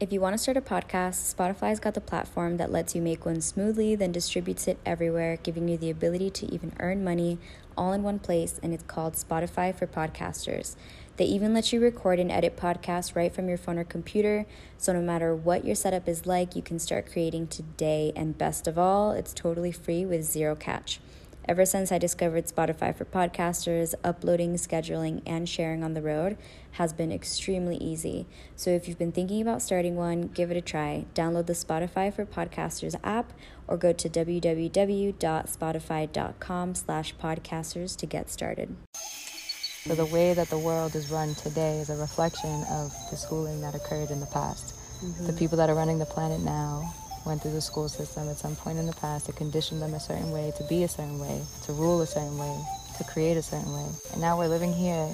If 0.00 0.12
you 0.12 0.20
want 0.20 0.34
to 0.34 0.38
start 0.38 0.56
a 0.56 0.60
podcast, 0.60 1.34
Spotify's 1.34 1.80
got 1.80 1.94
the 1.94 2.00
platform 2.00 2.56
that 2.58 2.70
lets 2.70 2.94
you 2.94 3.02
make 3.02 3.26
one 3.26 3.40
smoothly, 3.40 3.96
then 3.96 4.12
distributes 4.12 4.68
it 4.68 4.78
everywhere, 4.86 5.38
giving 5.42 5.66
you 5.66 5.76
the 5.76 5.90
ability 5.90 6.30
to 6.30 6.46
even 6.54 6.72
earn 6.78 7.02
money 7.02 7.38
all 7.76 7.92
in 7.92 8.04
one 8.04 8.20
place, 8.20 8.60
and 8.62 8.72
it's 8.72 8.84
called 8.84 9.14
Spotify 9.14 9.74
for 9.74 9.88
Podcasters. 9.88 10.76
They 11.16 11.24
even 11.24 11.52
let 11.52 11.72
you 11.72 11.80
record 11.80 12.20
and 12.20 12.30
edit 12.30 12.56
podcasts 12.56 13.16
right 13.16 13.34
from 13.34 13.48
your 13.48 13.58
phone 13.58 13.76
or 13.76 13.82
computer, 13.82 14.46
so 14.76 14.92
no 14.92 15.00
matter 15.00 15.34
what 15.34 15.64
your 15.64 15.74
setup 15.74 16.08
is 16.08 16.26
like, 16.26 16.54
you 16.54 16.62
can 16.62 16.78
start 16.78 17.10
creating 17.10 17.48
today. 17.48 18.12
And 18.14 18.38
best 18.38 18.68
of 18.68 18.78
all, 18.78 19.10
it's 19.10 19.34
totally 19.34 19.72
free 19.72 20.06
with 20.06 20.22
zero 20.22 20.54
catch. 20.54 21.00
Ever 21.48 21.64
since 21.64 21.90
I 21.90 21.96
discovered 21.96 22.46
Spotify 22.46 22.94
for 22.94 23.06
podcasters, 23.06 23.94
uploading, 24.04 24.52
scheduling, 24.56 25.22
and 25.24 25.48
sharing 25.48 25.82
on 25.82 25.94
the 25.94 26.02
road 26.02 26.36
has 26.72 26.92
been 26.92 27.10
extremely 27.10 27.78
easy. 27.78 28.26
So 28.54 28.68
if 28.68 28.86
you've 28.86 28.98
been 28.98 29.12
thinking 29.12 29.40
about 29.40 29.62
starting 29.62 29.96
one, 29.96 30.24
give 30.34 30.50
it 30.50 30.58
a 30.58 30.60
try. 30.60 31.06
Download 31.14 31.46
the 31.46 31.54
Spotify 31.54 32.12
for 32.12 32.26
Podcasters 32.26 32.96
app 33.02 33.32
or 33.66 33.78
go 33.78 33.94
to 33.94 34.10
www.spotify.com 34.10 36.74
slash 36.74 37.16
podcasters 37.16 37.96
to 37.96 38.04
get 38.04 38.28
started. 38.28 38.76
So 38.92 39.94
the 39.94 40.04
way 40.04 40.34
that 40.34 40.50
the 40.50 40.58
world 40.58 40.94
is 40.94 41.10
run 41.10 41.34
today 41.34 41.78
is 41.78 41.88
a 41.88 41.96
reflection 41.96 42.62
of 42.70 42.92
the 43.10 43.16
schooling 43.16 43.62
that 43.62 43.74
occurred 43.74 44.10
in 44.10 44.20
the 44.20 44.26
past. 44.26 44.74
Mm-hmm. 45.02 45.28
The 45.28 45.32
people 45.32 45.56
that 45.56 45.70
are 45.70 45.74
running 45.74 45.98
the 45.98 46.04
planet 46.04 46.42
now 46.42 46.94
went 47.28 47.42
through 47.42 47.52
the 47.52 47.60
school 47.60 47.90
system 47.90 48.26
at 48.30 48.38
some 48.38 48.56
point 48.56 48.78
in 48.78 48.86
the 48.86 48.94
past 48.94 49.26
to 49.26 49.32
condition 49.32 49.78
them 49.78 49.92
a 49.92 50.00
certain 50.00 50.30
way, 50.30 50.50
to 50.56 50.64
be 50.64 50.82
a 50.82 50.88
certain 50.88 51.20
way, 51.20 51.42
to 51.62 51.72
rule 51.74 52.00
a 52.00 52.06
certain 52.06 52.38
way, 52.38 52.58
to 52.96 53.04
create 53.04 53.36
a 53.36 53.42
certain 53.42 53.70
way. 53.74 53.86
And 54.12 54.20
now 54.22 54.38
we're 54.38 54.48
living 54.48 54.72
here 54.72 55.06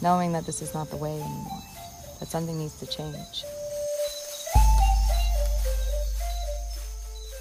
knowing 0.00 0.30
that 0.32 0.46
this 0.46 0.62
is 0.62 0.72
not 0.72 0.90
the 0.90 0.96
way 0.96 1.10
anymore, 1.10 1.62
that 2.20 2.28
something 2.28 2.56
needs 2.56 2.78
to 2.78 2.86
change. 2.86 3.44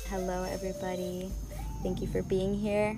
Hello, 0.09 0.43
everybody. 0.43 1.29
Thank 1.83 2.01
you 2.01 2.07
for 2.07 2.23
being 2.23 2.55
here. 2.55 2.97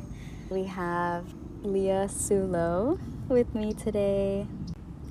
We 0.49 0.63
have 0.63 1.25
Leah 1.61 2.07
Sullo 2.07 2.99
with 3.27 3.53
me 3.53 3.73
today. 3.73 4.47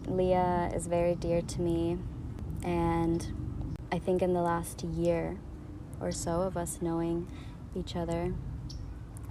Leah 0.07 0.71
is 0.75 0.87
very 0.87 1.15
dear 1.15 1.43
to 1.43 1.61
me, 1.61 1.99
and 2.63 3.69
I 3.93 3.99
think 3.99 4.23
in 4.23 4.33
the 4.33 4.41
last 4.41 4.83
year, 4.83 5.37
or 6.01 6.13
so 6.13 6.43
of 6.43 6.57
us 6.57 6.79
knowing 6.81 7.27
each 7.75 7.97
other, 7.97 8.35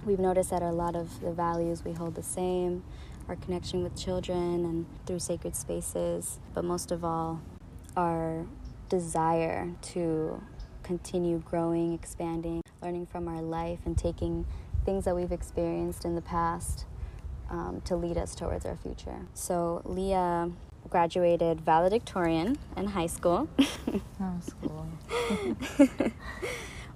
we've 0.04 0.18
noticed 0.18 0.50
that 0.50 0.62
a 0.62 0.70
lot 0.70 0.94
of 0.96 1.20
the 1.20 1.32
values 1.32 1.84
we 1.84 1.92
hold 1.92 2.14
the 2.14 2.22
same 2.22 2.82
our 3.28 3.36
connection 3.36 3.82
with 3.82 3.96
children 3.96 4.64
and 4.64 4.86
through 5.06 5.18
sacred 5.18 5.56
spaces, 5.56 6.38
but 6.54 6.64
most 6.64 6.90
of 6.92 7.04
all, 7.04 7.40
our 7.96 8.46
desire 8.88 9.70
to 9.82 10.40
continue 10.82 11.38
growing, 11.38 11.92
expanding, 11.92 12.62
learning 12.82 13.06
from 13.06 13.26
our 13.26 13.42
life, 13.42 13.80
and 13.84 13.98
taking 13.98 14.46
things 14.84 15.04
that 15.04 15.16
we've 15.16 15.32
experienced 15.32 16.04
in 16.04 16.14
the 16.14 16.22
past 16.22 16.84
um, 17.50 17.80
to 17.84 17.96
lead 17.96 18.16
us 18.16 18.34
towards 18.34 18.64
our 18.64 18.76
future. 18.76 19.26
So, 19.34 19.82
Leah 19.84 20.50
graduated 20.86 21.60
valedictorian 21.60 22.58
in 22.76 22.86
high 22.86 23.06
school. 23.06 23.48
school. 24.40 24.86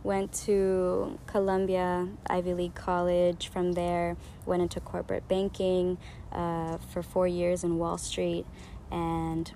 went 0.02 0.33
to 0.33 1.19
Columbia 1.27 2.08
Ivy 2.28 2.55
League 2.55 2.74
College. 2.74 3.48
From 3.48 3.72
there, 3.72 4.16
went 4.46 4.62
into 4.62 4.80
corporate 4.80 5.28
banking 5.28 5.98
uh, 6.33 6.78
for 6.78 7.02
four 7.02 7.28
years 7.28 7.64
in 7.64 7.78
Wall 7.78 7.98
Street, 7.98 8.46
and 8.91 9.52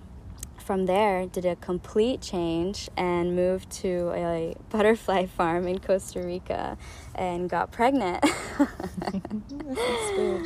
from 0.57 0.85
there 0.87 1.27
did 1.27 1.45
a 1.45 1.55
complete 1.55 2.21
change 2.21 2.89
and 2.97 3.35
moved 3.35 3.69
to 3.69 4.11
a 4.15 4.55
butterfly 4.69 5.25
farm 5.25 5.67
in 5.67 5.79
Costa 5.79 6.21
Rica 6.21 6.77
and 7.13 7.49
got 7.49 7.71
pregnant. 7.71 8.25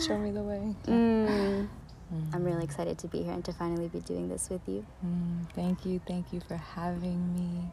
Show 0.05 0.17
me 0.17 0.31
the 0.31 0.43
way. 0.43 0.75
Mm. 0.85 1.67
Mm. 2.13 2.35
I'm 2.35 2.43
really 2.43 2.63
excited 2.63 2.97
to 2.99 3.07
be 3.07 3.23
here 3.23 3.33
and 3.33 3.45
to 3.45 3.53
finally 3.53 3.87
be 3.87 3.99
doing 3.99 4.29
this 4.29 4.49
with 4.49 4.61
you. 4.67 4.85
Mm, 5.05 5.49
thank 5.53 5.85
you. 5.85 6.01
Thank 6.07 6.33
you 6.33 6.41
for 6.41 6.55
having 6.55 7.33
me. 7.35 7.69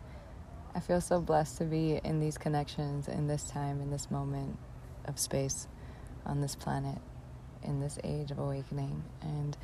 I 0.75 0.81
feel 0.81 1.01
so 1.01 1.21
blessed 1.21 1.59
to 1.59 1.65
be 1.65 2.01
in 2.05 2.21
these 2.21 2.37
connections 2.37 3.09
in 3.09 3.29
this 3.29 3.45
time, 3.45 3.81
in 3.81 3.91
this 3.91 4.11
moment 4.11 4.59
of 5.07 5.19
space 5.19 5.69
on 6.27 6.41
this 6.41 6.55
planet, 6.55 6.99
in 7.63 7.81
this 7.81 7.99
age 8.05 8.31
of 8.31 8.39
awakening. 8.39 9.03
And 9.23 9.57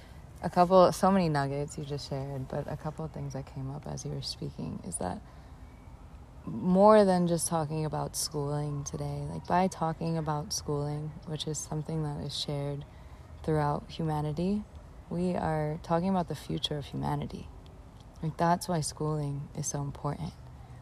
a 0.42 0.48
couple, 0.48 0.90
so 0.92 1.10
many 1.10 1.28
nuggets 1.28 1.76
you 1.76 1.84
just 1.84 2.08
shared, 2.08 2.48
but 2.48 2.70
a 2.70 2.76
couple 2.76 3.04
of 3.04 3.12
things 3.12 3.34
that 3.34 3.52
came 3.54 3.70
up 3.70 3.86
as 3.86 4.06
you 4.06 4.10
were 4.10 4.22
speaking 4.22 4.80
is 4.86 4.96
that 4.96 5.20
more 6.46 7.04
than 7.04 7.28
just 7.28 7.46
talking 7.46 7.84
about 7.84 8.16
schooling 8.16 8.82
today, 8.82 9.26
like 9.30 9.46
by 9.46 9.68
talking 9.68 10.16
about 10.16 10.52
schooling, 10.52 11.12
which 11.26 11.46
is 11.46 11.58
something 11.58 12.02
that 12.02 12.24
is 12.24 12.34
shared 12.36 12.84
throughout 13.42 13.84
humanity, 13.88 14.64
we 15.10 15.34
are 15.34 15.78
talking 15.82 16.08
about 16.08 16.28
the 16.28 16.34
future 16.34 16.76
of 16.76 16.86
humanity. 16.86 17.48
Like 18.22 18.36
that's 18.36 18.68
why 18.68 18.80
schooling 18.80 19.48
is 19.56 19.66
so 19.66 19.80
important. 19.82 20.32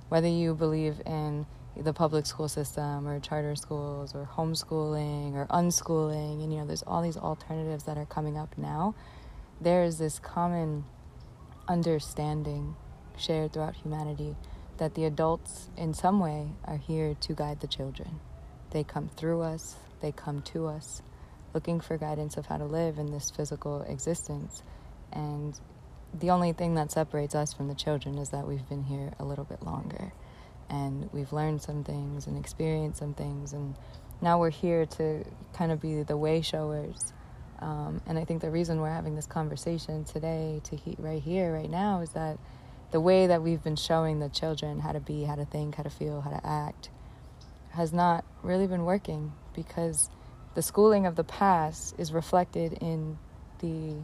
Whether 0.08 0.28
you 0.28 0.54
believe 0.54 1.00
in 1.06 1.46
the 1.76 1.92
public 1.92 2.26
school 2.26 2.48
system 2.48 3.06
or 3.06 3.18
charter 3.20 3.54
schools 3.56 4.14
or 4.14 4.28
homeschooling 4.36 5.34
or 5.34 5.46
unschooling, 5.46 6.42
and 6.42 6.52
you 6.52 6.58
know, 6.58 6.66
there's 6.66 6.82
all 6.82 7.02
these 7.02 7.16
alternatives 7.16 7.84
that 7.84 7.96
are 7.96 8.06
coming 8.06 8.36
up 8.36 8.56
now. 8.58 8.94
There 9.60 9.84
is 9.84 9.98
this 9.98 10.18
common 10.18 10.84
understanding 11.68 12.76
shared 13.16 13.52
throughout 13.52 13.76
humanity 13.76 14.36
that 14.78 14.94
the 14.94 15.04
adults, 15.04 15.68
in 15.76 15.94
some 15.94 16.20
way, 16.20 16.48
are 16.64 16.78
here 16.78 17.14
to 17.20 17.34
guide 17.34 17.60
the 17.60 17.66
children. 17.66 18.20
They 18.70 18.82
come 18.82 19.10
through 19.16 19.42
us, 19.42 19.76
they 20.00 20.12
come 20.12 20.42
to 20.42 20.66
us, 20.66 21.02
looking 21.54 21.80
for 21.80 21.96
guidance 21.96 22.36
of 22.36 22.46
how 22.46 22.56
to 22.56 22.64
live 22.64 22.98
in 22.98 23.10
this 23.10 23.30
physical 23.30 23.82
existence. 23.82 24.62
And 25.12 25.58
the 26.12 26.30
only 26.30 26.52
thing 26.52 26.74
that 26.76 26.92
separates 26.92 27.34
us 27.34 27.52
from 27.52 27.68
the 27.68 27.74
children 27.74 28.18
is 28.18 28.30
that 28.30 28.46
we've 28.46 28.68
been 28.68 28.84
here 28.84 29.12
a 29.18 29.24
little 29.24 29.44
bit 29.44 29.62
longer. 29.62 30.12
And 30.68 31.10
we've 31.12 31.32
learned 31.32 31.62
some 31.62 31.82
things 31.84 32.26
and 32.26 32.38
experienced 32.38 33.00
some 33.00 33.14
things. 33.14 33.52
And 33.52 33.74
now 34.20 34.38
we're 34.38 34.50
here 34.50 34.86
to 34.86 35.24
kind 35.52 35.72
of 35.72 35.80
be 35.80 36.02
the 36.02 36.16
way 36.16 36.42
showers. 36.42 37.12
Um, 37.60 38.00
and 38.06 38.18
i 38.18 38.24
think 38.24 38.40
the 38.40 38.50
reason 38.50 38.80
we're 38.80 38.90
having 38.90 39.16
this 39.16 39.26
conversation 39.26 40.04
today 40.04 40.62
to 40.64 40.76
he- 40.76 40.96
right 40.98 41.22
here 41.22 41.52
right 41.52 41.68
now 41.68 42.00
is 42.00 42.10
that 42.10 42.38
the 42.90 43.00
way 43.00 43.26
that 43.26 43.42
we've 43.42 43.62
been 43.62 43.76
showing 43.76 44.18
the 44.18 44.30
children 44.30 44.80
how 44.80 44.92
to 44.92 45.00
be 45.00 45.24
how 45.24 45.34
to 45.34 45.44
think 45.44 45.74
how 45.74 45.82
to 45.82 45.90
feel 45.90 46.22
how 46.22 46.30
to 46.30 46.46
act 46.46 46.88
has 47.72 47.92
not 47.92 48.24
really 48.42 48.66
been 48.66 48.84
working 48.84 49.32
because 49.54 50.08
the 50.54 50.62
schooling 50.62 51.06
of 51.06 51.16
the 51.16 51.24
past 51.24 51.94
is 51.98 52.12
reflected 52.12 52.74
in 52.74 53.18
the 53.60 53.94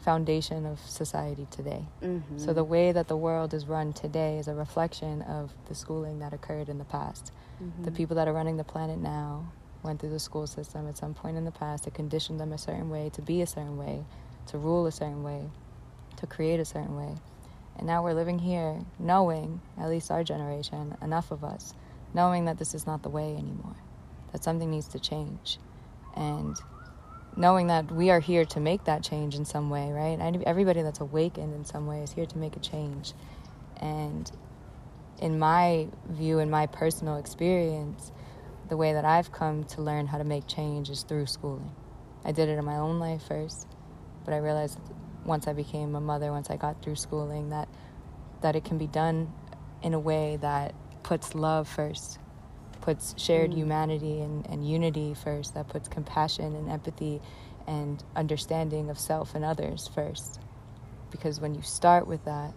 foundation 0.00 0.66
of 0.66 0.78
society 0.80 1.46
today. 1.50 1.82
Mm-hmm. 2.02 2.38
So 2.38 2.52
the 2.52 2.64
way 2.64 2.92
that 2.92 3.08
the 3.08 3.16
world 3.16 3.54
is 3.54 3.66
run 3.66 3.94
today 3.94 4.38
is 4.38 4.48
a 4.48 4.54
reflection 4.54 5.22
of 5.22 5.52
the 5.66 5.74
schooling 5.74 6.18
that 6.18 6.34
occurred 6.34 6.68
in 6.68 6.76
the 6.76 6.84
past. 6.84 7.32
Mm-hmm. 7.62 7.84
The 7.84 7.90
people 7.90 8.16
that 8.16 8.28
are 8.28 8.34
running 8.34 8.58
the 8.58 8.64
planet 8.64 8.98
now 8.98 9.50
went 9.82 10.00
through 10.00 10.10
the 10.10 10.20
school 10.20 10.46
system 10.46 10.86
at 10.88 10.98
some 10.98 11.14
point 11.14 11.38
in 11.38 11.44
the 11.44 11.50
past 11.50 11.84
to 11.84 11.90
condition 11.90 12.36
them 12.36 12.52
a 12.52 12.58
certain 12.58 12.90
way, 12.90 13.10
to 13.14 13.22
be 13.22 13.40
a 13.40 13.46
certain 13.46 13.78
way, 13.78 14.04
to 14.48 14.58
rule 14.58 14.86
a 14.86 14.92
certain 14.92 15.22
way, 15.22 15.48
to 16.16 16.26
create 16.26 16.60
a 16.60 16.64
certain 16.66 16.96
way. 16.96 17.14
And 17.76 17.86
now 17.86 18.04
we're 18.04 18.14
living 18.14 18.38
here 18.38 18.78
knowing, 18.98 19.60
at 19.80 19.88
least 19.88 20.10
our 20.10 20.22
generation, 20.22 20.96
enough 21.00 21.30
of 21.30 21.42
us, 21.42 21.72
knowing 22.12 22.44
that 22.44 22.58
this 22.58 22.74
is 22.74 22.86
not 22.86 23.02
the 23.02 23.08
way 23.08 23.32
anymore, 23.32 23.76
that 24.32 24.44
something 24.44 24.70
needs 24.70 24.88
to 24.88 24.98
change 24.98 25.58
and 26.14 26.56
knowing 27.36 27.66
that 27.66 27.90
we 27.90 28.10
are 28.10 28.20
here 28.20 28.44
to 28.44 28.60
make 28.60 28.84
that 28.84 29.02
change 29.02 29.34
in 29.34 29.44
some 29.44 29.70
way, 29.70 29.90
right? 29.90 30.18
Everybody 30.46 30.82
that's 30.82 31.00
awakened 31.00 31.54
in 31.54 31.64
some 31.64 31.86
way 31.86 32.00
is 32.00 32.12
here 32.12 32.26
to 32.26 32.38
make 32.38 32.56
a 32.56 32.60
change. 32.60 33.12
And 33.80 34.30
in 35.20 35.38
my 35.38 35.88
view, 36.08 36.38
in 36.38 36.50
my 36.50 36.66
personal 36.66 37.16
experience, 37.16 38.12
the 38.68 38.76
way 38.76 38.92
that 38.92 39.04
I've 39.04 39.32
come 39.32 39.64
to 39.64 39.82
learn 39.82 40.06
how 40.06 40.18
to 40.18 40.24
make 40.24 40.46
change 40.46 40.90
is 40.90 41.02
through 41.02 41.26
schooling. 41.26 41.72
I 42.24 42.32
did 42.32 42.48
it 42.48 42.58
in 42.58 42.64
my 42.64 42.76
own 42.76 42.98
life 42.98 43.22
first, 43.26 43.66
but 44.24 44.32
I 44.32 44.38
realized 44.38 44.78
once 45.24 45.46
I 45.46 45.52
became 45.52 45.94
a 45.94 46.00
mother, 46.00 46.30
once 46.30 46.50
I 46.50 46.56
got 46.56 46.82
through 46.82 46.96
schooling, 46.96 47.50
that 47.50 47.68
that 48.40 48.56
it 48.56 48.64
can 48.64 48.76
be 48.76 48.86
done 48.86 49.32
in 49.82 49.94
a 49.94 49.98
way 49.98 50.36
that 50.36 50.74
puts 51.02 51.34
love 51.34 51.66
first 51.66 52.18
puts 52.84 53.14
shared 53.16 53.50
mm. 53.50 53.56
humanity 53.56 54.20
and, 54.20 54.46
and 54.46 54.68
unity 54.68 55.14
first, 55.14 55.54
that 55.54 55.68
puts 55.68 55.88
compassion 55.88 56.54
and 56.54 56.70
empathy 56.70 57.22
and 57.66 58.04
understanding 58.14 58.90
of 58.90 58.98
self 58.98 59.34
and 59.34 59.42
others 59.42 59.88
first. 59.94 60.38
Because 61.10 61.40
when 61.40 61.54
you 61.54 61.62
start 61.62 62.06
with 62.06 62.22
that, 62.26 62.52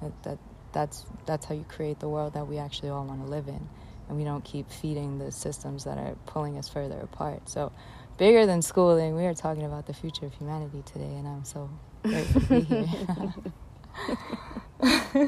that, 0.00 0.22
that 0.22 0.38
that's 0.72 1.04
that's 1.24 1.46
how 1.46 1.54
you 1.54 1.64
create 1.68 1.98
the 1.98 2.08
world 2.08 2.34
that 2.34 2.46
we 2.46 2.58
actually 2.58 2.90
all 2.90 3.04
want 3.04 3.24
to 3.24 3.28
live 3.28 3.48
in 3.48 3.68
and 4.08 4.16
we 4.16 4.24
don't 4.24 4.44
keep 4.44 4.70
feeding 4.70 5.18
the 5.18 5.32
systems 5.32 5.84
that 5.84 5.96
are 5.96 6.14
pulling 6.26 6.58
us 6.58 6.68
further 6.68 7.00
apart 7.00 7.48
so 7.48 7.72
bigger 8.18 8.44
than 8.44 8.60
schooling 8.60 9.16
we 9.16 9.24
are 9.24 9.32
talking 9.32 9.64
about 9.64 9.86
the 9.86 9.94
future 9.94 10.26
of 10.26 10.34
humanity 10.34 10.82
today 10.84 11.04
and 11.04 11.26
i'm 11.26 11.46
so 11.46 11.70
grateful 12.02 12.40
to 12.42 12.46
be 12.46 12.60
here 12.60 13.32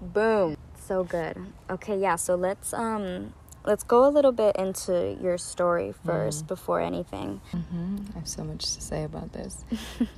Boom. 0.01 0.57
So 0.87 1.03
good. 1.03 1.35
Okay, 1.69 1.97
yeah. 1.99 2.15
So 2.15 2.35
let's 2.35 2.73
um 2.73 3.33
let's 3.65 3.83
go 3.83 4.07
a 4.07 4.11
little 4.17 4.31
bit 4.31 4.55
into 4.55 5.17
your 5.21 5.37
story 5.37 5.93
1st 6.05 6.43
Mm. 6.43 6.47
before 6.47 6.79
anything. 6.79 7.41
hmm 7.51 7.97
I 8.15 8.19
have 8.19 8.27
so 8.27 8.43
much 8.43 8.63
to 8.75 8.81
say 8.81 9.03
about 9.03 9.33
this. 9.33 9.65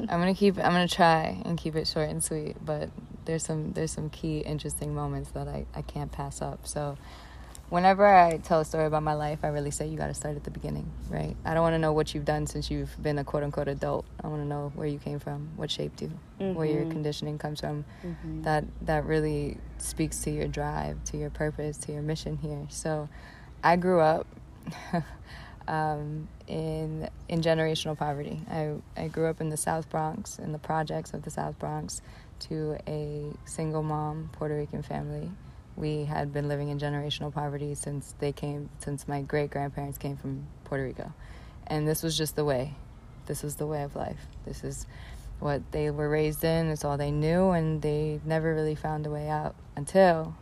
I'm 0.09 0.19
gonna 0.21 0.35
keep. 0.35 0.57
I'm 0.57 0.71
gonna 0.71 0.87
try 0.87 1.41
and 1.45 1.57
keep 1.57 1.75
it 1.75 1.87
short 1.87 2.09
and 2.09 2.23
sweet. 2.23 2.55
But 2.63 2.89
there's 3.25 3.43
some 3.43 3.73
there's 3.73 3.91
some 3.91 4.09
key 4.09 4.39
interesting 4.39 4.93
moments 4.93 5.31
that 5.31 5.47
I 5.47 5.65
I 5.75 5.81
can't 5.81 6.11
pass 6.11 6.41
up. 6.41 6.67
So. 6.67 6.97
Whenever 7.69 8.05
I 8.07 8.37
tell 8.37 8.59
a 8.61 8.65
story 8.65 8.85
about 8.85 9.03
my 9.03 9.13
life, 9.13 9.39
I 9.43 9.47
really 9.49 9.69
say 9.69 9.87
you 9.87 9.95
got 9.97 10.07
to 10.07 10.13
start 10.15 10.35
at 10.35 10.43
the 10.43 10.49
beginning, 10.49 10.91
right? 11.07 11.35
I 11.45 11.53
don't 11.53 11.61
want 11.61 11.75
to 11.75 11.79
know 11.79 11.93
what 11.93 12.15
you've 12.15 12.25
done 12.25 12.47
since 12.47 12.71
you've 12.71 12.99
been 13.01 13.19
a 13.19 13.23
quote 13.23 13.43
unquote 13.43 13.67
adult. 13.67 14.05
I 14.23 14.27
want 14.27 14.41
to 14.41 14.47
know 14.47 14.71
where 14.73 14.87
you 14.87 14.97
came 14.97 15.19
from, 15.19 15.49
what 15.55 15.69
shaped 15.69 16.01
you, 16.01 16.11
where 16.39 16.65
your 16.65 16.85
Mhm. 16.85 16.91
conditioning 16.91 17.37
comes 17.37 17.59
from. 17.59 17.85
Mhm. 18.03 18.43
That 18.43 18.63
that 18.81 19.05
really 19.05 19.57
speaks 19.77 20.19
to 20.23 20.31
your 20.31 20.47
drive, 20.47 21.03
to 21.05 21.17
your 21.17 21.29
purpose, 21.29 21.77
to 21.79 21.91
your 21.91 22.01
mission 22.01 22.37
here. 22.37 22.65
So, 22.69 23.07
I 23.63 23.75
grew 23.75 23.99
up 23.99 24.25
um, 25.67 26.27
in 26.47 27.07
in 27.27 27.41
generational 27.41 27.95
poverty. 27.95 28.41
I 28.49 28.73
I 28.97 29.07
grew 29.09 29.27
up 29.27 29.41
in 29.41 29.49
the 29.49 29.57
South 29.57 29.87
Bronx, 29.91 30.39
in 30.39 30.53
the 30.53 30.59
projects 30.59 31.13
of 31.13 31.21
the 31.21 31.29
South 31.29 31.59
Bronx, 31.59 32.01
to 32.47 32.77
a 32.87 33.25
single 33.45 33.83
mom 33.83 34.29
Puerto 34.31 34.55
Rican 34.55 34.81
family. 34.81 35.29
We 35.79 36.03
had 36.03 36.33
been 36.33 36.49
living 36.49 36.67
in 36.67 36.77
generational 36.77 37.33
poverty 37.33 37.73
since 37.73 38.13
they 38.19 38.33
came, 38.33 38.69
since 38.79 39.07
my 39.07 39.21
great 39.21 39.49
grandparents 39.49 39.97
came 39.97 40.17
from 40.17 40.45
Puerto 40.65 40.83
Rico, 40.83 41.13
and 41.67 41.87
this 41.87 42.03
was 42.03 42.17
just 42.17 42.35
the 42.35 42.43
way. 42.43 42.75
This 43.27 43.43
was 43.43 43.55
the 43.55 43.65
way 43.65 43.83
of 43.83 43.95
life. 43.95 44.27
This 44.45 44.65
is 44.65 44.85
what 45.39 45.61
they 45.71 45.89
were 45.89 46.09
raised 46.09 46.43
in. 46.43 46.67
It's 46.67 46.83
all 46.83 46.97
they 46.97 47.11
knew, 47.11 47.51
and 47.51 47.81
they 47.81 48.19
never 48.25 48.53
really 48.53 48.75
found 48.75 49.07
a 49.07 49.09
way 49.09 49.29
out 49.29 49.55
until 49.77 50.35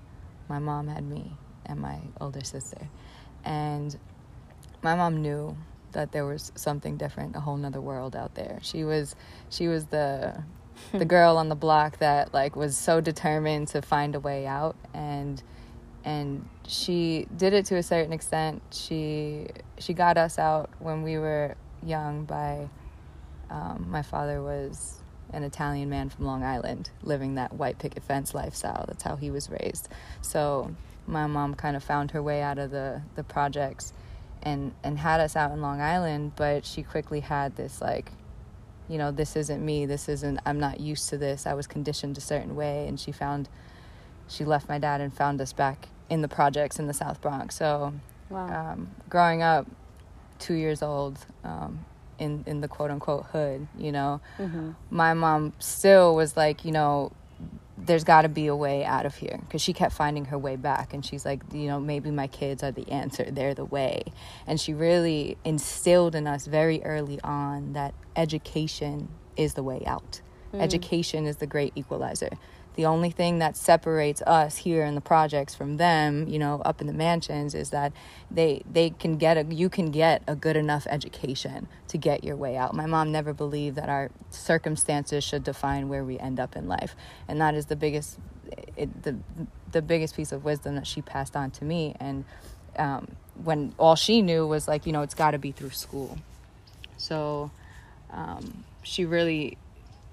my 0.50 0.57
mom 0.57 0.88
had 0.88 1.04
me 1.04 1.38
and 1.68 1.80
my 1.80 2.00
older 2.19 2.44
sister. 2.44 2.90
And 3.45 3.95
my 4.81 4.95
mom 4.95 5.22
knew 5.22 5.56
that 5.92 6.12
there 6.12 6.25
was 6.25 6.51
something 6.56 6.98
different, 6.98 7.36
a 7.36 7.40
whole 7.40 7.57
nother 7.57 7.81
world 7.81 8.16
out 8.16 8.33
there. 8.33 8.57
She 8.63 8.83
was 8.83 9.16
she 9.50 9.68
was 9.68 9.86
the 9.86 10.44
the 10.92 11.06
girl 11.06 11.38
on 11.38 11.50
the 11.50 11.56
block 11.56 11.98
that 12.00 12.34
like 12.34 12.56
was 12.56 12.78
so 12.78 13.02
determined 13.02 13.68
to 13.70 13.82
find 13.82 14.16
a 14.16 14.20
way 14.20 14.46
out 14.46 14.76
and 14.94 15.42
and 16.04 16.48
she 16.66 17.28
did 17.36 17.52
it 17.54 17.66
to 17.66 17.76
a 17.76 17.84
certain 17.84 18.14
extent. 18.14 18.62
She 18.72 19.48
she 19.78 19.94
got 19.94 20.18
us 20.18 20.40
out 20.40 20.70
when 20.80 21.04
we 21.04 21.18
were 21.18 21.56
young 21.84 22.24
by 22.24 22.70
um, 23.50 23.88
my 23.90 24.02
father 24.02 24.42
was 24.42 25.00
an 25.34 25.44
Italian 25.44 25.90
man 25.90 26.10
from 26.10 26.26
Long 26.26 26.44
Island 26.44 26.90
living 27.04 27.36
that 27.36 27.54
white 27.54 27.80
picket 27.80 28.04
fence 28.04 28.34
lifestyle. 28.34 28.86
That's 28.88 29.04
how 29.04 29.16
he 29.16 29.30
was 29.32 29.50
raised. 29.50 29.90
So 30.22 30.76
my 31.06 31.28
mom 31.28 31.56
kind 31.56 31.76
of 31.76 31.84
found 31.84 32.12
her 32.12 32.22
way 32.22 32.42
out 32.42 32.58
of 32.58 32.72
the, 32.72 33.02
the 33.16 33.24
projects 33.24 33.94
and, 34.44 34.74
and 34.84 34.98
had 34.98 35.20
us 35.20 35.36
out 35.36 35.52
in 35.52 35.62
Long 35.62 35.82
Island, 35.82 36.34
but 36.36 36.66
she 36.66 36.84
quickly 36.84 37.22
had 37.22 37.56
this 37.56 37.82
like, 37.82 38.12
you 38.89 38.98
know, 38.98 39.12
this 39.12 39.36
isn't 39.36 39.63
me. 39.63 39.86
This 39.86 40.07
isn't, 40.10 40.39
I'm 40.45 40.60
not 40.60 40.80
used 40.80 41.10
to 41.10 41.18
this. 41.18 41.45
I 41.45 41.54
was 41.54 41.68
conditioned 41.68 42.18
a 42.18 42.22
certain 42.22 42.56
way. 42.56 42.88
And 42.88 43.00
she 43.00 43.12
found, 43.12 43.50
she 44.28 44.45
left 44.45 44.69
my 44.69 44.80
dad 44.80 45.01
and 45.01 45.13
found 45.13 45.42
us 45.42 45.54
back 45.54 45.89
in 46.10 46.22
the 46.22 46.28
projects 46.28 46.80
in 46.80 46.88
the 46.88 46.94
South 46.94 47.22
Bronx. 47.22 47.56
So 47.56 47.94
Wow. 48.30 48.74
um, 48.74 48.92
growing 49.10 49.42
up 49.42 49.68
two 50.39 50.54
years 50.54 50.81
old 50.81 51.18
um, 51.44 51.86
in, 52.19 52.44
in 52.45 52.62
the 52.62 52.68
quote 52.68 52.92
unquote 52.92 53.25
hood, 53.28 53.68
you 53.78 53.92
know, 53.92 54.22
mm-hmm. 54.38 54.72
my 54.90 55.13
mom 55.13 55.54
still 55.60 56.16
was 56.16 56.36
like, 56.36 56.66
you 56.66 56.72
know, 56.72 57.12
there's 57.78 58.04
got 58.04 58.24
to 58.24 58.30
be 58.30 58.48
a 58.48 58.56
way 58.56 58.84
out 58.84 59.06
of 59.06 59.16
here 59.16 59.40
because 59.42 59.62
she 59.62 59.72
kept 59.72 59.94
finding 59.94 60.26
her 60.26 60.38
way 60.38 60.56
back. 60.56 60.94
And 60.94 61.06
she's 61.06 61.26
like, 61.26 61.42
you 61.54 61.68
know, 61.68 61.80
maybe 61.80 62.10
my 62.10 62.28
kids 62.28 62.64
are 62.64 62.72
the 62.72 62.90
answer, 62.92 63.30
they're 63.30 63.54
the 63.54 63.66
way. 63.66 64.04
And 64.48 64.60
she 64.60 64.74
really 64.74 65.38
instilled 65.46 66.16
in 66.16 66.28
us 66.28 66.48
very 66.48 66.84
early 66.84 67.20
on 67.22 67.74
that 67.74 67.94
education 68.16 69.10
is 69.36 69.54
the 69.54 69.64
way 69.64 69.84
out. 69.86 70.22
Mm. 70.54 70.62
Education 70.62 71.26
is 71.26 71.38
the 71.38 71.48
great 71.48 71.74
equalizer. 71.76 72.32
The 72.78 72.86
only 72.86 73.10
thing 73.10 73.40
that 73.40 73.58
separates 73.58 74.22
us 74.22 74.58
here 74.58 74.86
in 74.86 74.94
the 74.94 75.02
projects 75.02 75.56
from 75.56 75.78
them, 75.78 76.28
you 76.28 76.38
know, 76.38 76.62
up 76.64 76.80
in 76.80 76.86
the 76.86 76.94
mansions 76.94 77.56
is 77.56 77.72
that 77.72 77.92
they 78.30 78.62
they 78.72 78.92
can 78.92 79.18
get 79.18 79.36
a 79.36 79.44
you 79.44 79.68
can 79.68 79.90
get 79.90 80.22
a 80.28 80.36
good 80.36 80.56
enough 80.56 80.86
education 80.88 81.68
to 81.88 81.98
get 81.98 82.24
your 82.24 82.36
way 82.36 82.56
out. 82.56 82.76
My 82.76 82.86
mom 82.86 83.12
never 83.12 83.34
believed 83.34 83.78
that 83.78 83.90
our 83.90 84.12
circumstances 84.30 85.24
should 85.24 85.44
define 85.44 85.90
where 85.90 86.06
we 86.06 86.20
end 86.20 86.40
up 86.40 86.56
in 86.56 86.68
life. 86.68 86.96
And 87.28 87.42
that 87.42 87.56
is 87.56 87.66
the 87.66 87.76
biggest 87.76 88.20
it, 88.76 89.02
the 89.02 89.18
the 89.72 89.82
biggest 89.82 90.16
piece 90.16 90.32
of 90.32 90.46
wisdom 90.46 90.76
that 90.76 90.86
she 90.86 91.02
passed 91.02 91.36
on 91.36 91.50
to 91.52 91.66
me 91.66 91.96
and 92.00 92.26
um, 92.78 93.08
when 93.44 93.74
all 93.80 93.96
she 93.96 94.22
knew 94.22 94.46
was 94.46 94.68
like, 94.68 94.86
you 94.86 94.92
know, 94.92 95.02
it's 95.02 95.16
got 95.16 95.32
to 95.32 95.40
be 95.40 95.52
through 95.52 95.72
school. 95.72 96.20
So 96.98 97.50
um, 98.12 98.66
she 98.84 99.04
really 99.04 99.58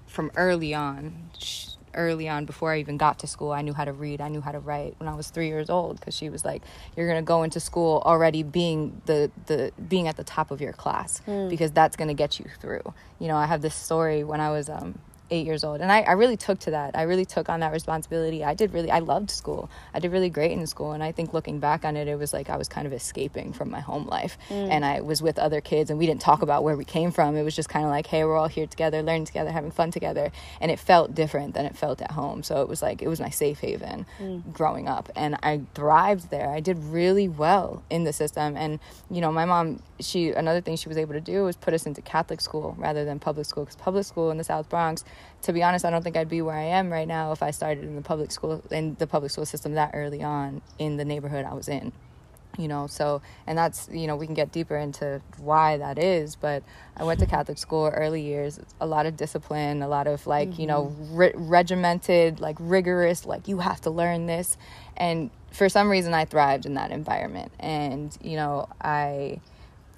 from 0.07 0.31
early 0.35 0.73
on 0.73 1.29
sh 1.37 1.74
early 1.95 2.27
on 2.27 2.45
before 2.45 2.71
i 2.73 2.79
even 2.79 2.97
got 2.97 3.19
to 3.19 3.27
school 3.27 3.51
i 3.51 3.61
knew 3.61 3.73
how 3.73 3.85
to 3.85 3.93
read 3.93 4.21
i 4.21 4.27
knew 4.27 4.41
how 4.41 4.51
to 4.51 4.59
write 4.59 4.93
when 4.99 5.07
i 5.07 5.13
was 5.15 5.29
three 5.29 5.47
years 5.47 5.69
old 5.69 5.99
because 5.99 6.15
she 6.15 6.29
was 6.29 6.43
like 6.45 6.61
you're 6.95 7.07
going 7.07 7.21
to 7.21 7.25
go 7.25 7.43
into 7.43 7.59
school 7.59 8.01
already 8.05 8.43
being 8.43 9.01
the 9.05 9.31
the 9.47 9.71
being 9.87 10.07
at 10.07 10.17
the 10.17 10.23
top 10.23 10.51
of 10.51 10.61
your 10.61 10.73
class 10.73 11.21
because 11.49 11.71
that's 11.71 11.95
going 11.95 12.07
to 12.07 12.13
get 12.13 12.39
you 12.39 12.45
through. 12.59 12.93
You 13.19 13.27
know 13.27 13.37
i 13.37 13.45
have 13.45 13.61
this 13.61 13.75
story 13.75 14.23
when 14.23 14.39
i 14.41 14.49
was 14.51 14.69
um 14.69 14.99
eight 15.31 15.45
years 15.45 15.63
old. 15.63 15.81
And 15.81 15.91
I, 15.91 16.01
I 16.01 16.11
really 16.13 16.37
took 16.37 16.59
to 16.59 16.71
that. 16.71 16.95
I 16.95 17.03
really 17.03 17.25
took 17.25 17.49
on 17.49 17.59
that 17.61 17.71
responsibility. 17.71 18.43
I 18.43 18.53
did 18.53 18.73
really 18.73 18.91
i 18.91 18.99
loved 18.99 19.31
school. 19.31 19.69
I 19.93 19.99
did 19.99 20.11
really 20.11 20.29
great 20.29 20.51
in 20.51 20.65
school. 20.67 20.91
And 20.91 21.03
i 21.03 21.11
think 21.11 21.33
looking 21.33 21.59
back 21.59 21.85
on 21.85 21.95
it 21.97 22.07
it 22.07 22.17
was 22.17 22.33
like 22.33 22.49
i 22.49 22.57
was 22.57 22.67
kind 22.67 22.87
of 22.87 22.93
escaping 22.93 23.53
from 23.53 23.69
my 23.69 23.79
home 23.79 24.05
life. 24.07 24.37
Mm. 24.49 24.69
And 24.69 24.85
i 24.85 25.01
was 25.01 25.21
with 25.21 25.39
other 25.39 25.61
kids 25.61 25.89
and 25.89 25.99
we 25.99 26.05
didn't 26.05 26.21
talk 26.21 26.41
about 26.41 26.63
where 26.63 26.75
we 26.75 26.85
came 26.85 27.11
from. 27.11 27.35
It 27.35 27.43
was 27.43 27.55
just 27.55 27.69
kind 27.69 27.85
of 27.85 27.91
like 27.91 28.07
hey 28.07 28.23
we're 28.23 28.37
all 28.37 28.47
here 28.47 28.67
together 28.67 29.01
learning 29.01 29.25
together 29.25 29.51
having 29.51 29.71
fun 29.71 29.91
together. 29.91 30.31
And 30.61 30.71
it 30.71 30.79
felt 30.79 31.15
different 31.15 31.53
than 31.53 31.65
it 31.65 31.75
felt 31.75 32.01
at 32.01 32.11
home. 32.11 32.43
So 32.43 32.61
it 32.61 32.69
was 32.69 32.81
like 32.81 33.01
it 33.01 33.07
was 33.07 33.19
my 33.19 33.29
safe 33.29 33.59
haven 33.59 34.05
mm. 34.19 34.53
growing 34.53 34.87
up. 34.87 35.09
And 35.15 35.37
i 35.43 35.61
thrived 35.73 36.29
there. 36.29 36.49
I 36.49 36.59
did 36.59 36.77
really 36.77 37.27
well 37.27 37.83
in 37.89 38.03
the 38.03 38.13
system. 38.13 38.55
And 38.55 38.79
you 39.09 39.21
know 39.21 39.31
my 39.31 39.45
mom 39.45 39.81
she 39.99 40.31
another 40.31 40.61
thing 40.61 40.75
she 40.75 40.89
was 40.89 40.97
able 40.97 41.13
to 41.13 41.21
do 41.21 41.43
was 41.45 41.55
put 41.55 41.73
us 41.73 41.85
into 41.85 42.01
catholic 42.01 42.41
school 42.41 42.75
rather 42.77 43.05
than 43.05 43.19
public 43.19 43.45
school. 43.45 43.63
Because 43.65 43.75
public 43.75 44.05
school 44.05 44.29
in 44.31 44.37
the 44.37 44.43
south 44.43 44.69
bronx 44.69 45.03
to 45.41 45.53
be 45.53 45.63
honest 45.63 45.85
i 45.85 45.89
don't 45.89 46.03
think 46.03 46.17
i'd 46.17 46.29
be 46.29 46.41
where 46.41 46.55
i 46.55 46.63
am 46.63 46.91
right 46.91 47.07
now 47.07 47.31
if 47.31 47.43
i 47.43 47.51
started 47.51 47.83
in 47.83 47.95
the 47.95 48.01
public 48.01 48.31
school 48.31 48.63
in 48.71 48.95
the 48.99 49.07
public 49.07 49.31
school 49.31 49.45
system 49.45 49.73
that 49.73 49.91
early 49.93 50.23
on 50.23 50.61
in 50.79 50.97
the 50.97 51.05
neighborhood 51.05 51.45
i 51.45 51.53
was 51.53 51.67
in 51.67 51.91
you 52.57 52.67
know? 52.67 52.87
So 52.87 53.21
and 53.47 53.57
that's 53.57 53.89
you 53.91 54.07
know 54.07 54.15
we 54.15 54.25
can 54.25 54.35
get 54.35 54.51
deeper 54.51 54.75
into 54.75 55.21
why 55.37 55.77
that 55.77 55.97
is 55.97 56.35
but 56.35 56.63
i 56.97 57.03
went 57.03 57.19
to 57.19 57.25
catholic 57.25 57.57
school 57.57 57.87
early 57.87 58.21
years 58.21 58.59
a 58.79 58.85
lot 58.85 59.05
of 59.05 59.17
discipline 59.17 59.81
a 59.81 59.87
lot 59.87 60.07
of 60.07 60.25
like 60.25 60.57
you 60.57 60.67
know 60.67 60.85
mm-hmm. 60.85 61.15
re- 61.15 61.33
regimented 61.35 62.39
like 62.39 62.55
rigorous 62.59 63.25
like 63.25 63.47
you 63.47 63.59
have 63.59 63.81
to 63.81 63.89
learn 63.89 64.25
this. 64.25 64.57
And 64.97 65.29
for 65.51 65.69
some 65.69 65.89
reason 65.89 66.13
i 66.13 66.25
thrived 66.25 66.65
in 66.65 66.75
that 66.75 66.91
environment. 66.91 67.51
And 67.59 68.15
you 68.21 68.35
know 68.35 68.67
i 68.81 69.39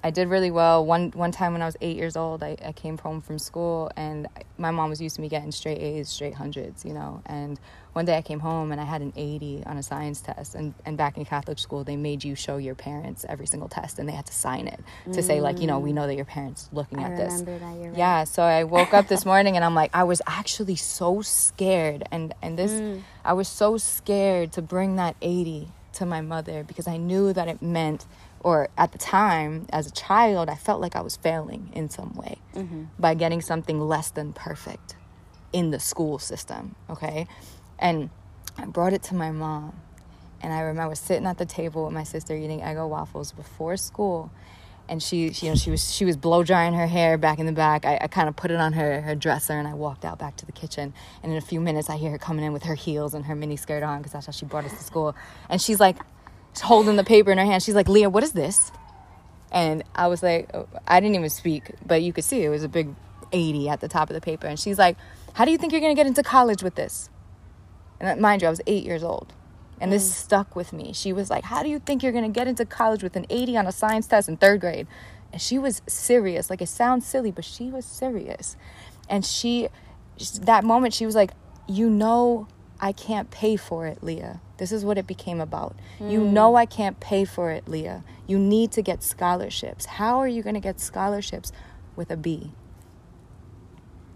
I 0.02 0.10
did 0.10 0.28
really 0.28 0.50
well. 0.50 0.84
One 0.86 1.10
one 1.10 1.32
time 1.32 1.52
when 1.52 1.62
I 1.62 1.66
was 1.66 1.76
eight 1.80 1.96
years 1.96 2.16
old, 2.16 2.42
I, 2.42 2.56
I 2.64 2.72
came 2.72 2.96
home 2.98 3.20
from 3.20 3.38
school 3.38 3.90
and 3.96 4.26
I- 4.36 4.42
my 4.56 4.70
mom 4.70 4.90
was 4.90 5.00
used 5.00 5.16
to 5.16 5.22
me 5.22 5.28
getting 5.28 5.50
straight 5.52 5.78
A's, 5.78 6.08
straight 6.08 6.34
hundreds, 6.34 6.84
you 6.84 6.92
know. 6.92 7.22
And 7.26 7.58
one 7.94 8.04
day 8.04 8.16
I 8.16 8.22
came 8.22 8.40
home 8.40 8.70
and 8.72 8.80
I 8.80 8.84
had 8.84 9.02
an 9.02 9.12
80 9.16 9.64
on 9.66 9.76
a 9.76 9.82
science 9.82 10.20
test. 10.20 10.54
And, 10.54 10.74
and 10.86 10.96
back 10.96 11.16
in 11.16 11.24
Catholic 11.24 11.58
school, 11.58 11.82
they 11.84 11.96
made 11.96 12.22
you 12.22 12.34
show 12.36 12.56
your 12.58 12.74
parents 12.76 13.24
every 13.28 13.46
single 13.46 13.68
test 13.68 13.98
and 13.98 14.08
they 14.08 14.12
had 14.12 14.26
to 14.26 14.32
sign 14.32 14.68
it 14.68 14.80
to 15.12 15.22
say, 15.22 15.40
like, 15.40 15.60
you 15.60 15.66
know, 15.66 15.78
we 15.80 15.92
know 15.92 16.06
that 16.06 16.14
your 16.14 16.24
parents 16.24 16.68
looking 16.72 16.98
I 17.00 17.02
at 17.04 17.16
this. 17.16 17.42
right. 17.90 17.98
Yeah, 17.98 18.24
so 18.24 18.42
I 18.42 18.64
woke 18.64 18.94
up 18.94 19.08
this 19.08 19.24
morning 19.32 19.56
and 19.56 19.64
I'm 19.64 19.74
like, 19.74 19.90
I 19.94 20.04
was 20.04 20.22
actually 20.26 20.76
so 20.76 21.22
scared, 21.22 22.06
and 22.12 22.34
and 22.42 22.58
this, 22.58 22.70
Mm. 22.72 23.02
I 23.24 23.32
was 23.32 23.48
so 23.48 23.76
scared 23.78 24.52
to 24.52 24.62
bring 24.62 24.96
that 24.96 25.16
eighty 25.22 25.68
to 25.94 26.06
my 26.06 26.20
mother 26.20 26.62
because 26.62 26.86
I 26.86 26.96
knew 26.98 27.32
that 27.32 27.48
it 27.48 27.60
meant, 27.62 28.06
or 28.40 28.68
at 28.78 28.92
the 28.92 28.98
time 28.98 29.66
as 29.72 29.86
a 29.86 29.90
child, 29.90 30.48
I 30.48 30.54
felt 30.54 30.80
like 30.80 30.94
I 30.96 31.00
was 31.00 31.16
failing 31.16 31.70
in 31.74 31.88
some 31.90 32.14
way 32.14 32.38
Mm-hmm. 32.54 32.84
by 32.98 33.14
getting 33.14 33.40
something 33.40 33.80
less 33.80 34.10
than 34.10 34.32
perfect 34.32 34.96
in 35.52 35.70
the 35.70 35.78
school 35.78 36.18
system. 36.18 36.74
Okay, 36.90 37.26
and 37.78 38.10
I 38.56 38.64
brought 38.66 38.92
it 38.92 39.02
to 39.04 39.14
my 39.14 39.30
mom, 39.30 39.74
and 40.42 40.52
I 40.52 40.60
remember 40.60 40.94
sitting 40.96 41.26
at 41.26 41.38
the 41.38 41.46
table 41.46 41.84
with 41.84 41.94
my 41.94 42.02
sister 42.04 42.34
eating 42.36 42.60
Eggo 42.60 42.88
waffles 42.88 43.32
before 43.32 43.76
school 43.76 44.30
and 44.90 45.02
she, 45.02 45.30
she 45.34 45.44
you 45.44 45.52
know 45.52 45.56
she 45.56 45.70
was 45.70 45.92
she 45.94 46.06
was 46.06 46.16
blow 46.16 46.42
drying 46.42 46.72
her 46.72 46.86
hair 46.86 47.18
back 47.18 47.38
in 47.38 47.44
the 47.44 47.52
back 47.52 47.84
i, 47.84 47.98
I 48.00 48.06
kind 48.06 48.26
of 48.26 48.36
put 48.36 48.50
it 48.50 48.56
on 48.56 48.72
her 48.72 49.02
her 49.02 49.14
dresser 49.14 49.52
and 49.52 49.68
i 49.68 49.74
walked 49.74 50.02
out 50.02 50.18
back 50.18 50.36
to 50.38 50.46
the 50.46 50.52
kitchen 50.52 50.94
and 51.22 51.30
in 51.30 51.36
a 51.36 51.42
few 51.42 51.60
minutes 51.60 51.90
i 51.90 51.98
hear 51.98 52.10
her 52.10 52.16
coming 52.16 52.42
in 52.42 52.54
with 52.54 52.62
her 52.62 52.74
heels 52.74 53.12
and 53.12 53.26
her 53.26 53.34
mini 53.34 53.56
skirt 53.56 53.82
on 53.82 53.98
because 53.98 54.12
that's 54.12 54.24
how 54.24 54.32
she 54.32 54.46
brought 54.46 54.64
us 54.64 54.72
to 54.72 54.82
school 54.82 55.14
and 55.50 55.60
she's 55.60 55.78
like 55.78 55.98
holding 56.60 56.96
the 56.96 57.04
paper 57.04 57.30
in 57.30 57.38
her 57.38 57.44
hand 57.44 57.62
she's 57.62 57.74
like 57.74 57.88
leah 57.88 58.10
what 58.10 58.22
is 58.22 58.32
this 58.32 58.70
and 59.52 59.82
i 59.94 60.06
was 60.06 60.22
like 60.22 60.50
oh, 60.54 60.68
i 60.86 61.00
didn't 61.00 61.14
even 61.14 61.30
speak 61.30 61.72
but 61.86 62.02
you 62.02 62.12
could 62.12 62.24
see 62.24 62.42
it 62.42 62.48
was 62.48 62.62
a 62.64 62.68
big 62.68 62.94
80 63.32 63.68
at 63.68 63.80
the 63.80 63.88
top 63.88 64.10
of 64.10 64.14
the 64.14 64.20
paper 64.20 64.46
and 64.46 64.58
she's 64.58 64.78
like 64.78 64.96
how 65.34 65.44
do 65.44 65.50
you 65.50 65.58
think 65.58 65.72
you're 65.72 65.80
going 65.80 65.94
to 65.94 65.98
get 65.98 66.06
into 66.06 66.22
college 66.22 66.62
with 66.62 66.74
this 66.74 67.10
and 68.00 68.08
uh, 68.08 68.20
mind 68.20 68.42
you 68.42 68.48
i 68.48 68.50
was 68.50 68.60
eight 68.66 68.84
years 68.84 69.02
old 69.02 69.32
And 69.80 69.92
this 69.92 70.08
mm. 70.08 70.12
stuck 70.12 70.56
with 70.56 70.72
me. 70.72 70.92
She 70.92 71.12
was 71.12 71.30
like, 71.30 71.44
How 71.44 71.62
do 71.62 71.68
you 71.68 71.78
think 71.78 72.02
you're 72.02 72.12
going 72.12 72.24
to 72.24 72.30
get 72.30 72.48
into 72.48 72.64
college 72.64 73.02
with 73.02 73.16
an 73.16 73.26
80 73.30 73.56
on 73.56 73.66
a 73.66 73.72
science 73.72 74.06
test 74.06 74.28
in 74.28 74.36
third 74.36 74.60
grade? 74.60 74.86
And 75.32 75.40
she 75.40 75.58
was 75.58 75.82
serious. 75.86 76.50
Like, 76.50 76.62
it 76.62 76.68
sounds 76.68 77.06
silly, 77.06 77.30
but 77.30 77.44
she 77.44 77.70
was 77.70 77.84
serious. 77.84 78.56
And 79.08 79.24
she, 79.24 79.68
that 80.42 80.64
moment, 80.64 80.94
she 80.94 81.06
was 81.06 81.14
like, 81.14 81.32
You 81.66 81.88
know, 81.90 82.48
I 82.80 82.92
can't 82.92 83.30
pay 83.30 83.56
for 83.56 83.86
it, 83.86 84.02
Leah. 84.02 84.40
This 84.58 84.72
is 84.72 84.84
what 84.84 84.98
it 84.98 85.06
became 85.06 85.40
about. 85.40 85.76
You 85.98 86.20
mm. 86.20 86.32
know, 86.32 86.56
I 86.56 86.66
can't 86.66 87.00
pay 87.00 87.24
for 87.24 87.50
it, 87.50 87.68
Leah. 87.68 88.04
You 88.26 88.38
need 88.38 88.72
to 88.72 88.82
get 88.82 89.02
scholarships. 89.02 89.86
How 89.86 90.18
are 90.18 90.28
you 90.28 90.42
going 90.42 90.54
to 90.54 90.60
get 90.60 90.80
scholarships 90.80 91.52
with 91.96 92.10
a 92.10 92.16
B? 92.16 92.52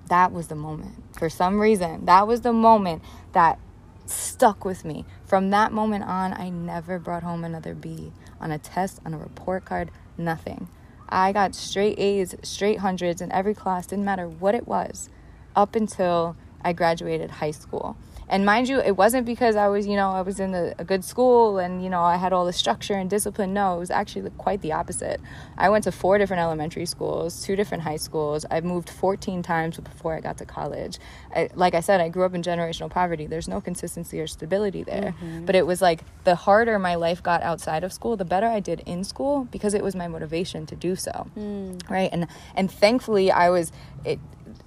That 0.08 0.32
was 0.32 0.48
the 0.48 0.54
moment. 0.54 1.02
For 1.18 1.30
some 1.30 1.60
reason, 1.60 2.04
that 2.04 2.26
was 2.26 2.42
the 2.42 2.52
moment 2.52 3.02
that 3.32 3.58
stuck 4.04 4.64
with 4.64 4.84
me. 4.84 5.04
From 5.24 5.50
that 5.50 5.72
moment 5.72 6.04
on, 6.04 6.34
I 6.34 6.50
never 6.50 6.98
brought 6.98 7.22
home 7.22 7.44
another 7.44 7.74
B 7.74 8.12
on 8.40 8.50
a 8.50 8.58
test, 8.58 9.00
on 9.06 9.14
a 9.14 9.18
report 9.18 9.64
card, 9.64 9.90
nothing. 10.18 10.68
I 11.08 11.32
got 11.32 11.54
straight 11.54 11.98
A's, 11.98 12.34
straight 12.42 12.80
hundreds 12.80 13.20
in 13.20 13.30
every 13.32 13.54
class, 13.54 13.86
didn't 13.86 14.04
matter 14.04 14.28
what 14.28 14.54
it 14.54 14.66
was, 14.66 15.08
up 15.54 15.76
until 15.76 16.36
I 16.62 16.72
graduated 16.72 17.30
high 17.30 17.50
school. 17.50 17.96
And 18.32 18.46
mind 18.46 18.66
you, 18.66 18.80
it 18.80 18.96
wasn't 18.96 19.26
because 19.26 19.56
I 19.56 19.68
was, 19.68 19.86
you 19.86 19.94
know, 19.94 20.10
I 20.10 20.22
was 20.22 20.40
in 20.40 20.54
a, 20.54 20.72
a, 20.78 20.84
good 20.84 21.04
school 21.04 21.58
and, 21.58 21.84
you 21.84 21.90
know, 21.90 22.00
I 22.00 22.16
had 22.16 22.32
all 22.32 22.46
the 22.46 22.52
structure 22.54 22.94
and 22.94 23.10
discipline. 23.10 23.52
No, 23.52 23.76
it 23.76 23.78
was 23.78 23.90
actually 23.90 24.30
quite 24.38 24.62
the 24.62 24.72
opposite. 24.72 25.20
I 25.58 25.68
went 25.68 25.84
to 25.84 25.92
four 25.92 26.16
different 26.16 26.40
elementary 26.40 26.86
schools, 26.86 27.44
two 27.44 27.56
different 27.56 27.82
high 27.82 27.98
schools. 27.98 28.46
I 28.50 28.62
moved 28.62 28.88
14 28.88 29.42
times 29.42 29.78
before 29.78 30.14
I 30.14 30.20
got 30.20 30.38
to 30.38 30.46
college. 30.46 30.98
I, 31.36 31.50
like 31.54 31.74
I 31.74 31.80
said, 31.80 32.00
I 32.00 32.08
grew 32.08 32.24
up 32.24 32.34
in 32.34 32.40
generational 32.40 32.90
poverty. 32.90 33.26
There's 33.26 33.48
no 33.48 33.60
consistency 33.60 34.18
or 34.18 34.26
stability 34.26 34.82
there. 34.82 35.14
Mm-hmm. 35.22 35.44
But 35.44 35.54
it 35.54 35.66
was 35.66 35.82
like 35.82 36.00
the 36.24 36.34
harder 36.34 36.78
my 36.78 36.94
life 36.94 37.22
got 37.22 37.42
outside 37.42 37.84
of 37.84 37.92
school, 37.92 38.16
the 38.16 38.24
better 38.24 38.46
I 38.46 38.60
did 38.60 38.82
in 38.86 39.04
school 39.04 39.46
because 39.52 39.74
it 39.74 39.84
was 39.84 39.94
my 39.94 40.08
motivation 40.08 40.64
to 40.66 40.74
do 40.74 40.96
so. 40.96 41.26
Mm. 41.36 41.90
Right. 41.90 42.08
And, 42.10 42.28
and 42.56 42.70
thankfully, 42.70 43.30
I 43.30 43.50
was, 43.50 43.72
it, 44.06 44.18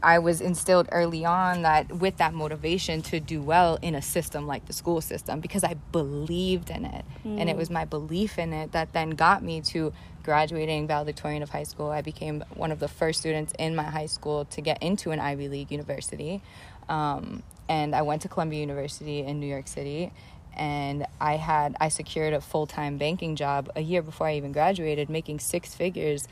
I 0.05 0.19
was 0.19 0.39
instilled 0.39 0.87
early 0.91 1.25
on 1.25 1.63
that 1.63 1.91
with 1.91 2.17
that 2.17 2.31
motivation 2.31 3.01
to 3.03 3.19
do 3.19 3.41
well 3.41 3.79
in 3.81 3.95
a 3.95 4.03
system 4.03 4.45
like 4.45 4.67
the 4.67 4.73
school 4.73 5.01
system 5.01 5.39
because 5.39 5.63
I 5.63 5.73
believed 5.91 6.69
in 6.69 6.85
it. 6.85 7.03
Mm. 7.25 7.41
And 7.41 7.49
it 7.49 7.57
was 7.57 7.71
my 7.71 7.85
belief 7.85 8.37
in 8.37 8.53
it 8.53 8.71
that 8.73 8.93
then 8.93 9.09
got 9.09 9.41
me 9.41 9.61
to 9.61 9.91
graduating 10.21 10.85
valedictorian 10.85 11.41
of 11.41 11.49
high 11.49 11.63
school. 11.63 11.89
I 11.89 12.01
became 12.01 12.43
one 12.53 12.71
of 12.71 12.79
the 12.79 12.87
first 12.87 13.19
students 13.19 13.51
in 13.57 13.75
my 13.75 13.81
high 13.81 14.05
school 14.05 14.45
to 14.45 14.61
get 14.61 14.83
into 14.83 15.09
an 15.09 15.19
Ivy 15.19 15.49
League 15.49 15.71
university. 15.71 16.43
Um, 16.87 17.41
and 17.67 17.95
I 17.95 18.03
went 18.03 18.21
to 18.21 18.27
Columbia 18.27 18.59
University 18.59 19.21
in 19.21 19.39
New 19.39 19.47
York 19.47 19.67
City 19.67 20.11
and 20.55 21.05
I 21.19 21.35
had 21.35 21.75
I 21.81 21.89
secured 21.89 22.33
a 22.33 22.41
full-time 22.41 22.97
banking 22.97 23.35
job 23.35 23.71
a 23.75 23.81
year 23.81 24.03
before 24.03 24.27
I 24.27 24.35
even 24.35 24.51
graduated 24.51 25.09
making 25.09 25.39
six 25.39 25.73
figures 25.73 26.27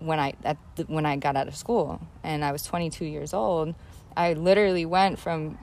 when 0.00 0.18
I 0.18 0.34
at 0.44 0.56
the, 0.76 0.84
when 0.84 1.06
I 1.06 1.16
got 1.16 1.36
out 1.36 1.48
of 1.48 1.56
school 1.56 2.00
and 2.22 2.44
I 2.44 2.52
was 2.52 2.62
22 2.62 3.04
years 3.04 3.34
old, 3.34 3.74
I 4.16 4.32
literally 4.34 4.86
went 4.86 5.18
from 5.18 5.58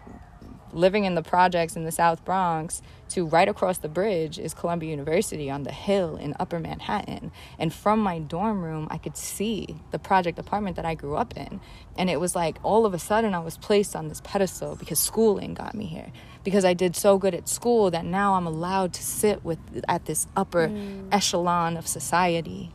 living 0.76 1.06
in 1.06 1.16
the 1.16 1.24
projects 1.24 1.76
in 1.76 1.86
the 1.86 1.92
South 1.92 2.24
Bronx 2.26 2.82
to 3.10 3.26
right 3.26 3.48
across 3.48 3.78
the 3.78 3.88
bridge 3.88 4.38
is 4.38 4.54
Columbia 4.54 4.90
University 4.90 5.50
on 5.50 5.64
the 5.64 5.72
hill 5.72 6.18
in 6.18 6.36
Upper 6.40 6.60
Manhattan. 6.60 7.32
And 7.58 7.74
from 7.74 8.00
my 8.00 8.20
dorm 8.20 8.64
room, 8.64 8.88
I 8.92 8.98
could 8.98 9.16
see 9.16 9.78
the 9.92 10.00
project 10.00 10.38
apartment 10.38 10.76
that 10.76 10.86
I 10.86 10.96
grew 10.96 11.16
up 11.16 11.36
in. 11.38 11.62
And 11.98 12.10
it 12.10 12.20
was 12.20 12.36
like 12.36 12.58
all 12.62 12.86
of 12.86 12.94
a 12.94 13.00
sudden 13.00 13.34
I 13.34 13.40
was 13.40 13.58
placed 13.58 13.96
on 13.96 14.10
this 14.10 14.22
pedestal 14.22 14.76
because 14.76 15.00
schooling 15.00 15.54
got 15.54 15.76
me 15.76 15.86
here. 15.86 16.12
Because 16.44 16.66
I 16.66 16.74
did 16.74 16.96
so 16.96 17.18
good 17.18 17.34
at 17.34 17.48
school 17.48 17.90
that 17.92 18.06
now 18.06 18.36
I'm 18.36 18.46
allowed 18.46 18.94
to 18.94 19.04
sit 19.04 19.44
with 19.46 19.60
at 19.88 20.06
this 20.06 20.28
upper 20.36 20.68
mm. 20.68 21.08
echelon 21.12 21.78
of 21.78 21.88
society 21.88 22.72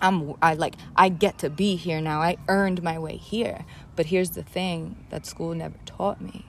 I'm 0.00 0.34
I 0.40 0.54
like 0.54 0.74
I 0.96 1.08
get 1.08 1.38
to 1.38 1.50
be 1.50 1.76
here 1.76 2.00
now. 2.00 2.20
I 2.20 2.36
earned 2.48 2.82
my 2.82 2.98
way 2.98 3.16
here. 3.16 3.64
But 3.96 4.06
here's 4.06 4.30
the 4.30 4.42
thing 4.42 5.04
that 5.10 5.26
school 5.26 5.54
never 5.54 5.76
taught 5.84 6.20
me. 6.20 6.46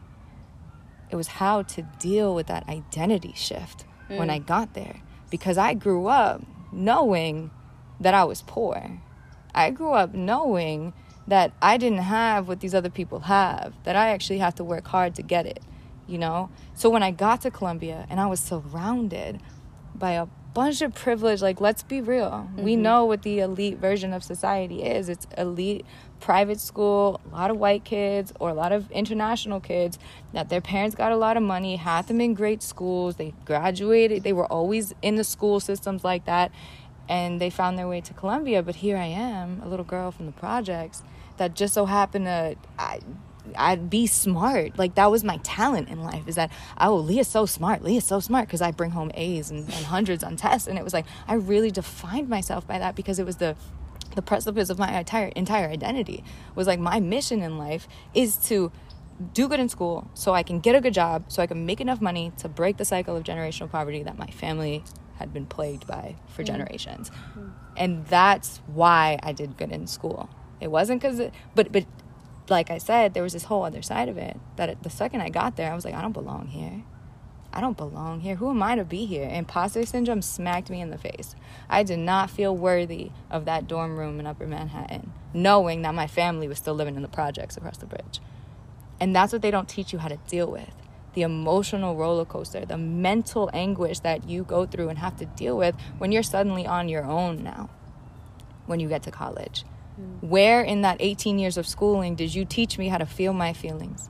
It 1.10 1.16
was 1.16 1.28
how 1.28 1.64
to 1.64 1.82
deal 2.00 2.36
with 2.36 2.48
that 2.48 2.68
identity 2.70 3.34
shift 3.36 3.86
mm. 4.10 4.18
when 4.18 4.30
I 4.30 4.40
got 4.40 4.74
there 4.76 5.02
because 5.30 5.58
I 5.58 5.74
grew 5.74 6.08
up 6.08 6.44
knowing 6.72 7.52
that 8.00 8.14
I 8.14 8.24
was 8.24 8.44
poor. 8.44 9.02
I 9.54 9.72
grew 9.72 9.94
up 9.94 10.14
knowing 10.14 10.94
that 11.28 11.54
I 11.62 11.78
didn't 11.78 12.00
have 12.00 12.48
what 12.48 12.60
these 12.60 12.74
other 12.74 12.90
people 12.90 13.22
have, 13.22 13.74
that 13.84 13.96
I 13.96 14.10
actually 14.10 14.40
have 14.40 14.56
to 14.56 14.64
work 14.64 14.88
hard 14.88 15.16
to 15.16 15.22
get 15.22 15.46
it, 15.46 15.62
you 16.08 16.18
know? 16.18 16.50
So 16.74 16.90
when 16.90 17.04
I 17.04 17.12
got 17.12 17.42
to 17.42 17.52
Columbia 17.52 18.06
and 18.10 18.20
I 18.20 18.26
was 18.26 18.40
surrounded 18.40 19.42
by 19.94 20.12
a 20.12 20.28
bunch 20.60 20.82
of 20.82 20.94
privilege 20.94 21.42
like 21.42 21.62
let's 21.62 21.84
be 21.84 22.02
real. 22.02 22.32
Mm-hmm. 22.32 22.64
we 22.64 22.76
know 22.76 23.06
what 23.06 23.22
the 23.22 23.40
elite 23.40 23.78
version 23.78 24.12
of 24.12 24.26
society 24.26 24.84
is. 24.84 25.08
It's 25.08 25.26
elite 25.38 25.86
private 26.20 26.60
school 26.60 27.22
a 27.32 27.34
lot 27.34 27.50
of 27.50 27.56
white 27.56 27.86
kids 27.86 28.34
or 28.42 28.50
a 28.50 28.54
lot 28.54 28.74
of 28.74 28.92
international 28.92 29.62
kids 29.62 29.98
that 30.34 30.50
their 30.50 30.60
parents 30.60 30.98
got 30.98 31.14
a 31.14 31.16
lot 31.16 31.38
of 31.38 31.44
money 31.44 31.78
had 31.78 32.08
them 32.08 32.20
in 32.20 32.34
great 32.34 32.62
schools 32.62 33.16
they 33.16 33.34
graduated 33.46 34.22
they 34.24 34.34
were 34.34 34.48
always 34.48 34.94
in 35.02 35.16
the 35.16 35.24
school 35.24 35.62
systems 35.62 36.04
like 36.04 36.26
that 36.26 36.52
and 37.08 37.40
they 37.40 37.50
found 37.50 37.80
their 37.80 37.88
way 37.88 38.02
to 38.02 38.14
columbia. 38.14 38.62
But 38.62 38.76
here 38.76 38.98
i 38.98 39.06
am 39.06 39.62
a 39.64 39.68
little 39.70 39.86
girl 39.86 40.12
from 40.12 40.26
the 40.26 40.34
projects 40.34 41.04
that 41.38 41.54
just 41.54 41.74
so 41.74 41.86
happened 41.86 42.26
to 42.26 42.58
I, 42.78 43.00
I'd 43.58 43.90
be 43.90 44.08
smart. 44.08 44.78
Like 44.78 44.96
that 44.96 45.12
was 45.12 45.24
my 45.24 45.38
talent 45.38 45.90
in 45.90 46.04
life 46.04 46.28
is 46.28 46.36
that 46.36 46.52
oh 46.80 46.96
Leah's 46.96 47.28
so 47.28 47.46
smart. 47.46 47.84
Leah's 47.84 48.06
so 48.06 48.20
smart 48.20 48.48
because 48.48 48.62
I 48.62 48.72
bring 48.72 48.92
home 48.92 49.12
A's 49.14 49.52
and, 49.52 49.66
and 49.66 49.86
hundreds 49.86 50.24
on 50.24 50.36
tests. 50.36 50.68
And 50.68 50.78
it 50.78 50.84
was 50.84 50.94
like 50.94 51.06
I 51.28 51.36
really 51.36 51.72
defined 51.72 52.30
myself 52.30 52.68
by 52.68 52.80
that 52.80 52.96
because 52.96 53.20
it 53.20 53.26
was 53.26 53.38
the 53.38 53.56
the 54.16 54.22
precipice 54.22 54.70
of 54.70 54.80
my 54.80 54.98
entire 54.98 55.28
entire 55.28 55.68
identity 55.70 56.24
was 56.56 56.68
like 56.68 56.80
my 56.80 57.00
mission 57.00 57.42
in 57.42 57.58
life 57.58 57.88
is 58.14 58.38
to 58.38 58.72
do 59.34 59.48
good 59.48 59.60
in 59.60 59.68
school 59.68 60.10
so 60.14 60.34
I 60.34 60.44
can 60.44 60.60
get 60.60 60.76
a 60.76 60.82
good 60.82 60.94
job 60.94 61.26
so 61.28 61.44
I 61.44 61.48
can 61.48 61.66
make 61.66 61.82
enough 61.82 62.02
money 62.02 62.32
to 62.38 62.48
break 62.48 62.78
the 62.78 62.86
cycle 62.86 63.16
of 63.16 63.24
generational 63.24 63.70
poverty 63.70 64.04
that 64.04 64.18
my 64.18 64.28
family 64.28 64.84
had 65.18 65.34
been 65.34 65.46
plagued 65.46 65.86
by 65.86 66.16
for 66.30 66.44
mm. 66.44 66.48
generations. 66.48 67.12
Mm. 67.38 67.52
And 67.78 68.06
that's 68.08 68.62
why 68.68 69.20
I 69.22 69.34
did 69.34 69.58
good 69.58 69.72
in 69.72 69.88
school. 69.88 70.30
It 70.60 70.72
wasn't 70.72 71.02
cuz 71.02 71.22
but 71.56 71.72
but 71.72 71.86
like 72.50 72.70
I 72.70 72.78
said, 72.78 73.14
there 73.14 73.24
was 73.24 73.34
this 73.34 73.44
whole 73.46 73.64
other 73.64 73.82
side 73.82 74.10
of 74.10 74.18
it 74.18 74.38
that 74.56 74.84
the 74.84 74.90
second 74.90 75.22
I 75.22 75.30
got 75.30 75.56
there, 75.56 75.72
I 75.72 75.76
was 75.76 75.86
like, 75.86 75.94
I 75.94 76.02
don't 76.02 76.14
belong 76.14 76.48
here. 76.48 76.84
I 77.52 77.62
don't 77.62 77.78
belong 77.78 78.20
here. 78.20 78.36
Who 78.36 78.52
am 78.52 78.62
I 78.62 78.76
to 78.76 78.86
be 78.86 79.06
here? 79.06 79.28
Imposter 79.28 79.86
syndrome 79.86 80.22
smacked 80.22 80.70
me 80.70 80.82
in 80.82 80.92
the 80.92 80.98
face. 80.98 81.36
I 81.68 81.82
did 81.84 82.00
not 82.00 82.30
feel 82.30 82.56
worthy 82.56 83.12
of 83.32 83.46
that 83.46 83.68
dorm 83.68 83.98
room 83.98 84.20
in 84.20 84.28
Upper 84.28 84.46
Manhattan, 84.46 85.12
knowing 85.34 85.82
that 85.82 85.96
my 85.96 86.06
family 86.06 86.48
was 86.48 86.60
still 86.60 86.76
living 86.76 86.96
in 86.96 87.02
the 87.02 87.08
projects 87.08 87.58
across 87.58 87.78
the 87.78 87.88
bridge. 87.88 88.20
And 89.00 89.16
that's 89.16 89.34
what 89.34 89.42
they 89.42 89.52
don't 89.52 89.68
teach 89.68 89.94
you 89.94 90.00
how 90.00 90.10
to 90.10 90.20
deal 90.28 90.52
with 90.52 90.70
the 91.14 91.22
emotional 91.24 91.96
roller 91.96 92.26
coaster, 92.26 92.66
the 92.66 92.78
mental 92.78 93.50
anguish 93.54 94.00
that 94.00 94.30
you 94.30 94.44
go 94.44 94.66
through 94.66 94.90
and 94.90 95.00
have 95.00 95.18
to 95.18 95.26
deal 95.26 95.58
with 95.58 95.76
when 95.98 96.12
you're 96.12 96.24
suddenly 96.24 96.68
on 96.68 96.88
your 96.88 97.04
own 97.04 97.44
now, 97.44 97.70
when 98.68 98.80
you 98.80 98.88
get 98.88 99.04
to 99.04 99.12
college. 99.12 99.66
Where 100.22 100.62
in 100.62 100.82
that 100.82 100.98
18 101.00 101.40
years 101.40 101.58
of 101.58 101.68
schooling 101.68 102.16
did 102.16 102.36
you 102.36 102.46
teach 102.46 102.78
me 102.78 102.90
how 102.90 102.98
to 102.98 103.06
feel 103.06 103.34
my 103.34 103.54
feelings? 103.54 104.10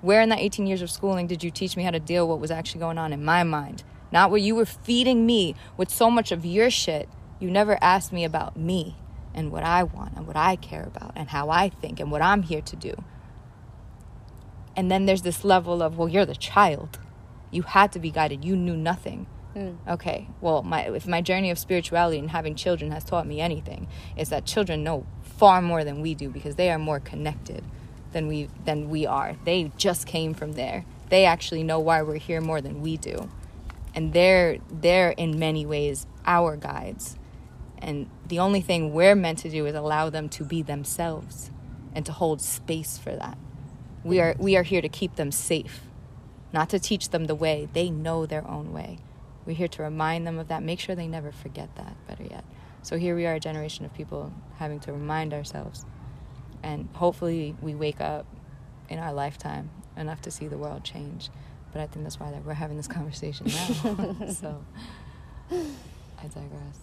Where 0.00 0.20
in 0.20 0.30
that 0.30 0.40
18 0.40 0.66
years 0.66 0.82
of 0.82 0.90
schooling 0.90 1.26
did 1.26 1.44
you 1.44 1.50
teach 1.50 1.76
me 1.76 1.84
how 1.84 1.92
to 1.92 2.00
deal 2.00 2.26
what 2.26 2.40
was 2.40 2.50
actually 2.50 2.80
going 2.80 2.98
on 2.98 3.12
in 3.12 3.24
my 3.24 3.44
mind? 3.44 3.84
Not 4.10 4.30
where 4.30 4.40
you 4.40 4.54
were 4.54 4.66
feeding 4.66 5.24
me 5.24 5.54
with 5.76 5.90
so 5.90 6.10
much 6.10 6.32
of 6.32 6.44
your 6.44 6.70
shit. 6.70 7.08
You 7.38 7.50
never 7.50 7.78
asked 7.80 8.12
me 8.12 8.24
about 8.24 8.56
me 8.56 8.96
and 9.34 9.50
what 9.50 9.62
I 9.62 9.84
want 9.84 10.16
and 10.16 10.26
what 10.26 10.36
I 10.36 10.56
care 10.56 10.84
about 10.84 11.12
and 11.16 11.28
how 11.28 11.50
I 11.50 11.68
think 11.68 12.00
and 12.00 12.10
what 12.10 12.20
I'm 12.20 12.42
here 12.42 12.60
to 12.60 12.76
do. 12.76 12.94
And 14.76 14.90
then 14.90 15.06
there's 15.06 15.22
this 15.22 15.44
level 15.44 15.82
of, 15.82 15.98
well, 15.98 16.08
you're 16.08 16.26
the 16.26 16.34
child. 16.34 16.98
You 17.50 17.62
had 17.62 17.92
to 17.92 17.98
be 17.98 18.10
guided. 18.10 18.44
You 18.44 18.56
knew 18.56 18.76
nothing. 18.76 19.26
Mm. 19.54 19.76
Okay, 19.86 20.28
well, 20.40 20.62
my 20.62 20.82
if 20.82 21.06
my 21.06 21.20
journey 21.20 21.50
of 21.50 21.58
spirituality 21.58 22.18
and 22.18 22.30
having 22.30 22.54
children 22.54 22.90
has 22.90 23.04
taught 23.04 23.26
me 23.26 23.40
anything, 23.40 23.86
is 24.16 24.30
that 24.30 24.46
children 24.46 24.82
know 24.82 25.06
far 25.22 25.60
more 25.60 25.84
than 25.84 26.00
we 26.00 26.14
do 26.14 26.30
because 26.30 26.56
they 26.56 26.70
are 26.70 26.78
more 26.78 27.00
connected 27.00 27.62
than 28.12 28.28
we 28.28 28.48
than 28.64 28.88
we 28.88 29.06
are. 29.06 29.36
They 29.44 29.70
just 29.76 30.06
came 30.06 30.32
from 30.32 30.52
there. 30.52 30.84
They 31.10 31.26
actually 31.26 31.62
know 31.62 31.80
why 31.80 32.00
we're 32.02 32.16
here 32.16 32.40
more 32.40 32.62
than 32.62 32.80
we 32.80 32.96
do, 32.96 33.28
and 33.94 34.14
they're 34.14 34.58
they're 34.70 35.10
in 35.10 35.38
many 35.38 35.66
ways 35.66 36.06
our 36.24 36.56
guides. 36.56 37.16
And 37.78 38.08
the 38.28 38.38
only 38.38 38.60
thing 38.60 38.92
we're 38.94 39.16
meant 39.16 39.40
to 39.40 39.50
do 39.50 39.66
is 39.66 39.74
allow 39.74 40.08
them 40.08 40.28
to 40.30 40.44
be 40.44 40.62
themselves 40.62 41.50
and 41.94 42.06
to 42.06 42.12
hold 42.12 42.40
space 42.40 42.96
for 42.96 43.14
that. 43.16 43.36
We 44.04 44.20
are 44.20 44.34
we 44.38 44.56
are 44.56 44.62
here 44.62 44.80
to 44.80 44.88
keep 44.88 45.16
them 45.16 45.30
safe, 45.30 45.82
not 46.54 46.70
to 46.70 46.78
teach 46.78 47.10
them 47.10 47.26
the 47.26 47.34
way. 47.34 47.68
They 47.72 47.90
know 47.90 48.24
their 48.24 48.48
own 48.48 48.72
way. 48.72 48.98
We're 49.44 49.56
here 49.56 49.68
to 49.68 49.82
remind 49.82 50.26
them 50.26 50.38
of 50.38 50.48
that, 50.48 50.62
make 50.62 50.80
sure 50.80 50.94
they 50.94 51.08
never 51.08 51.32
forget 51.32 51.74
that, 51.76 51.96
better 52.06 52.24
yet. 52.24 52.44
So 52.82 52.96
here 52.96 53.14
we 53.14 53.26
are, 53.26 53.34
a 53.34 53.40
generation 53.40 53.84
of 53.84 53.94
people 53.94 54.32
having 54.56 54.80
to 54.80 54.92
remind 54.92 55.32
ourselves. 55.32 55.84
And 56.62 56.88
hopefully 56.94 57.56
we 57.60 57.74
wake 57.74 58.00
up 58.00 58.26
in 58.88 58.98
our 58.98 59.12
lifetime 59.12 59.70
enough 59.96 60.20
to 60.22 60.30
see 60.30 60.48
the 60.48 60.58
world 60.58 60.84
change. 60.84 61.30
but 61.72 61.80
I 61.80 61.86
think 61.86 62.04
that's 62.04 62.20
why 62.20 62.30
that 62.30 62.44
we're 62.44 62.54
having 62.54 62.76
this 62.76 62.88
conversation 62.88 63.46
now. 63.46 64.26
so 64.28 64.64
I 65.50 66.26
digress. 66.26 66.78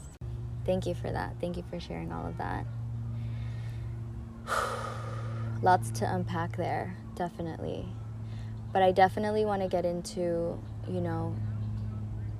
Thank 0.65 0.85
you 0.85 0.95
for 0.95 1.11
that. 1.11 1.35
Thank 1.39 1.57
you 1.57 1.63
for 1.69 1.79
sharing 1.79 2.11
all 2.11 2.27
of 2.27 2.37
that. 2.37 2.65
Lots 5.61 5.91
to 5.91 6.13
unpack 6.13 6.57
there, 6.57 6.95
definitely. 7.15 7.85
But 8.71 8.83
I 8.83 8.91
definitely 8.91 9.45
want 9.45 9.61
to 9.61 9.67
get 9.67 9.85
into, 9.85 10.59
you 10.87 11.01
know, 11.01 11.35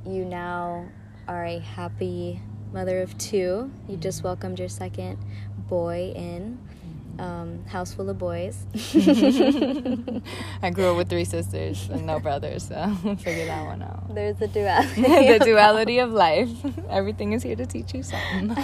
you 0.06 0.26
now 0.26 0.86
are 1.28 1.46
a 1.46 1.60
happy 1.60 2.42
mother 2.72 3.02
of 3.02 3.18
two. 3.18 3.72
You 3.88 3.98
just 3.98 4.24
welcomed 4.24 4.60
your 4.60 4.70
second 4.70 5.18
boy 5.68 6.14
in. 6.16 6.60
Um, 7.18 7.66
house 7.66 7.94
full 7.94 8.10
of 8.10 8.18
boys. 8.18 8.66
I 10.64 10.70
grew 10.70 10.92
up 10.92 10.96
with 10.96 11.10
three 11.10 11.26
sisters 11.26 11.90
and 11.90 12.06
no 12.06 12.18
brothers, 12.18 12.70
so 12.70 12.96
figure 13.20 13.46
that 13.46 13.66
one 13.66 13.82
out. 13.82 14.16
There's 14.16 14.38
the 14.38 14.48
duality. 14.48 15.02
the 15.02 15.42
duality 15.44 16.00
of 16.00 16.14
life. 16.14 16.50
Everything 16.90 17.34
is 17.34 17.44
here 17.44 17.58
to 17.58 17.66
teach 17.66 17.94
you 17.94 18.04
something. 18.04 18.56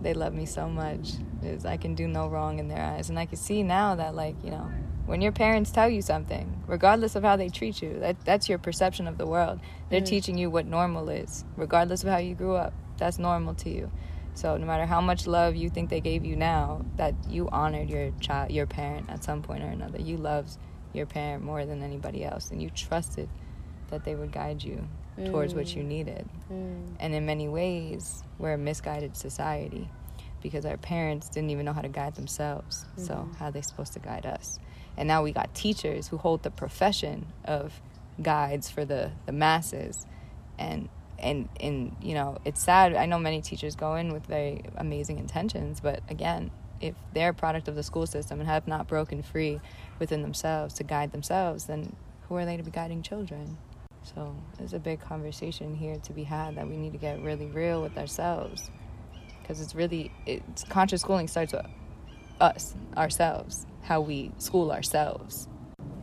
they 0.00 0.14
love 0.14 0.32
me 0.32 0.46
so 0.46 0.70
much. 0.70 1.10
Is 1.42 1.66
I 1.66 1.76
can 1.76 1.94
do 1.94 2.08
no 2.08 2.28
wrong 2.28 2.58
in 2.58 2.68
their 2.68 2.82
eyes, 2.82 3.10
and 3.10 3.18
I 3.18 3.26
can 3.26 3.36
see 3.36 3.62
now 3.62 3.94
that, 3.96 4.14
like, 4.14 4.36
you 4.42 4.50
know, 4.50 4.70
when 5.06 5.20
your 5.20 5.32
parents 5.32 5.70
tell 5.70 5.88
you 5.88 6.02
something, 6.02 6.62
regardless 6.66 7.14
of 7.14 7.22
how 7.22 7.36
they 7.36 7.48
treat 7.48 7.82
you, 7.82 7.98
that 8.00 8.24
that's 8.24 8.48
your 8.48 8.58
perception 8.58 9.06
of 9.06 9.18
the 9.18 9.26
world. 9.26 9.60
They're 9.90 10.00
mm. 10.00 10.06
teaching 10.06 10.38
you 10.38 10.50
what 10.50 10.66
normal 10.66 11.08
is, 11.10 11.44
regardless 11.56 12.02
of 12.02 12.08
how 12.08 12.18
you 12.18 12.34
grew 12.34 12.54
up. 12.54 12.72
That's 12.96 13.18
normal 13.18 13.54
to 13.56 13.70
you. 13.70 13.90
So 14.34 14.56
no 14.56 14.66
matter 14.66 14.86
how 14.86 15.00
much 15.00 15.26
love 15.26 15.54
you 15.54 15.70
think 15.70 15.90
they 15.90 16.00
gave 16.00 16.24
you 16.24 16.36
now, 16.36 16.84
that 16.96 17.14
you 17.28 17.48
honored 17.50 17.88
your 17.88 18.10
child, 18.20 18.50
your 18.50 18.66
parent 18.66 19.08
at 19.08 19.22
some 19.22 19.42
point 19.42 19.62
or 19.62 19.68
another. 19.68 20.00
You 20.00 20.16
loved 20.16 20.56
your 20.92 21.06
parent 21.06 21.44
more 21.44 21.66
than 21.66 21.82
anybody 21.82 22.24
else, 22.24 22.50
and 22.50 22.62
you 22.62 22.70
trusted 22.70 23.28
that 23.90 24.04
they 24.04 24.14
would 24.14 24.32
guide 24.32 24.62
you 24.62 24.88
mm. 25.18 25.26
towards 25.26 25.54
what 25.54 25.74
you 25.74 25.82
mm. 25.82 25.86
needed. 25.86 26.28
Mm. 26.52 26.96
And 26.98 27.14
in 27.14 27.26
many 27.26 27.48
ways, 27.48 28.22
we're 28.38 28.54
a 28.54 28.58
misguided 28.58 29.16
society 29.16 29.88
because 30.42 30.66
our 30.66 30.76
parents 30.76 31.28
didn't 31.28 31.50
even 31.50 31.64
know 31.64 31.72
how 31.72 31.80
to 31.80 31.88
guide 31.88 32.14
themselves. 32.14 32.86
Mm. 32.98 33.06
So 33.06 33.28
how 33.38 33.46
are 33.46 33.52
they 33.52 33.62
supposed 33.62 33.92
to 33.94 33.98
guide 33.98 34.26
us? 34.26 34.58
And 34.96 35.08
now 35.08 35.22
we 35.22 35.32
got 35.32 35.54
teachers 35.54 36.08
who 36.08 36.18
hold 36.18 36.42
the 36.42 36.50
profession 36.50 37.26
of 37.44 37.80
guides 38.22 38.70
for 38.70 38.84
the, 38.84 39.12
the 39.26 39.32
masses. 39.32 40.06
And 40.58 40.88
and 41.18 41.48
and 41.60 41.96
you 42.02 42.14
know 42.14 42.38
it's 42.44 42.62
sad. 42.62 42.94
I 42.94 43.06
know 43.06 43.18
many 43.18 43.40
teachers 43.40 43.76
go 43.76 43.94
in 43.94 44.12
with 44.12 44.26
very 44.26 44.64
amazing 44.76 45.18
intentions 45.18 45.80
but 45.80 46.00
again 46.08 46.50
if 46.80 46.94
they're 47.12 47.30
a 47.30 47.34
product 47.34 47.68
of 47.68 47.76
the 47.76 47.84
school 47.84 48.06
system 48.06 48.40
and 48.40 48.48
have 48.48 48.66
not 48.66 48.88
broken 48.88 49.22
free 49.22 49.60
within 50.00 50.22
themselves 50.22 50.74
to 50.74 50.82
guide 50.84 51.12
themselves 51.12 51.64
then 51.66 51.94
who 52.28 52.36
are 52.36 52.44
they 52.44 52.56
to 52.56 52.62
be 52.62 52.70
guiding 52.70 53.02
children? 53.02 53.56
So 54.02 54.34
there's 54.58 54.74
a 54.74 54.78
big 54.78 55.00
conversation 55.00 55.74
here 55.74 55.96
to 55.96 56.12
be 56.12 56.24
had 56.24 56.56
that 56.56 56.68
we 56.68 56.76
need 56.76 56.92
to 56.92 56.98
get 56.98 57.22
really 57.22 57.46
real 57.46 57.80
with 57.80 57.96
ourselves. 57.96 58.70
Because 59.40 59.60
it's 59.60 59.74
really 59.74 60.10
it's 60.26 60.64
conscious 60.64 61.02
schooling 61.02 61.28
starts 61.28 61.52
with 61.52 61.66
us 62.44 62.74
ourselves 62.96 63.66
how 63.82 64.00
we 64.00 64.30
school 64.38 64.70
ourselves 64.70 65.48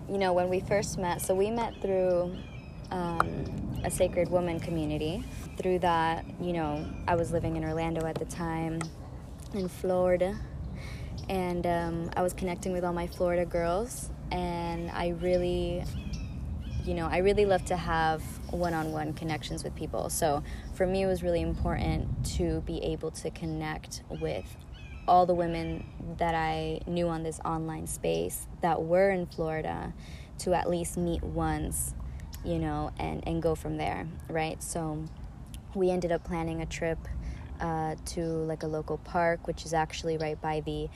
you 0.09 0.17
know 0.17 0.33
when 0.33 0.49
we 0.49 0.59
first 0.59 0.97
met 0.97 1.21
so 1.21 1.33
we 1.33 1.49
met 1.49 1.73
through 1.81 2.35
um, 2.91 3.79
a 3.83 3.89
sacred 3.89 4.29
woman 4.29 4.59
community. 4.59 5.23
Through 5.57 5.79
that, 5.79 6.25
you 6.39 6.53
know, 6.53 6.85
I 7.07 7.15
was 7.15 7.31
living 7.31 7.55
in 7.55 7.63
Orlando 7.63 8.05
at 8.05 8.15
the 8.15 8.25
time, 8.25 8.81
in 9.53 9.67
Florida, 9.67 10.37
and 11.29 11.65
um, 11.65 12.11
I 12.15 12.21
was 12.21 12.33
connecting 12.33 12.73
with 12.73 12.83
all 12.83 12.93
my 12.93 13.07
Florida 13.07 13.45
girls, 13.45 14.09
and 14.31 14.91
I 14.91 15.09
really, 15.09 15.83
you 16.83 16.93
know, 16.93 17.07
I 17.07 17.17
really 17.17 17.45
love 17.45 17.65
to 17.65 17.77
have 17.77 18.21
one-on-one 18.51 19.13
connections 19.13 19.63
with 19.63 19.75
people. 19.75 20.09
So 20.09 20.43
for 20.73 20.85
me, 20.85 21.03
it 21.03 21.07
was 21.07 21.23
really 21.23 21.41
important 21.41 22.25
to 22.37 22.61
be 22.61 22.83
able 22.83 23.11
to 23.11 23.29
connect 23.31 24.03
with 24.09 24.45
all 25.11 25.25
the 25.25 25.35
women 25.35 25.85
that 26.17 26.33
I 26.33 26.79
knew 26.87 27.09
on 27.09 27.23
this 27.23 27.39
online 27.43 27.85
space 27.85 28.47
that 28.61 28.81
were 28.81 29.11
in 29.11 29.25
Florida 29.25 29.93
to 30.39 30.53
at 30.53 30.69
least 30.69 30.97
meet 30.97 31.21
once 31.21 31.93
you 32.43 32.59
know, 32.59 32.91
and, 32.97 33.25
and 33.27 33.41
go 33.41 33.55
from 33.55 33.77
there, 33.77 34.07
right? 34.29 34.61
So 34.61 35.03
we 35.75 35.89
ended 35.89 36.11
up 36.11 36.23
planning 36.23 36.61
a 36.61 36.65
trip 36.65 36.97
uh, 37.59 37.95
to 38.05 38.21
like 38.21 38.63
a 38.63 38.67
local 38.67 38.97
park, 38.97 39.47
which 39.47 39.65
is 39.65 39.73
actually 39.73 40.17
right 40.17 40.39
by 40.41 40.61
the, 40.61 40.89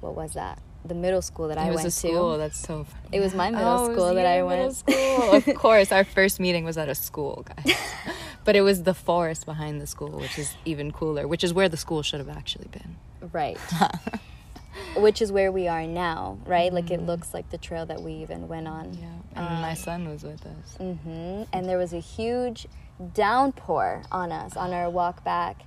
what 0.00 0.14
was 0.14 0.34
that? 0.34 0.60
The 0.84 0.94
middle 0.94 1.22
school 1.22 1.48
that 1.48 1.56
it 1.56 1.62
I 1.62 1.70
went 1.70 1.82
to. 1.82 1.90
school. 1.90 2.36
That's 2.36 2.58
so. 2.58 2.84
Funny. 2.84 3.16
It 3.16 3.20
was 3.20 3.34
my 3.34 3.50
middle 3.50 3.66
oh, 3.66 3.92
school 3.92 4.14
that 4.14 4.26
I 4.26 4.42
went. 4.42 4.76
School. 4.76 5.32
of 5.32 5.44
course, 5.54 5.90
our 5.90 6.04
first 6.04 6.38
meeting 6.38 6.62
was 6.64 6.76
at 6.76 6.90
a 6.90 6.94
school, 6.94 7.46
guys. 7.56 7.74
but 8.44 8.56
it 8.56 8.62
was 8.62 8.82
the 8.82 8.94
forest 8.94 9.46
behind 9.46 9.80
the 9.80 9.86
school, 9.86 10.18
which 10.20 10.38
is 10.38 10.54
even 10.64 10.92
cooler. 10.92 11.26
Which 11.26 11.44
is 11.44 11.52
where 11.52 11.68
the 11.68 11.76
school 11.76 12.02
should 12.02 12.20
have 12.20 12.28
actually 12.28 12.68
been. 12.68 12.96
Right. 13.32 13.58
which 14.96 15.22
is 15.22 15.32
where 15.32 15.50
we 15.50 15.68
are 15.68 15.86
now, 15.86 16.38
right? 16.46 16.66
Mm-hmm. 16.66 16.74
Like 16.74 16.90
it 16.90 16.98
mm-hmm. 16.98 17.06
looks 17.06 17.34
like 17.34 17.50
the 17.50 17.58
trail 17.58 17.86
that 17.86 18.02
we 18.02 18.12
even 18.14 18.48
went 18.48 18.68
on. 18.68 18.94
Yeah, 18.94 19.40
and 19.40 19.54
um, 19.56 19.60
my 19.60 19.74
son 19.74 20.08
was 20.08 20.22
with 20.22 20.44
us. 20.44 20.76
Mm-hmm. 20.78 21.44
And 21.52 21.68
there 21.68 21.78
was 21.78 21.92
a 21.92 22.00
huge 22.00 22.66
downpour 23.12 24.04
on 24.12 24.32
us 24.32 24.56
on 24.56 24.72
our 24.72 24.90
walk 24.90 25.24
back, 25.24 25.62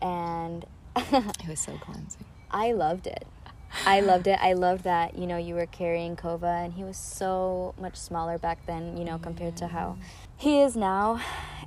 and 0.00 0.64
it 0.96 1.48
was 1.48 1.60
so 1.60 1.76
cleansing. 1.78 2.24
I 2.50 2.72
loved 2.72 3.06
it. 3.06 3.26
I 3.86 4.00
loved 4.00 4.28
it. 4.28 4.38
I 4.40 4.52
loved 4.52 4.84
that 4.84 5.18
you 5.18 5.26
know 5.26 5.36
you 5.36 5.54
were 5.54 5.66
carrying 5.66 6.16
Kova, 6.16 6.64
and 6.64 6.72
he 6.72 6.84
was 6.84 6.96
so 6.96 7.74
much 7.78 7.96
smaller 7.96 8.38
back 8.38 8.64
then, 8.66 8.96
you 8.96 9.04
know, 9.04 9.18
compared 9.18 9.56
to 9.58 9.68
how 9.68 9.96
he 10.36 10.60
is 10.60 10.76
now. 10.76 11.20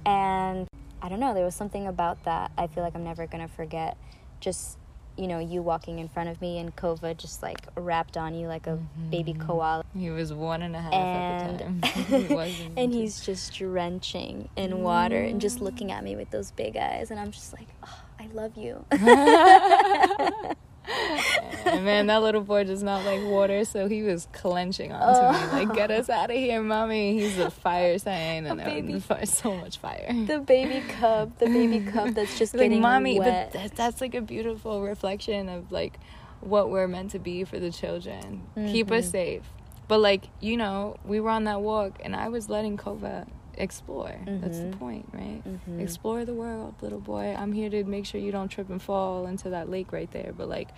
And 0.05 0.67
I 1.01 1.09
don't 1.09 1.19
know, 1.19 1.33
there 1.33 1.45
was 1.45 1.55
something 1.55 1.87
about 1.87 2.23
that. 2.25 2.51
I 2.57 2.67
feel 2.67 2.83
like 2.83 2.95
I'm 2.95 3.03
never 3.03 3.27
gonna 3.27 3.47
forget. 3.47 3.97
Just 4.39 4.77
you 5.17 5.27
know, 5.27 5.39
you 5.39 5.63
walking 5.63 5.97
in 5.99 6.07
front 6.07 6.29
of 6.29 6.39
me 6.41 6.59
and 6.59 6.75
Kova 6.75 7.17
just 7.17 7.41
like 7.41 7.57
wrapped 7.75 8.17
on 8.17 8.35
you 8.35 8.47
like 8.47 8.67
a 8.67 8.71
mm-hmm. 8.71 9.09
baby 9.09 9.33
koala. 9.33 9.83
He 9.97 10.11
was 10.11 10.31
one 10.31 10.61
and 10.61 10.75
a 10.75 10.81
half 10.81 10.93
and, 10.93 11.61
at 11.61 11.83
the 12.13 12.27
time. 12.27 12.47
he 12.47 12.71
and 12.77 12.93
he's 12.93 13.19
just 13.21 13.53
drenching 13.55 14.49
in 14.55 14.71
mm. 14.71 14.77
water 14.77 15.17
and 15.17 15.41
just 15.41 15.59
looking 15.59 15.91
at 15.91 16.03
me 16.03 16.15
with 16.15 16.29
those 16.29 16.51
big 16.51 16.77
eyes. 16.77 17.09
And 17.09 17.19
I'm 17.19 17.31
just 17.31 17.51
like, 17.53 17.67
oh, 17.83 18.01
I 18.19 18.27
love 18.27 18.55
you. 18.55 18.85
and 21.65 21.83
man, 21.83 22.07
that 22.07 22.21
little 22.21 22.41
boy 22.41 22.63
does 22.63 22.81
not 22.81 23.03
like 23.03 23.23
water, 23.23 23.65
so 23.65 23.87
he 23.87 24.03
was 24.03 24.27
clenching 24.31 24.91
onto 24.91 25.19
oh. 25.19 25.55
me, 25.55 25.65
like, 25.65 25.75
"Get 25.75 25.91
us 25.91 26.09
out 26.09 26.29
of 26.29 26.35
here, 26.35 26.61
mommy!" 26.61 27.19
He's 27.19 27.37
a 27.37 27.51
fire 27.51 27.97
sign, 27.99 28.45
and 28.45 28.59
baby, 28.63 29.01
so 29.25 29.55
much 29.55 29.77
fire. 29.77 30.07
The 30.25 30.39
baby 30.39 30.85
cub, 30.87 31.37
the 31.39 31.47
baby 31.47 31.79
cub 31.91 32.13
that's 32.13 32.37
just 32.37 32.53
like, 32.53 32.63
getting 32.63 32.81
mommy, 32.81 33.19
wet. 33.19 33.51
That, 33.53 33.75
that's 33.75 34.01
like 34.01 34.15
a 34.15 34.21
beautiful 34.21 34.81
reflection 34.81 35.49
of 35.49 35.71
like 35.71 35.99
what 36.39 36.69
we're 36.69 36.87
meant 36.87 37.11
to 37.11 37.19
be 37.19 37.43
for 37.43 37.59
the 37.59 37.71
children. 37.71 38.43
Mm-hmm. 38.55 38.71
Keep 38.71 38.91
us 38.91 39.05
mm-hmm. 39.05 39.11
safe, 39.11 39.43
but 39.87 39.99
like 39.99 40.29
you 40.39 40.55
know, 40.55 40.97
we 41.03 41.19
were 41.19 41.31
on 41.31 41.43
that 41.45 41.61
walk, 41.61 41.99
and 42.03 42.15
I 42.15 42.29
was 42.29 42.49
letting 42.49 42.77
Kova 42.77 43.27
explore. 43.57 44.09
Mm-hmm. 44.09 44.41
That's 44.41 44.59
the 44.59 44.65
mm-hmm. 44.65 44.79
point, 44.79 45.09
right? 45.13 45.41
Mm-hmm. 45.45 45.79
Explore 45.79 46.25
the 46.25 46.33
world, 46.33 46.75
little 46.81 46.99
boy. 46.99 47.35
I'm 47.37 47.53
here 47.53 47.69
to 47.69 47.83
make 47.83 48.05
sure 48.05 48.19
you 48.21 48.31
don't 48.31 48.49
trip 48.49 48.69
and 48.69 48.81
fall 48.81 49.25
into 49.27 49.49
that 49.49 49.69
lake 49.69 49.91
right 49.91 50.09
there. 50.11 50.33
But 50.35 50.49
like, 50.49 50.69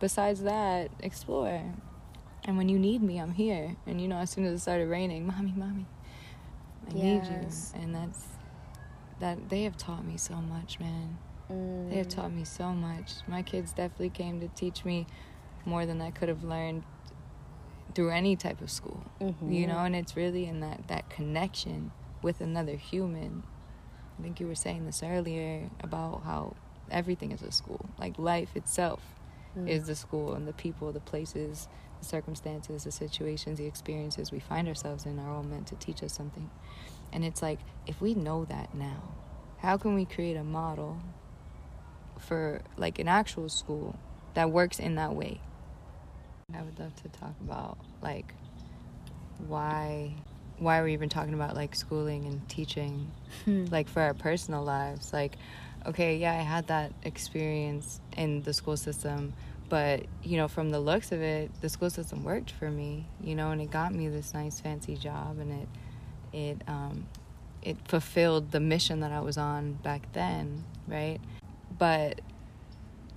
besides 0.00 0.42
that, 0.42 0.90
explore. 1.00 1.62
And 2.44 2.56
when 2.56 2.68
you 2.68 2.78
need 2.78 3.02
me, 3.02 3.18
I'm 3.18 3.32
here. 3.32 3.76
And 3.86 4.00
you 4.00 4.08
know, 4.08 4.18
as 4.18 4.30
soon 4.30 4.44
as 4.44 4.54
it 4.54 4.58
started 4.60 4.88
raining, 4.88 5.26
mommy, 5.26 5.54
mommy, 5.56 5.86
I 6.88 6.94
yes. 6.94 7.72
need 7.74 7.80
you. 7.80 7.84
And 7.84 7.94
that's 7.94 8.24
that. 9.20 9.48
They 9.48 9.64
have 9.64 9.76
taught 9.76 10.04
me 10.04 10.16
so 10.16 10.34
much, 10.34 10.78
man. 10.78 11.18
Mm. 11.50 11.90
They 11.90 11.96
have 11.96 12.08
taught 12.08 12.32
me 12.32 12.44
so 12.44 12.72
much. 12.72 13.12
My 13.26 13.42
kids 13.42 13.72
definitely 13.72 14.10
came 14.10 14.40
to 14.40 14.48
teach 14.48 14.84
me 14.84 15.06
more 15.64 15.86
than 15.86 16.00
I 16.00 16.10
could 16.10 16.28
have 16.28 16.44
learned 16.44 16.84
through 17.94 18.10
any 18.10 18.36
type 18.36 18.60
of 18.60 18.70
school. 18.70 19.02
Mm-hmm. 19.20 19.52
You 19.52 19.66
know, 19.66 19.78
and 19.78 19.96
it's 19.96 20.16
really 20.16 20.46
in 20.46 20.60
that 20.60 20.88
that 20.88 21.08
connection 21.10 21.92
with 22.24 22.40
another 22.40 22.74
human. 22.74 23.44
I 24.18 24.22
think 24.22 24.40
you 24.40 24.48
were 24.48 24.54
saying 24.54 24.86
this 24.86 25.02
earlier 25.02 25.68
about 25.80 26.22
how 26.24 26.56
everything 26.90 27.30
is 27.30 27.42
a 27.42 27.52
school. 27.52 27.84
Like 27.98 28.18
life 28.18 28.56
itself 28.56 29.02
mm. 29.56 29.68
is 29.68 29.86
the 29.86 29.94
school, 29.94 30.34
and 30.34 30.48
the 30.48 30.54
people, 30.54 30.90
the 30.90 31.00
places, 31.00 31.68
the 32.00 32.06
circumstances, 32.06 32.84
the 32.84 32.90
situations, 32.90 33.58
the 33.58 33.66
experiences 33.66 34.32
we 34.32 34.40
find 34.40 34.66
ourselves 34.66 35.04
in 35.04 35.18
are 35.18 35.30
all 35.30 35.42
meant 35.42 35.66
to 35.68 35.76
teach 35.76 36.02
us 36.02 36.14
something. 36.14 36.50
And 37.12 37.24
it's 37.24 37.42
like, 37.42 37.60
if 37.86 38.00
we 38.00 38.14
know 38.14 38.46
that 38.46 38.74
now, 38.74 39.14
how 39.58 39.76
can 39.76 39.94
we 39.94 40.06
create 40.06 40.36
a 40.36 40.44
model 40.44 40.98
for 42.18 42.62
like 42.76 42.98
an 42.98 43.08
actual 43.08 43.48
school 43.48 43.98
that 44.32 44.50
works 44.50 44.78
in 44.78 44.94
that 44.94 45.14
way? 45.14 45.40
I 46.54 46.62
would 46.62 46.78
love 46.78 46.94
to 46.96 47.08
talk 47.08 47.34
about 47.40 47.78
like 48.02 48.34
why 49.46 50.14
why 50.58 50.80
we're 50.80 50.88
even 50.88 51.08
talking 51.08 51.34
about 51.34 51.54
like 51.54 51.74
schooling 51.74 52.24
and 52.26 52.48
teaching 52.48 53.10
hmm. 53.44 53.64
like 53.70 53.88
for 53.88 54.00
our 54.00 54.14
personal 54.14 54.62
lives 54.62 55.12
like 55.12 55.36
okay 55.86 56.16
yeah 56.16 56.32
i 56.32 56.42
had 56.42 56.66
that 56.68 56.92
experience 57.02 58.00
in 58.16 58.42
the 58.42 58.52
school 58.52 58.76
system 58.76 59.32
but 59.68 60.04
you 60.22 60.36
know 60.36 60.46
from 60.48 60.70
the 60.70 60.80
looks 60.80 61.12
of 61.12 61.20
it 61.20 61.50
the 61.60 61.68
school 61.68 61.90
system 61.90 62.22
worked 62.22 62.50
for 62.50 62.70
me 62.70 63.06
you 63.22 63.34
know 63.34 63.50
and 63.50 63.60
it 63.60 63.70
got 63.70 63.92
me 63.92 64.08
this 64.08 64.32
nice 64.34 64.60
fancy 64.60 64.96
job 64.96 65.38
and 65.38 65.52
it 65.52 65.68
it 66.34 66.62
um, 66.66 67.06
it 67.64 67.76
fulfilled 67.88 68.50
the 68.50 68.60
mission 68.60 69.00
that 69.00 69.10
I 69.10 69.20
was 69.20 69.38
on 69.38 69.74
back 69.74 70.12
then, 70.12 70.64
right? 70.86 71.18
But 71.78 72.20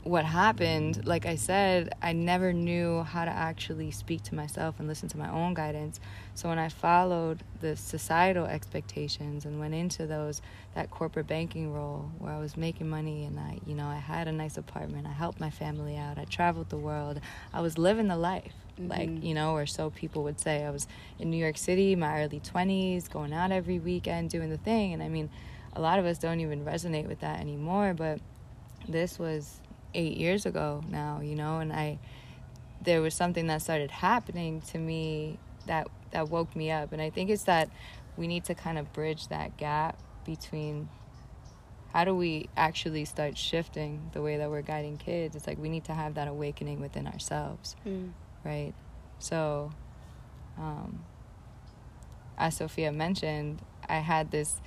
what 0.07 0.25
happened, 0.25 1.05
like 1.05 1.25
I 1.25 1.35
said, 1.35 1.93
I 2.01 2.13
never 2.13 2.53
knew 2.53 3.03
how 3.03 3.25
to 3.25 3.31
actually 3.31 3.91
speak 3.91 4.23
to 4.23 4.35
myself 4.35 4.75
and 4.79 4.87
listen 4.87 5.09
to 5.09 5.17
my 5.17 5.29
own 5.29 5.53
guidance. 5.53 5.99
So 6.33 6.49
when 6.49 6.57
I 6.57 6.69
followed 6.69 7.43
the 7.59 7.75
societal 7.75 8.45
expectations 8.45 9.45
and 9.45 9.59
went 9.59 9.73
into 9.73 10.07
those 10.07 10.41
that 10.75 10.91
corporate 10.91 11.27
banking 11.27 11.73
role 11.73 12.11
where 12.19 12.31
I 12.31 12.39
was 12.39 12.55
making 12.55 12.87
money 12.87 13.25
and 13.25 13.39
I, 13.39 13.59
you 13.65 13.75
know, 13.75 13.87
I 13.87 13.97
had 13.97 14.27
a 14.27 14.31
nice 14.31 14.57
apartment, 14.57 15.07
I 15.07 15.11
helped 15.11 15.39
my 15.39 15.49
family 15.49 15.97
out, 15.97 16.17
I 16.17 16.25
traveled 16.25 16.69
the 16.69 16.77
world, 16.77 17.19
I 17.53 17.61
was 17.61 17.77
living 17.77 18.07
the 18.07 18.17
life. 18.17 18.53
Mm-hmm. 18.79 18.91
Like, 18.91 19.23
you 19.23 19.33
know, 19.33 19.55
or 19.55 19.65
so 19.65 19.89
people 19.89 20.23
would 20.23 20.39
say. 20.39 20.63
I 20.63 20.69
was 20.69 20.87
in 21.17 21.31
New 21.31 21.37
York 21.37 21.57
City, 21.57 21.95
my 21.95 22.21
early 22.21 22.39
20s, 22.39 23.09
going 23.09 23.33
out 23.33 23.51
every 23.51 23.79
weekend, 23.79 24.29
doing 24.29 24.51
the 24.51 24.57
thing. 24.57 24.93
And 24.93 25.01
I 25.01 25.09
mean, 25.09 25.31
a 25.73 25.81
lot 25.81 25.97
of 25.97 26.05
us 26.05 26.19
don't 26.19 26.39
even 26.39 26.63
resonate 26.63 27.07
with 27.07 27.21
that 27.21 27.39
anymore, 27.39 27.95
but 27.95 28.19
this 28.87 29.17
was 29.17 29.59
eight 29.97 30.17
years 30.17 30.45
ago 30.45 30.83
now, 30.89 31.19
you 31.21 31.35
know, 31.35 31.59
and 31.59 31.73
I 31.73 31.99
there 32.81 33.01
was 33.01 33.13
something 33.13 33.47
that 33.47 33.61
started 33.61 33.91
happening 33.91 34.61
to 34.61 34.77
me 34.77 35.37
that 35.65 35.87
that 36.11 36.29
woke 36.29 36.55
me 36.55 36.71
up, 36.71 36.93
and 36.93 37.01
I 37.01 37.09
think 37.09 37.29
it's 37.29 37.43
that 37.43 37.69
we 38.15 38.27
need 38.27 38.45
to 38.45 38.55
kind 38.55 38.77
of 38.77 38.93
bridge 38.93 39.27
that 39.27 39.57
gap 39.57 39.99
between 40.25 40.87
how 41.93 42.05
do 42.05 42.15
we 42.15 42.49
actually 42.55 43.05
start 43.05 43.37
shifting 43.37 44.09
the 44.13 44.21
way 44.21 44.37
that 44.37 44.49
we're 44.49 44.61
guiding 44.61 44.97
kids. 44.97 45.35
It's 45.35 45.47
like 45.47 45.57
we 45.57 45.69
need 45.69 45.85
to 45.85 45.93
have 45.93 46.13
that 46.15 46.27
awakening 46.27 46.79
within 46.79 47.07
ourselves 47.07 47.75
mm. 47.85 48.11
right? 48.43 48.73
So 49.19 49.71
um, 50.57 51.03
as 52.37 52.55
sophia 52.57 52.91
mentioned 52.91 53.61
i 53.89 53.97
had 53.97 54.31
this 54.31 54.61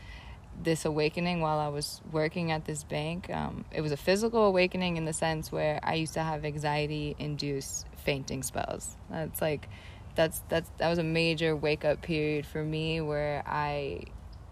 this 0.63 0.85
awakening 0.85 1.41
while 1.41 1.59
I 1.59 1.69
was 1.69 2.01
working 2.13 2.51
at 2.53 2.65
this 2.65 2.85
bank. 2.85 3.31
Um, 3.31 3.65
it 3.73 3.81
was 3.81 3.93
a 3.93 3.97
physical 3.97 4.45
awakening 4.45 4.97
in 4.97 5.05
the 5.05 5.13
sense 5.13 5.51
where 5.51 5.81
I 5.83 5.95
used 5.95 6.15
to 6.15 6.23
have 6.23 6.45
anxiety 6.45 7.17
induced 7.19 7.87
fainting 7.97 8.43
spells. 8.43 8.97
That's 9.09 9.41
like 9.41 9.69
that's 10.15 10.43
that's 10.49 10.71
that 10.79 10.89
was 10.89 10.99
a 10.99 11.05
major 11.05 11.55
wake 11.57 11.85
up 11.85 12.03
period 12.03 12.47
for 12.47 12.63
me 12.63 13.01
where 13.01 13.43
I 13.47 14.05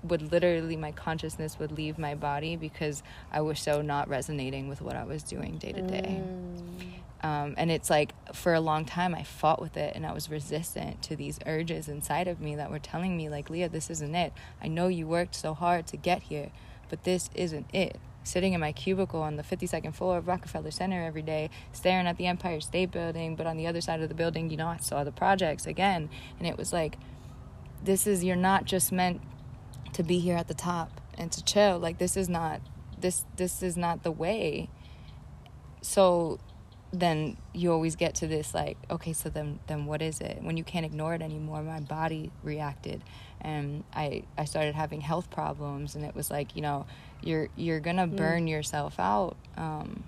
would 0.05 0.33
literally 0.33 0.77
my 0.77 0.93
consciousness 0.93 1.59
would 1.59 1.73
leave 1.73 1.99
my 1.99 2.15
body 2.15 2.57
because 2.57 3.03
I 3.33 3.41
was 3.41 3.61
so 3.61 3.83
not 3.83 4.09
resonating 4.09 4.69
with 4.69 4.81
what 4.81 4.97
I 4.97 5.05
was 5.05 5.23
doing 5.23 5.59
day 5.59 5.73
to 5.73 5.83
day. 5.83 6.23
Mm. 6.23 6.98
Um, 7.23 7.55
and 7.57 7.71
it's 7.71 7.91
like 7.91 8.13
for 8.33 8.55
a 8.55 8.61
long 8.61 8.85
time 8.85 9.15
I 9.15 9.25
fought 9.25 9.61
with 9.61 9.77
it 9.77 9.97
and 9.97 10.07
I 10.07 10.13
was 10.13 10.31
resistant 10.31 11.03
to 11.03 11.17
these 11.17 11.41
urges 11.47 11.89
inside 11.89 12.29
of 12.29 12.41
me 12.41 12.55
that 12.55 12.71
were 12.71 12.79
telling 12.79 13.17
me 13.17 13.29
like 13.29 13.51
Leah 13.51 13.69
this 13.69 13.91
isn't 13.91 14.15
it. 14.15 14.33
I 14.63 14.69
know 14.69 14.87
you 14.87 15.09
worked 15.09 15.35
so 15.35 15.53
hard 15.53 15.87
to 15.89 15.97
get 15.97 16.23
here, 16.25 16.51
but 16.89 17.05
this 17.05 17.29
isn't 17.35 17.67
it. 17.75 17.99
Sitting 18.23 18.53
in 18.53 18.61
my 18.61 18.73
cubicle 18.73 19.23
on 19.23 19.37
the 19.37 19.43
52nd 19.43 19.95
floor 19.95 20.19
of 20.19 20.29
Rockefeller 20.29 20.71
Center 20.71 21.03
every 21.03 21.23
day, 21.23 21.51
staring 21.73 22.07
at 22.07 22.19
the 22.19 22.27
Empire 22.27 22.61
State 22.61 22.91
Building, 22.91 23.35
but 23.35 23.47
on 23.47 23.57
the 23.57 23.67
other 23.67 23.81
side 23.81 24.03
of 24.03 24.09
the 24.09 24.15
building, 24.15 24.51
you 24.51 24.57
know, 24.57 24.69
I 24.69 24.77
saw 24.77 25.03
the 25.03 25.13
projects 25.13 25.67
again, 25.67 26.11
and 26.39 26.47
it 26.47 26.59
was 26.59 26.71
like, 26.73 26.99
this 27.83 28.07
is 28.07 28.23
you're 28.25 28.37
not 28.37 28.65
just 28.65 28.93
meant 28.93 29.23
to 29.95 30.03
be 30.03 30.19
here 30.19 30.37
at 30.37 30.49
the 30.49 30.55
top 30.55 31.01
and 31.17 31.33
to 31.33 31.45
chill. 31.45 31.79
Like 31.79 31.99
this 31.99 32.17
is 32.17 32.29
not 32.29 32.61
this 32.99 33.25
this 33.37 33.63
is 33.63 33.77
not 33.77 34.03
the 34.03 34.11
way. 34.11 34.69
So 35.81 36.39
then 36.93 37.37
you 37.53 37.71
always 37.71 37.97
get 37.97 38.15
to 38.15 38.27
this 38.27 38.55
like 38.55 38.79
okay 38.91 39.13
so 39.13 39.29
then 39.29 39.59
then 39.67 39.85
what 39.85 40.01
is 40.01 40.21
it 40.21 40.39
when 40.43 40.57
you 40.57 40.65
can't 40.65 40.87
ignore 40.87 41.15
it 41.15 41.21
anymore 41.21 41.63
my 41.63 41.81
body 41.81 42.31
reacted 42.43 43.03
and 43.41 43.85
i 43.95 44.23
i 44.39 44.45
started 44.45 44.75
having 44.75 45.01
health 45.01 45.31
problems 45.31 45.95
and 45.95 46.05
it 46.05 46.15
was 46.15 46.31
like 46.31 46.57
you 46.57 46.63
know 46.63 46.87
you're 47.23 47.49
you're 47.57 47.81
gonna 47.81 48.07
mm. 48.07 48.17
burn 48.17 48.47
mm. 48.47 48.51
yourself 48.51 48.99
out 48.99 49.37
um, 49.57 50.03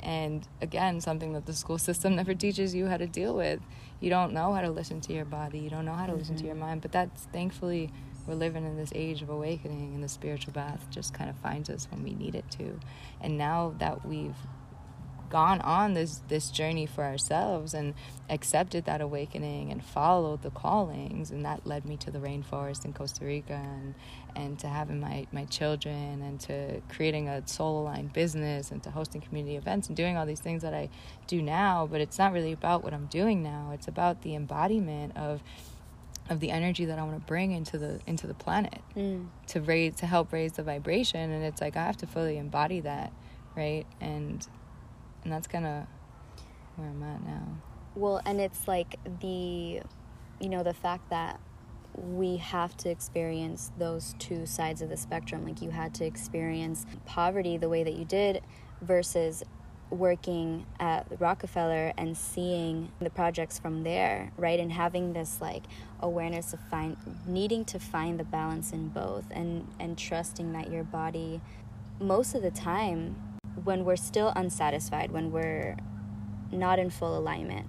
and 0.00 0.46
again 0.60 1.00
something 1.00 1.32
that 1.32 1.46
the 1.46 1.52
school 1.52 1.78
system 1.90 2.14
never 2.14 2.34
teaches 2.34 2.74
you 2.74 2.86
how 2.86 2.96
to 2.96 3.06
deal 3.06 3.34
with 3.34 3.60
you 3.98 4.08
don't 4.08 4.32
know 4.32 4.52
how 4.52 4.60
to 4.60 4.70
listen 4.70 5.00
to 5.00 5.12
your 5.12 5.24
body 5.24 5.58
you 5.58 5.70
don't 5.70 5.84
know 5.84 5.92
how 5.92 6.06
to 6.06 6.12
mm-hmm. 6.12 6.20
listen 6.20 6.36
to 6.36 6.44
your 6.44 6.54
mm-hmm. 6.54 6.62
mind 6.62 6.80
but 6.82 6.92
that's 6.92 7.24
thankfully 7.32 7.90
we're 8.28 8.34
living 8.34 8.64
in 8.64 8.76
this 8.76 8.92
age 8.94 9.22
of 9.22 9.30
awakening 9.30 9.94
and 9.94 10.02
the 10.02 10.08
spiritual 10.08 10.52
bath 10.52 10.86
just 10.90 11.14
kind 11.14 11.30
of 11.30 11.36
finds 11.36 11.70
us 11.70 11.88
when 11.90 12.02
we 12.02 12.12
need 12.14 12.34
it 12.34 12.48
to 12.50 12.78
and 13.20 13.36
now 13.36 13.74
that 13.78 14.06
we've 14.06 14.36
gone 15.30 15.60
on 15.60 15.94
this 15.94 16.22
this 16.28 16.50
journey 16.50 16.86
for 16.86 17.04
ourselves 17.04 17.74
and 17.74 17.94
accepted 18.28 18.84
that 18.84 19.00
awakening 19.00 19.70
and 19.70 19.84
followed 19.84 20.42
the 20.42 20.50
callings 20.50 21.30
and 21.30 21.44
that 21.44 21.66
led 21.66 21.84
me 21.84 21.96
to 21.96 22.10
the 22.10 22.18
rainforest 22.18 22.84
in 22.84 22.92
Costa 22.92 23.24
Rica 23.24 23.54
and 23.54 23.94
and 24.34 24.58
to 24.58 24.68
having 24.68 25.00
my 25.00 25.26
my 25.32 25.44
children 25.44 26.22
and 26.22 26.40
to 26.40 26.80
creating 26.88 27.28
a 27.28 27.46
soul 27.46 27.82
aligned 27.82 28.12
business 28.12 28.70
and 28.70 28.82
to 28.82 28.90
hosting 28.90 29.20
community 29.20 29.56
events 29.56 29.88
and 29.88 29.96
doing 29.96 30.16
all 30.16 30.26
these 30.26 30.40
things 30.40 30.62
that 30.62 30.74
I 30.74 30.88
do 31.26 31.42
now. 31.42 31.88
But 31.90 32.00
it's 32.00 32.18
not 32.18 32.32
really 32.32 32.52
about 32.52 32.82
what 32.82 32.92
I'm 32.92 33.06
doing 33.06 33.42
now. 33.42 33.70
It's 33.72 33.88
about 33.88 34.22
the 34.22 34.34
embodiment 34.34 35.16
of 35.16 35.42
of 36.28 36.40
the 36.40 36.50
energy 36.50 36.84
that 36.86 36.98
I 36.98 37.02
want 37.02 37.14
to 37.14 37.26
bring 37.26 37.52
into 37.52 37.78
the 37.78 38.00
into 38.06 38.26
the 38.26 38.34
planet 38.34 38.80
mm. 38.96 39.26
to 39.48 39.60
raise 39.60 39.94
to 39.96 40.06
help 40.06 40.32
raise 40.32 40.52
the 40.52 40.62
vibration. 40.62 41.30
And 41.30 41.44
it's 41.44 41.60
like 41.60 41.76
I 41.76 41.84
have 41.84 41.96
to 41.98 42.06
fully 42.06 42.38
embody 42.38 42.80
that 42.80 43.12
right? 43.56 43.86
And 44.00 44.46
and 45.26 45.32
that's 45.32 45.48
kind 45.48 45.66
of 45.66 45.82
where 46.76 46.88
I'm 46.88 47.02
at 47.02 47.20
now. 47.24 47.42
Well, 47.96 48.22
and 48.24 48.40
it's 48.40 48.68
like 48.68 48.94
the, 49.20 49.80
you 50.40 50.48
know, 50.48 50.62
the 50.62 50.72
fact 50.72 51.10
that 51.10 51.40
we 51.96 52.36
have 52.36 52.76
to 52.76 52.90
experience 52.90 53.72
those 53.76 54.14
two 54.20 54.46
sides 54.46 54.82
of 54.82 54.88
the 54.88 54.96
spectrum. 54.96 55.44
Like 55.44 55.60
you 55.60 55.70
had 55.70 55.94
to 55.96 56.04
experience 56.04 56.86
poverty 57.06 57.56
the 57.56 57.68
way 57.68 57.82
that 57.82 57.94
you 57.94 58.04
did 58.04 58.40
versus 58.80 59.42
working 59.90 60.64
at 60.78 61.08
Rockefeller 61.18 61.92
and 61.98 62.16
seeing 62.16 62.92
the 63.00 63.10
projects 63.10 63.58
from 63.58 63.82
there, 63.82 64.30
right? 64.36 64.60
And 64.60 64.70
having 64.70 65.12
this 65.12 65.40
like 65.40 65.64
awareness 65.98 66.52
of 66.52 66.60
find 66.70 66.96
needing 67.26 67.64
to 67.64 67.80
find 67.80 68.20
the 68.20 68.24
balance 68.24 68.70
in 68.70 68.90
both 68.90 69.24
and 69.32 69.66
and 69.80 69.98
trusting 69.98 70.52
that 70.52 70.70
your 70.70 70.84
body 70.84 71.40
most 71.98 72.36
of 72.36 72.42
the 72.42 72.50
time 72.52 73.16
when 73.64 73.84
we're 73.84 73.96
still 73.96 74.32
unsatisfied, 74.36 75.10
when 75.10 75.32
we're 75.32 75.76
not 76.52 76.78
in 76.78 76.90
full 76.90 77.16
alignment, 77.16 77.68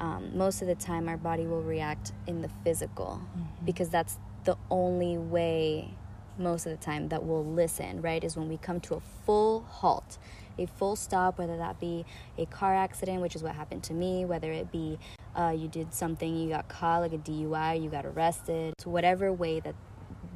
um, 0.00 0.36
most 0.36 0.60
of 0.62 0.68
the 0.68 0.74
time 0.74 1.08
our 1.08 1.16
body 1.16 1.46
will 1.46 1.62
react 1.62 2.12
in 2.26 2.42
the 2.42 2.50
physical 2.64 3.22
mm-hmm. 3.22 3.64
because 3.64 3.88
that's 3.88 4.18
the 4.44 4.56
only 4.70 5.16
way 5.16 5.90
most 6.38 6.66
of 6.66 6.72
the 6.78 6.84
time 6.84 7.08
that 7.08 7.24
we'll 7.24 7.44
listen, 7.44 8.02
right? 8.02 8.22
Is 8.22 8.36
when 8.36 8.48
we 8.48 8.58
come 8.58 8.80
to 8.80 8.94
a 8.94 9.00
full 9.24 9.62
halt, 9.62 10.18
a 10.58 10.66
full 10.66 10.96
stop, 10.96 11.38
whether 11.38 11.56
that 11.56 11.80
be 11.80 12.04
a 12.36 12.46
car 12.46 12.74
accident, 12.74 13.22
which 13.22 13.34
is 13.34 13.42
what 13.42 13.54
happened 13.54 13.82
to 13.84 13.94
me, 13.94 14.24
whether 14.24 14.52
it 14.52 14.70
be 14.70 14.98
uh, 15.34 15.54
you 15.56 15.68
did 15.68 15.94
something, 15.94 16.36
you 16.36 16.50
got 16.50 16.68
caught, 16.68 17.00
like 17.00 17.12
a 17.12 17.18
DUI, 17.18 17.82
you 17.82 17.88
got 17.88 18.04
arrested, 18.04 18.74
to 18.78 18.88
whatever 18.88 19.32
way 19.32 19.60
that 19.60 19.74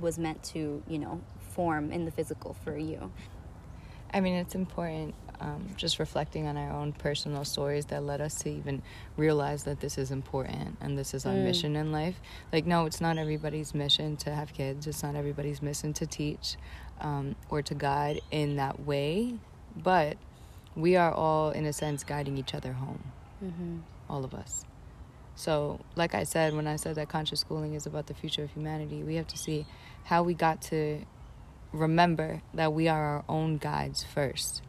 was 0.01 0.19
meant 0.19 0.43
to, 0.43 0.83
you 0.89 0.99
know, 0.99 1.21
form 1.39 1.93
in 1.93 2.05
the 2.05 2.11
physical 2.11 2.55
for 2.65 2.77
you. 2.77 3.11
I 4.13 4.21
mean, 4.21 4.35
it's 4.35 4.55
important 4.55 5.15
um, 5.41 5.69
just 5.77 5.99
reflecting 5.99 6.47
on 6.47 6.57
our 6.57 6.71
own 6.71 6.93
personal 6.93 7.45
stories 7.45 7.87
that 7.87 8.03
led 8.03 8.21
us 8.21 8.35
to 8.43 8.51
even 8.51 8.83
realize 9.17 9.65
that 9.65 9.81
this 9.81 9.97
is 9.97 10.11
important 10.11 10.77
and 10.81 10.99
this 10.99 11.15
is 11.15 11.25
our 11.25 11.33
mm. 11.33 11.45
mission 11.45 11.77
in 11.77 11.93
life. 11.93 12.21
Like, 12.53 12.67
no, 12.67 12.87
it's 12.87 13.01
not 13.01 13.17
everybody's 13.17 13.75
mission 13.75 14.17
to 14.19 14.35
have 14.35 14.53
kids, 14.53 14.87
it's 14.87 15.03
not 15.03 15.17
everybody's 15.17 15.63
mission 15.63 15.93
to 15.95 16.07
teach 16.07 16.57
um, 17.01 17.37
or 17.49 17.63
to 17.63 17.75
guide 17.75 18.21
in 18.31 18.57
that 18.57 18.81
way, 18.81 19.35
but 19.77 20.19
we 20.77 20.97
are 20.97 21.13
all, 21.13 21.51
in 21.51 21.65
a 21.65 21.73
sense, 21.73 22.05
guiding 22.05 22.37
each 22.37 22.55
other 22.55 22.75
home. 22.75 23.03
Mm-hmm. 23.43 23.79
All 24.09 24.25
of 24.25 24.35
us. 24.35 24.65
So, 25.37 25.81
like 25.97 26.15
I 26.15 26.25
said, 26.25 26.55
when 26.55 26.67
I 26.67 26.77
said 26.77 26.97
that 26.97 27.09
conscious 27.09 27.41
schooling 27.41 27.75
is 27.75 27.87
about 27.87 28.09
the 28.09 28.15
future 28.15 28.43
of 28.43 28.51
humanity, 28.51 29.03
we 29.03 29.15
have 29.15 29.29
to 29.29 29.39
see 29.39 29.65
how 30.05 30.23
we 30.23 30.35
got 30.35 30.61
to 30.63 31.07
remember 31.73 32.43
that 32.55 32.73
we 32.73 32.89
are 32.89 33.17
our 33.17 33.25
own 33.29 33.59
guides 33.59 34.05
first. 34.05 34.63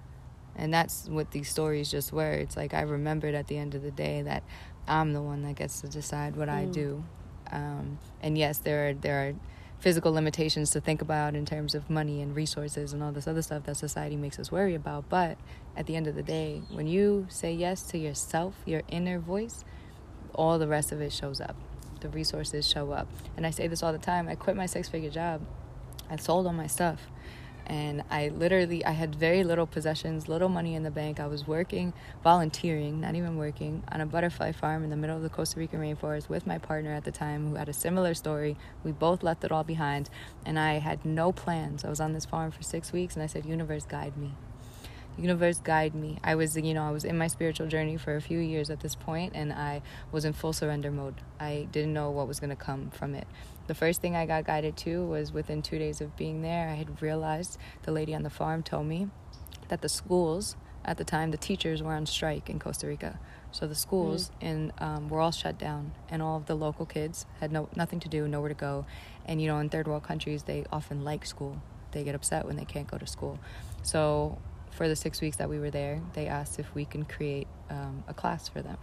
And 0.56 0.74
that's 0.74 1.08
what 1.08 1.32
these 1.32 1.50
stories 1.50 1.90
just 1.90 2.12
were. 2.12 2.34
It's 2.34 2.58
like 2.58 2.74
I 2.74 2.82
remembered 2.82 3.34
at 3.36 3.48
the 3.48 3.58
end 3.58 3.74
of 3.74 3.82
the 3.82 3.92
day 3.92 4.22
that 4.22 4.44
I'm 4.88 5.14
the 5.14 5.22
one 5.22 5.44
that 5.44 5.56
gets 5.56 5.82
to 5.82 5.88
decide 5.88 6.36
what 6.36 6.50
mm. 6.50 6.54
I 6.54 6.66
do. 6.66 7.04
Um, 7.52 8.00
and 8.22 8.38
yes, 8.38 8.58
there 8.60 8.90
are 8.90 8.94
there 8.94 9.28
are 9.28 9.34
physical 9.80 10.12
limitations 10.12 10.70
to 10.72 10.80
think 10.80 11.02
about 11.02 11.36
in 11.36 11.46
terms 11.46 11.74
of 11.74 11.90
money 11.90 12.22
and 12.22 12.36
resources 12.36 12.94
and 12.94 13.02
all 13.02 13.12
this 13.12 13.28
other 13.28 13.42
stuff 13.42 13.64
that 13.64 13.76
society 13.76 14.16
makes 14.16 14.38
us 14.38 14.52
worry 14.52 14.76
about. 14.76 15.10
But 15.10 15.38
at 15.76 15.88
the 15.88 15.96
end 15.96 16.08
of 16.08 16.16
the 16.16 16.24
day, 16.24 16.62
when 16.70 16.86
you 16.86 17.26
say 17.30 17.52
yes 17.54 17.82
to 17.84 17.98
yourself, 17.98 18.56
your 18.66 18.84
inner 18.90 19.20
voice, 19.20 19.64
all 20.36 20.60
the 20.60 20.68
rest 20.68 20.92
of 20.92 21.02
it 21.02 21.12
shows 21.12 21.42
up. 21.42 21.56
The 22.02 22.10
resources 22.10 22.68
show 22.68 22.92
up. 22.92 23.08
And 23.36 23.46
I 23.46 23.50
say 23.50 23.68
this 23.68 23.82
all 23.82 23.92
the 23.92 24.00
time. 24.00 24.28
I 24.28 24.36
quit 24.36 24.56
my 24.56 24.66
six 24.66 24.88
figure 24.88 25.10
job 25.10 25.42
I 26.12 26.17
sold 26.17 26.45
all 26.45 26.54
my 26.54 26.67
stuff 26.67 27.08
and 27.71 28.04
I 28.10 28.28
literally 28.28 28.84
I 28.84 28.91
had 28.91 29.15
very 29.15 29.45
little 29.45 29.65
possessions, 29.65 30.28
little 30.28 30.50
money 30.50 30.76
in 30.76 30.84
the 30.84 30.91
bank. 30.91 31.19
I 31.21 31.28
was 31.28 31.47
working, 31.47 31.93
volunteering, 32.21 33.00
not 33.00 33.15
even 33.15 33.38
working, 33.38 33.84
on 33.89 34.02
a 34.02 34.06
butterfly 34.06 34.52
farm 34.52 34.84
in 34.84 34.89
the 34.89 34.97
middle 34.97 35.15
of 35.15 35.24
the 35.24 35.30
Costa 35.30 35.58
Rican 35.58 35.80
rainforest 35.80 36.28
with 36.28 36.45
my 36.45 36.58
partner 36.58 36.91
at 36.93 37.06
the 37.06 37.12
time 37.12 37.47
who 37.47 37.56
had 37.56 37.69
a 37.69 37.74
similar 37.74 38.13
story. 38.13 38.58
We 38.84 38.91
both 38.91 39.24
left 39.24 39.45
it 39.45 39.54
all 39.54 39.63
behind, 39.63 40.10
and 40.45 40.60
I 40.60 40.80
had 40.80 41.06
no 41.06 41.32
plans. 41.32 41.86
I 41.86 41.89
was 41.89 42.02
on 42.02 42.12
this 42.12 42.26
farm 42.26 42.52
for 42.52 42.62
6 42.62 42.91
weeks 42.91 43.15
and 43.15 43.24
I 43.24 43.28
said, 43.28 43.45
"Universe, 43.45 43.86
guide 43.86 44.17
me." 44.17 44.34
universe 45.17 45.60
guide 45.60 45.93
me 45.93 46.17
i 46.24 46.34
was 46.34 46.56
you 46.56 46.74
know 46.74 46.84
i 46.84 46.89
was 46.89 47.04
in 47.04 47.17
my 47.17 47.28
spiritual 47.28 47.67
journey 47.67 47.97
for 47.97 48.15
a 48.15 48.21
few 48.21 48.39
years 48.39 48.69
at 48.69 48.80
this 48.80 48.95
point 48.95 49.34
and 49.36 49.52
i 49.52 49.82
was 50.10 50.24
in 50.24 50.32
full 50.32 50.54
surrender 50.54 50.89
mode 50.89 51.15
i 51.38 51.67
didn't 51.74 51.93
know 51.93 52.10
what 52.10 52.28
was 52.30 52.39
going 52.39 52.50
to 52.50 52.56
come 52.56 52.89
from 52.91 53.13
it 53.13 53.28
the 53.67 53.76
first 53.76 54.02
thing 54.02 54.15
i 54.15 54.26
got 54.26 54.45
guided 54.45 54.76
to 54.76 55.06
was 55.06 55.32
within 55.32 55.62
two 55.62 55.78
days 55.78 56.02
of 56.02 56.15
being 56.15 56.41
there 56.41 56.69
i 56.69 56.74
had 56.74 57.02
realized 57.02 57.58
the 57.84 57.91
lady 57.91 58.13
on 58.13 58.24
the 58.24 58.30
farm 58.30 58.62
told 58.63 58.86
me 58.86 59.08
that 59.69 59.82
the 59.82 59.89
schools 59.89 60.56
at 60.84 60.97
the 60.97 61.04
time 61.04 61.32
the 61.32 61.38
teachers 61.38 61.82
were 61.82 61.93
on 61.93 62.06
strike 62.06 62.50
in 62.50 62.60
costa 62.60 62.88
rica 62.88 63.19
so 63.52 63.67
the 63.67 63.76
schools 63.76 64.32
mm. 64.41 64.47
in 64.47 64.74
um, 64.80 65.10
were 65.10 65.19
all 65.19 65.32
shut 65.32 65.58
down 65.58 65.91
and 66.10 66.21
all 66.21 66.38
of 66.38 66.45
the 66.45 66.56
local 66.56 66.86
kids 66.86 67.26
had 67.39 67.52
no 67.52 67.69
nothing 67.76 68.00
to 68.00 68.10
do 68.10 68.28
nowhere 68.28 68.50
to 68.50 68.56
go 68.56 68.86
and 69.26 69.41
you 69.41 69.47
know 69.47 69.60
in 69.60 69.69
third 69.69 69.88
world 69.88 70.04
countries 70.04 70.43
they 70.43 70.65
often 70.71 71.04
like 71.04 71.26
school 71.26 71.62
they 71.91 72.04
get 72.04 72.15
upset 72.15 72.45
when 72.45 72.56
they 72.56 72.65
can't 72.65 72.88
go 72.88 72.97
to 72.97 73.06
school 73.06 73.39
so 73.84 74.38
for 74.71 74.88
the 74.88 74.95
six 74.95 75.21
weeks 75.21 75.38
that 75.38 75.50
we 75.50 75.60
were 75.60 75.69
there, 75.69 76.02
they 76.13 76.28
asked 76.28 76.60
if 76.60 76.74
we 76.74 76.86
can 76.86 77.06
create 77.06 77.47
um, 77.69 78.04
a 78.08 78.13
class 78.13 78.47
for 78.47 78.62
them. 78.62 78.78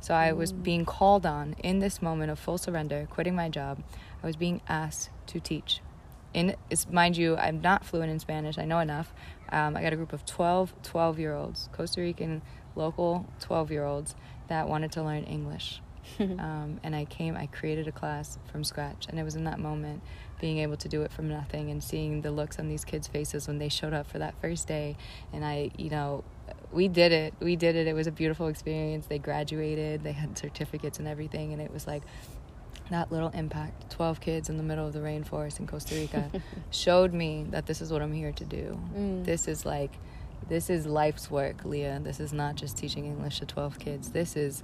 So 0.00 0.14
I 0.14 0.32
was 0.32 0.52
mm. 0.52 0.62
being 0.62 0.84
called 0.84 1.26
on 1.26 1.54
in 1.62 1.78
this 1.78 2.02
moment 2.02 2.30
of 2.30 2.38
full 2.38 2.58
surrender, 2.58 3.06
quitting 3.10 3.34
my 3.34 3.48
job. 3.48 3.82
I 4.22 4.26
was 4.26 4.36
being 4.36 4.60
asked 4.68 5.10
to 5.28 5.40
teach. 5.40 5.80
In 6.32 6.54
mind 6.90 7.16
you, 7.16 7.36
I'm 7.36 7.60
not 7.60 7.84
fluent 7.84 8.10
in 8.10 8.20
Spanish. 8.20 8.56
I 8.56 8.64
know 8.64 8.78
enough. 8.78 9.12
Um, 9.48 9.76
I 9.76 9.82
got 9.82 9.92
a 9.92 9.96
group 9.96 10.12
of 10.12 10.24
12 10.24 10.74
12 10.82 11.18
year 11.18 11.34
olds, 11.34 11.68
Costa 11.72 12.00
Rican 12.00 12.42
local 12.76 13.26
12 13.40 13.70
year 13.70 13.84
olds 13.84 14.14
that 14.48 14.68
wanted 14.68 14.92
to 14.92 15.02
learn 15.02 15.24
English. 15.24 15.80
um, 16.18 16.80
and 16.82 16.96
I 16.96 17.04
came, 17.04 17.36
I 17.36 17.46
created 17.46 17.86
a 17.86 17.92
class 17.92 18.38
from 18.50 18.64
scratch. 18.64 19.06
And 19.08 19.18
it 19.18 19.22
was 19.22 19.36
in 19.36 19.44
that 19.44 19.58
moment 19.58 20.02
being 20.40 20.58
able 20.58 20.76
to 20.78 20.88
do 20.88 21.02
it 21.02 21.12
from 21.12 21.28
nothing 21.28 21.70
and 21.70 21.82
seeing 21.84 22.22
the 22.22 22.30
looks 22.30 22.58
on 22.58 22.68
these 22.68 22.84
kids' 22.84 23.06
faces 23.06 23.46
when 23.46 23.58
they 23.58 23.68
showed 23.68 23.92
up 23.92 24.06
for 24.06 24.18
that 24.18 24.34
first 24.40 24.66
day. 24.66 24.96
And 25.32 25.44
I, 25.44 25.70
you 25.76 25.90
know, 25.90 26.24
we 26.72 26.88
did 26.88 27.12
it. 27.12 27.34
We 27.40 27.56
did 27.56 27.76
it. 27.76 27.86
It 27.86 27.92
was 27.92 28.06
a 28.06 28.12
beautiful 28.12 28.48
experience. 28.48 29.06
They 29.06 29.18
graduated, 29.18 30.02
they 30.02 30.12
had 30.12 30.38
certificates 30.38 30.98
and 30.98 31.06
everything. 31.06 31.52
And 31.52 31.60
it 31.60 31.72
was 31.72 31.86
like, 31.86 32.02
that 32.90 33.10
little 33.10 33.30
impact 33.30 33.90
12 33.90 34.20
kids 34.20 34.48
in 34.48 34.56
the 34.56 34.62
middle 34.62 34.86
of 34.86 34.92
the 34.92 35.00
rainforest 35.00 35.58
in 35.60 35.66
costa 35.66 35.94
rica 35.94 36.30
showed 36.70 37.12
me 37.12 37.46
that 37.50 37.66
this 37.66 37.80
is 37.80 37.92
what 37.92 38.02
i'm 38.02 38.12
here 38.12 38.32
to 38.32 38.44
do 38.44 38.78
mm. 38.94 39.24
this 39.24 39.48
is 39.48 39.64
like 39.64 39.92
this 40.48 40.70
is 40.70 40.86
life's 40.86 41.30
work 41.30 41.64
leah 41.64 42.00
this 42.02 42.20
is 42.20 42.32
not 42.32 42.54
just 42.54 42.76
teaching 42.76 43.06
english 43.06 43.38
to 43.38 43.46
12 43.46 43.78
kids 43.78 44.10
this 44.10 44.36
is 44.36 44.62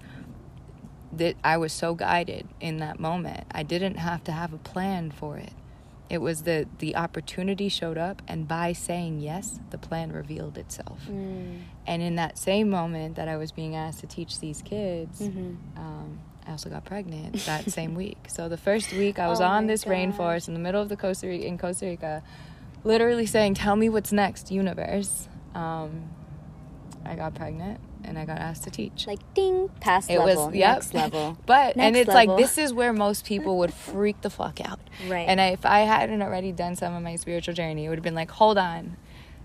that 1.13 1.37
i 1.45 1.57
was 1.57 1.73
so 1.73 1.95
guided 1.95 2.47
in 2.61 2.79
that 2.79 2.99
moment 2.99 3.45
i 3.51 3.63
didn't 3.63 3.97
have 3.97 4.23
to 4.25 4.33
have 4.33 4.53
a 4.53 4.59
plan 4.59 5.11
for 5.11 5.37
it 5.39 5.53
it 6.09 6.19
was 6.19 6.43
the 6.43 6.67
the 6.79 6.95
opportunity 6.95 7.69
showed 7.69 7.99
up 7.99 8.23
and 8.29 8.47
by 8.47 8.73
saying 8.73 9.21
yes 9.21 9.61
the 9.71 9.79
plan 9.79 10.13
revealed 10.13 10.57
itself 10.57 11.01
mm. 11.09 11.61
and 11.87 12.03
in 12.03 12.17
that 12.17 12.39
same 12.39 12.69
moment 12.69 13.17
that 13.17 13.29
i 13.29 13.37
was 13.37 13.53
being 13.53 13.75
asked 13.75 14.01
to 14.01 14.07
teach 14.07 14.41
these 14.41 14.63
kids 14.63 15.21
mm-hmm. 15.21 15.55
um, 15.77 16.19
i 16.47 16.51
also 16.51 16.69
got 16.69 16.85
pregnant 16.85 17.35
that 17.45 17.71
same 17.71 17.95
week 17.95 18.19
so 18.29 18.49
the 18.49 18.57
first 18.57 18.93
week 18.93 19.19
i 19.19 19.29
was 19.29 19.41
oh 19.41 19.45
on 19.45 19.67
this 19.67 19.85
rainforest 19.85 20.49
in 20.49 20.55
the 20.55 20.61
middle 20.61 20.81
of 20.81 20.89
the 20.89 20.97
costa 20.97 21.27
rica 21.27 21.47
in 21.47 21.59
costa 21.59 21.87
rica 21.87 22.23
literally 22.85 23.27
saying 23.27 23.55
tell 23.55 23.77
me 23.77 23.89
what's 23.89 24.13
next 24.13 24.51
universe 24.51 25.29
um, 25.55 26.11
i 27.05 27.15
got 27.15 27.35
pregnant 27.35 27.81
and 28.07 28.19
I 28.19 28.25
got 28.25 28.39
asked 28.39 28.65
to 28.65 28.71
teach. 28.71 29.07
Like 29.07 29.19
ding, 29.35 29.69
past 29.81 30.11
it 30.11 30.19
level, 30.19 30.47
was, 30.47 30.55
yep. 30.55 30.77
next 30.77 30.95
level. 30.95 31.39
but 31.47 31.77
next 31.77 31.87
and 31.87 31.97
it's 31.97 32.09
level. 32.09 32.35
like 32.35 32.41
this 32.41 32.57
is 32.57 32.73
where 32.73 32.93
most 32.93 33.25
people 33.25 33.59
would 33.59 33.75
freak 33.93 34.21
the 34.23 34.31
fuck 34.31 34.61
out. 34.61 34.81
Right. 35.09 35.29
And 35.29 35.41
I, 35.41 35.49
if 35.49 35.67
I 35.67 35.81
hadn't 35.81 36.23
already 36.23 36.53
done 36.53 36.77
some 36.77 36.95
of 36.95 37.03
my 37.03 37.17
spiritual 37.17 37.55
journey, 37.55 37.85
it 37.85 37.89
would 37.89 37.99
have 37.99 38.05
been 38.05 38.15
like, 38.15 38.31
hold 38.31 38.59
on. 38.59 38.97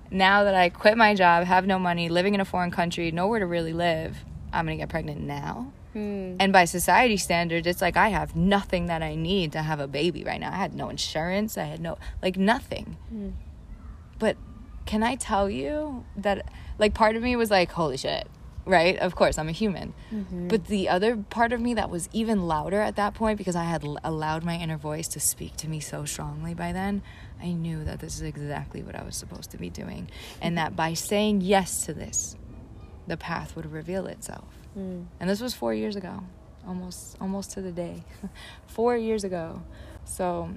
Now 0.10 0.44
that 0.44 0.56
I 0.56 0.70
quit 0.70 0.98
my 0.98 1.16
job, 1.16 1.46
have 1.46 1.66
no 1.66 1.80
money, 1.80 2.10
living 2.10 2.34
in 2.34 2.42
a 2.42 2.46
foreign 2.46 2.72
country, 2.72 3.12
nowhere 3.12 3.40
to 3.40 3.46
really 3.46 3.74
live, 3.74 4.18
I'm 4.52 4.66
gonna 4.66 4.78
get 4.78 4.90
pregnant 4.90 5.22
now. 5.22 5.72
Hmm. 5.94 6.36
And 6.40 6.54
by 6.54 6.66
society 6.66 7.18
standards, 7.18 7.68
it's 7.68 7.82
like 7.82 7.98
I 7.98 8.10
have 8.10 8.36
nothing 8.36 8.86
that 8.88 9.04
I 9.04 9.16
need 9.16 9.52
to 9.54 9.62
have 9.62 9.80
a 9.80 9.88
baby 9.88 10.24
right 10.24 10.40
now. 10.40 10.52
I 10.52 10.56
had 10.56 10.74
no 10.74 10.90
insurance. 10.90 11.58
I 11.58 11.66
had 11.66 11.80
no 11.80 11.98
like 12.22 12.38
nothing. 12.38 12.98
Hmm. 13.10 13.30
But 14.20 14.38
can 14.86 15.04
I 15.04 15.16
tell 15.16 15.50
you 15.50 16.06
that 16.16 16.46
like 16.78 16.94
part 16.94 17.16
of 17.16 17.24
me 17.24 17.36
was 17.36 17.52
like, 17.52 17.72
holy 17.72 17.98
shit, 17.98 18.28
right? 18.66 18.98
Of 18.98 19.16
course, 19.16 19.38
I'm 19.38 19.50
a 19.50 19.54
human. 19.54 19.94
Mm-hmm. 20.14 20.48
But 20.48 20.66
the 20.68 20.90
other 20.90 21.18
part 21.18 21.54
of 21.54 21.62
me 21.62 21.74
that 21.74 21.90
was 21.90 22.10
even 22.14 22.48
louder 22.48 22.82
at 22.82 22.96
that 22.96 23.14
point 23.14 23.38
because 23.38 23.56
I 23.56 23.64
had 23.64 23.84
l- 23.84 24.00
allowed 24.04 24.44
my 24.44 24.58
inner 24.58 24.78
voice 24.78 25.08
to 25.10 25.20
speak 25.20 25.58
to 25.58 25.68
me 25.68 25.80
so 25.80 26.06
strongly 26.06 26.54
by 26.54 26.72
then, 26.72 27.02
I 27.42 27.52
knew 27.52 27.84
that 27.84 28.00
this 28.00 28.16
is 28.16 28.22
exactly 28.22 28.84
what 28.84 28.96
I 28.96 29.04
was 29.04 29.16
supposed 29.16 29.52
to 29.52 29.58
be 29.58 29.70
doing. 29.70 30.10
And 30.42 30.58
that 30.58 30.76
by 30.76 30.94
saying 30.94 31.42
yes 31.42 31.86
to 31.86 31.94
this, 31.94 32.36
the 33.08 33.18
path 33.18 33.56
would 33.56 33.72
reveal 33.72 34.08
itself. 34.08 34.61
Mm. 34.78 35.06
And 35.20 35.30
this 35.30 35.42
was 35.42 35.54
4 35.54 35.74
years 35.74 35.96
ago. 35.96 36.24
Almost 36.68 37.18
almost 37.20 37.52
to 37.52 37.62
the 37.62 37.72
day. 37.72 38.04
4 38.68 38.98
years 38.98 39.24
ago. 39.24 39.62
So 40.06 40.50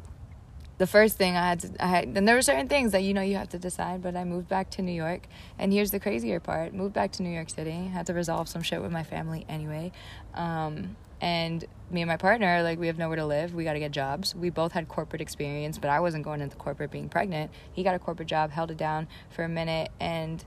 the 0.79 0.87
first 0.87 1.17
thing 1.17 1.37
I 1.37 1.49
had 1.49 1.61
to, 1.61 1.85
I 1.85 1.87
had, 1.87 2.05
and 2.17 2.27
there 2.27 2.35
were 2.35 2.43
certain 2.43 2.69
things 2.69 2.93
that 2.93 3.03
you 3.03 3.15
know 3.15 3.23
you 3.23 3.37
have 3.37 3.49
to 3.51 3.59
decide. 3.59 4.03
But 4.03 4.17
I 4.17 4.25
moved 4.25 4.49
back 4.49 4.71
to 4.71 4.83
New 4.83 4.93
York, 4.93 5.27
and 5.59 5.73
here's 5.73 5.91
the 5.91 6.01
crazier 6.01 6.41
part: 6.41 6.75
moved 6.75 6.95
back 6.95 7.13
to 7.13 7.23
New 7.23 7.31
York 7.31 7.51
City, 7.51 7.87
had 7.87 8.07
to 8.07 8.15
resolve 8.15 8.49
some 8.49 8.63
shit 8.63 8.83
with 8.83 8.91
my 8.91 9.05
family 9.05 9.47
anyway, 9.49 9.93
um, 10.35 10.97
and 11.21 11.65
me 11.91 12.03
and 12.03 12.09
my 12.09 12.17
partner 12.17 12.63
like 12.63 12.79
we 12.79 12.89
have 12.89 12.99
nowhere 12.99 13.17
to 13.17 13.27
live. 13.27 13.55
We 13.55 13.63
got 13.65 13.75
to 13.75 13.79
get 13.79 13.93
jobs. 13.93 14.35
We 14.35 14.51
both 14.51 14.73
had 14.73 14.89
corporate 14.89 15.23
experience, 15.23 15.79
but 15.79 15.91
I 15.91 16.01
wasn't 16.01 16.25
going 16.25 16.41
into 16.41 16.57
corporate 16.57 16.91
being 16.91 17.09
pregnant. 17.09 17.53
He 17.73 17.85
got 17.85 17.95
a 17.95 17.99
corporate 17.99 18.29
job, 18.29 18.51
held 18.51 18.71
it 18.71 18.77
down 18.77 19.07
for 19.31 19.45
a 19.45 19.49
minute, 19.49 19.91
and 20.01 20.45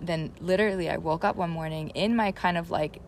then 0.00 0.32
literally 0.40 0.88
I 0.88 0.96
woke 0.96 1.24
up 1.24 1.36
one 1.36 1.50
morning 1.50 1.90
in 1.90 2.16
my 2.16 2.32
kind 2.32 2.56
of 2.56 2.70
like, 2.70 3.00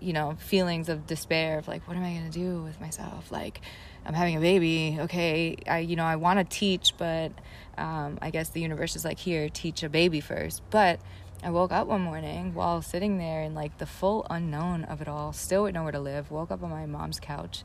you 0.00 0.12
know, 0.12 0.36
feelings 0.38 0.88
of 0.88 1.06
despair 1.06 1.58
of 1.58 1.68
like, 1.68 1.86
what 1.86 1.96
am 1.96 2.04
I 2.04 2.14
gonna 2.14 2.30
do 2.30 2.62
with 2.62 2.80
myself, 2.80 3.30
like 3.30 3.60
I'm 4.04 4.14
having 4.14 4.36
a 4.36 4.40
baby. 4.40 4.96
Okay, 5.00 5.56
I 5.68 5.78
you 5.78 5.96
know 5.96 6.04
I 6.04 6.16
want 6.16 6.38
to 6.38 6.44
teach, 6.44 6.94
but 6.96 7.32
um, 7.76 8.18
I 8.22 8.30
guess 8.30 8.48
the 8.48 8.60
universe 8.60 8.96
is 8.96 9.04
like 9.04 9.18
here, 9.18 9.48
teach 9.48 9.82
a 9.82 9.88
baby 9.88 10.20
first. 10.20 10.62
But 10.70 11.00
I 11.42 11.50
woke 11.50 11.72
up 11.72 11.86
one 11.86 12.02
morning 12.02 12.54
while 12.54 12.82
sitting 12.82 13.18
there 13.18 13.42
in 13.42 13.54
like 13.54 13.78
the 13.78 13.86
full 13.86 14.26
unknown 14.30 14.84
of 14.84 15.00
it 15.00 15.08
all, 15.08 15.32
still 15.32 15.64
with 15.64 15.74
nowhere 15.74 15.92
to 15.92 16.00
live. 16.00 16.30
Woke 16.30 16.50
up 16.50 16.62
on 16.62 16.70
my 16.70 16.86
mom's 16.86 17.20
couch, 17.20 17.62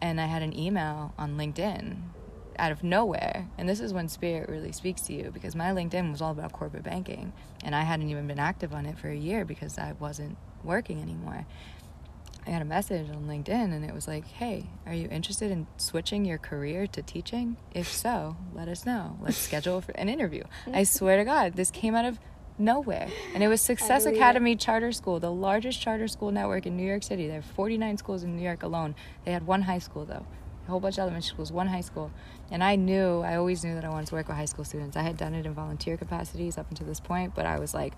and 0.00 0.20
I 0.20 0.26
had 0.26 0.42
an 0.42 0.56
email 0.56 1.12
on 1.18 1.36
LinkedIn 1.36 1.96
out 2.58 2.72
of 2.72 2.82
nowhere. 2.82 3.48
And 3.58 3.68
this 3.68 3.80
is 3.80 3.92
when 3.92 4.08
spirit 4.08 4.48
really 4.48 4.72
speaks 4.72 5.02
to 5.02 5.12
you 5.12 5.30
because 5.32 5.54
my 5.54 5.70
LinkedIn 5.70 6.10
was 6.10 6.20
all 6.22 6.32
about 6.32 6.52
corporate 6.52 6.84
banking, 6.84 7.32
and 7.64 7.74
I 7.74 7.82
hadn't 7.82 8.08
even 8.08 8.26
been 8.26 8.38
active 8.38 8.74
on 8.74 8.86
it 8.86 8.98
for 8.98 9.08
a 9.08 9.16
year 9.16 9.44
because 9.44 9.78
I 9.78 9.92
wasn't 9.98 10.36
working 10.64 11.00
anymore. 11.00 11.46
I 12.46 12.52
got 12.52 12.62
a 12.62 12.66
message 12.66 13.10
on 13.10 13.26
LinkedIn 13.26 13.74
and 13.74 13.84
it 13.84 13.92
was 13.92 14.06
like, 14.06 14.24
hey, 14.24 14.66
are 14.86 14.94
you 14.94 15.08
interested 15.10 15.50
in 15.50 15.66
switching 15.78 16.24
your 16.24 16.38
career 16.38 16.86
to 16.86 17.02
teaching? 17.02 17.56
If 17.74 17.92
so, 17.92 18.36
let 18.54 18.68
us 18.68 18.86
know. 18.86 19.18
Let's 19.20 19.36
schedule 19.48 19.80
for 19.80 19.90
an 19.92 20.08
interview. 20.08 20.44
I 20.72 20.84
swear 20.84 21.16
to 21.16 21.24
God, 21.24 21.54
this 21.54 21.72
came 21.72 21.96
out 21.96 22.04
of 22.04 22.20
nowhere. 22.56 23.08
And 23.34 23.42
it 23.42 23.48
was 23.48 23.60
Success 23.60 24.06
Academy 24.06 24.52
it. 24.52 24.60
Charter 24.60 24.92
School, 24.92 25.18
the 25.18 25.32
largest 25.32 25.80
charter 25.80 26.06
school 26.06 26.30
network 26.30 26.66
in 26.66 26.76
New 26.76 26.86
York 26.86 27.02
City. 27.02 27.26
There 27.26 27.40
are 27.40 27.42
49 27.42 27.96
schools 27.96 28.22
in 28.22 28.36
New 28.36 28.42
York 28.42 28.62
alone. 28.62 28.94
They 29.24 29.32
had 29.32 29.44
one 29.44 29.62
high 29.62 29.80
school, 29.80 30.04
though. 30.04 30.26
A 30.66 30.70
whole 30.70 30.80
bunch 30.80 30.96
of 30.96 31.02
elementary 31.02 31.28
schools, 31.28 31.52
one 31.52 31.68
high 31.68 31.80
school. 31.80 32.10
And 32.50 32.62
I 32.62 32.76
knew, 32.76 33.20
I 33.20 33.36
always 33.36 33.64
knew 33.64 33.74
that 33.74 33.84
I 33.84 33.88
wanted 33.88 34.08
to 34.08 34.14
work 34.14 34.28
with 34.28 34.36
high 34.36 34.46
school 34.46 34.64
students. 34.64 34.96
I 34.96 35.02
had 35.02 35.16
done 35.16 35.34
it 35.34 35.46
in 35.46 35.54
volunteer 35.54 35.96
capacities 35.96 36.58
up 36.58 36.66
until 36.70 36.86
this 36.86 37.00
point, 37.00 37.34
but 37.34 37.46
I 37.46 37.58
was 37.58 37.74
like, 37.74 37.94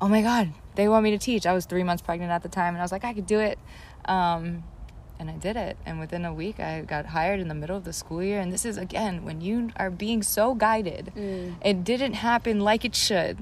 oh 0.00 0.08
my 0.08 0.22
God, 0.22 0.52
they 0.74 0.88
want 0.88 1.04
me 1.04 1.10
to 1.12 1.18
teach. 1.18 1.46
I 1.46 1.52
was 1.52 1.66
three 1.66 1.82
months 1.82 2.02
pregnant 2.02 2.32
at 2.32 2.42
the 2.42 2.48
time, 2.48 2.74
and 2.74 2.78
I 2.78 2.82
was 2.82 2.92
like, 2.92 3.04
I 3.04 3.12
could 3.12 3.26
do 3.26 3.38
it. 3.40 3.58
Um, 4.04 4.64
and 5.18 5.30
I 5.30 5.36
did 5.36 5.56
it. 5.56 5.76
And 5.86 6.00
within 6.00 6.24
a 6.24 6.34
week, 6.34 6.58
I 6.58 6.80
got 6.82 7.06
hired 7.06 7.38
in 7.38 7.48
the 7.48 7.54
middle 7.54 7.76
of 7.76 7.84
the 7.84 7.92
school 7.92 8.22
year. 8.22 8.40
And 8.40 8.52
this 8.52 8.64
is, 8.64 8.76
again, 8.76 9.24
when 9.24 9.40
you 9.40 9.70
are 9.76 9.90
being 9.90 10.22
so 10.22 10.54
guided, 10.54 11.12
mm. 11.16 11.54
it 11.64 11.84
didn't 11.84 12.14
happen 12.14 12.60
like 12.60 12.84
it 12.84 12.96
should. 12.96 13.38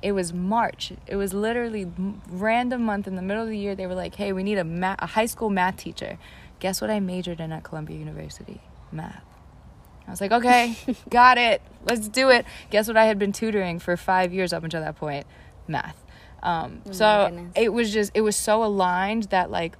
It 0.00 0.12
was 0.12 0.32
March. 0.32 0.92
It 1.06 1.16
was 1.16 1.34
literally 1.34 1.90
random 2.28 2.82
month 2.82 3.08
in 3.08 3.16
the 3.16 3.22
middle 3.22 3.42
of 3.42 3.48
the 3.48 3.58
year. 3.58 3.74
They 3.74 3.86
were 3.86 3.94
like, 3.94 4.14
"Hey, 4.16 4.32
we 4.32 4.42
need 4.42 4.58
a, 4.58 4.64
math, 4.64 5.02
a 5.02 5.06
high 5.06 5.26
school 5.26 5.48
math 5.48 5.78
teacher." 5.78 6.18
Guess 6.64 6.80
what 6.80 6.88
I 6.88 6.98
majored 6.98 7.40
in 7.40 7.52
at 7.52 7.62
Columbia 7.62 7.98
University? 7.98 8.58
Math. 8.90 9.22
I 10.08 10.10
was 10.10 10.22
like, 10.22 10.32
"Okay, 10.32 10.74
got 11.10 11.36
it. 11.36 11.60
Let's 11.84 12.08
do 12.08 12.30
it." 12.30 12.46
Guess 12.70 12.88
what 12.88 12.96
I 12.96 13.04
had 13.04 13.18
been 13.18 13.32
tutoring 13.32 13.78
for 13.78 13.98
five 13.98 14.32
years 14.32 14.50
up 14.54 14.64
until 14.64 14.80
that 14.80 14.96
point? 14.96 15.26
Math. 15.68 16.02
Um, 16.42 16.80
oh 16.86 16.92
so 16.92 17.50
it 17.54 17.70
was 17.70 17.92
just 17.92 18.12
it 18.14 18.22
was 18.22 18.34
so 18.34 18.64
aligned 18.64 19.24
that 19.24 19.50
like 19.50 19.76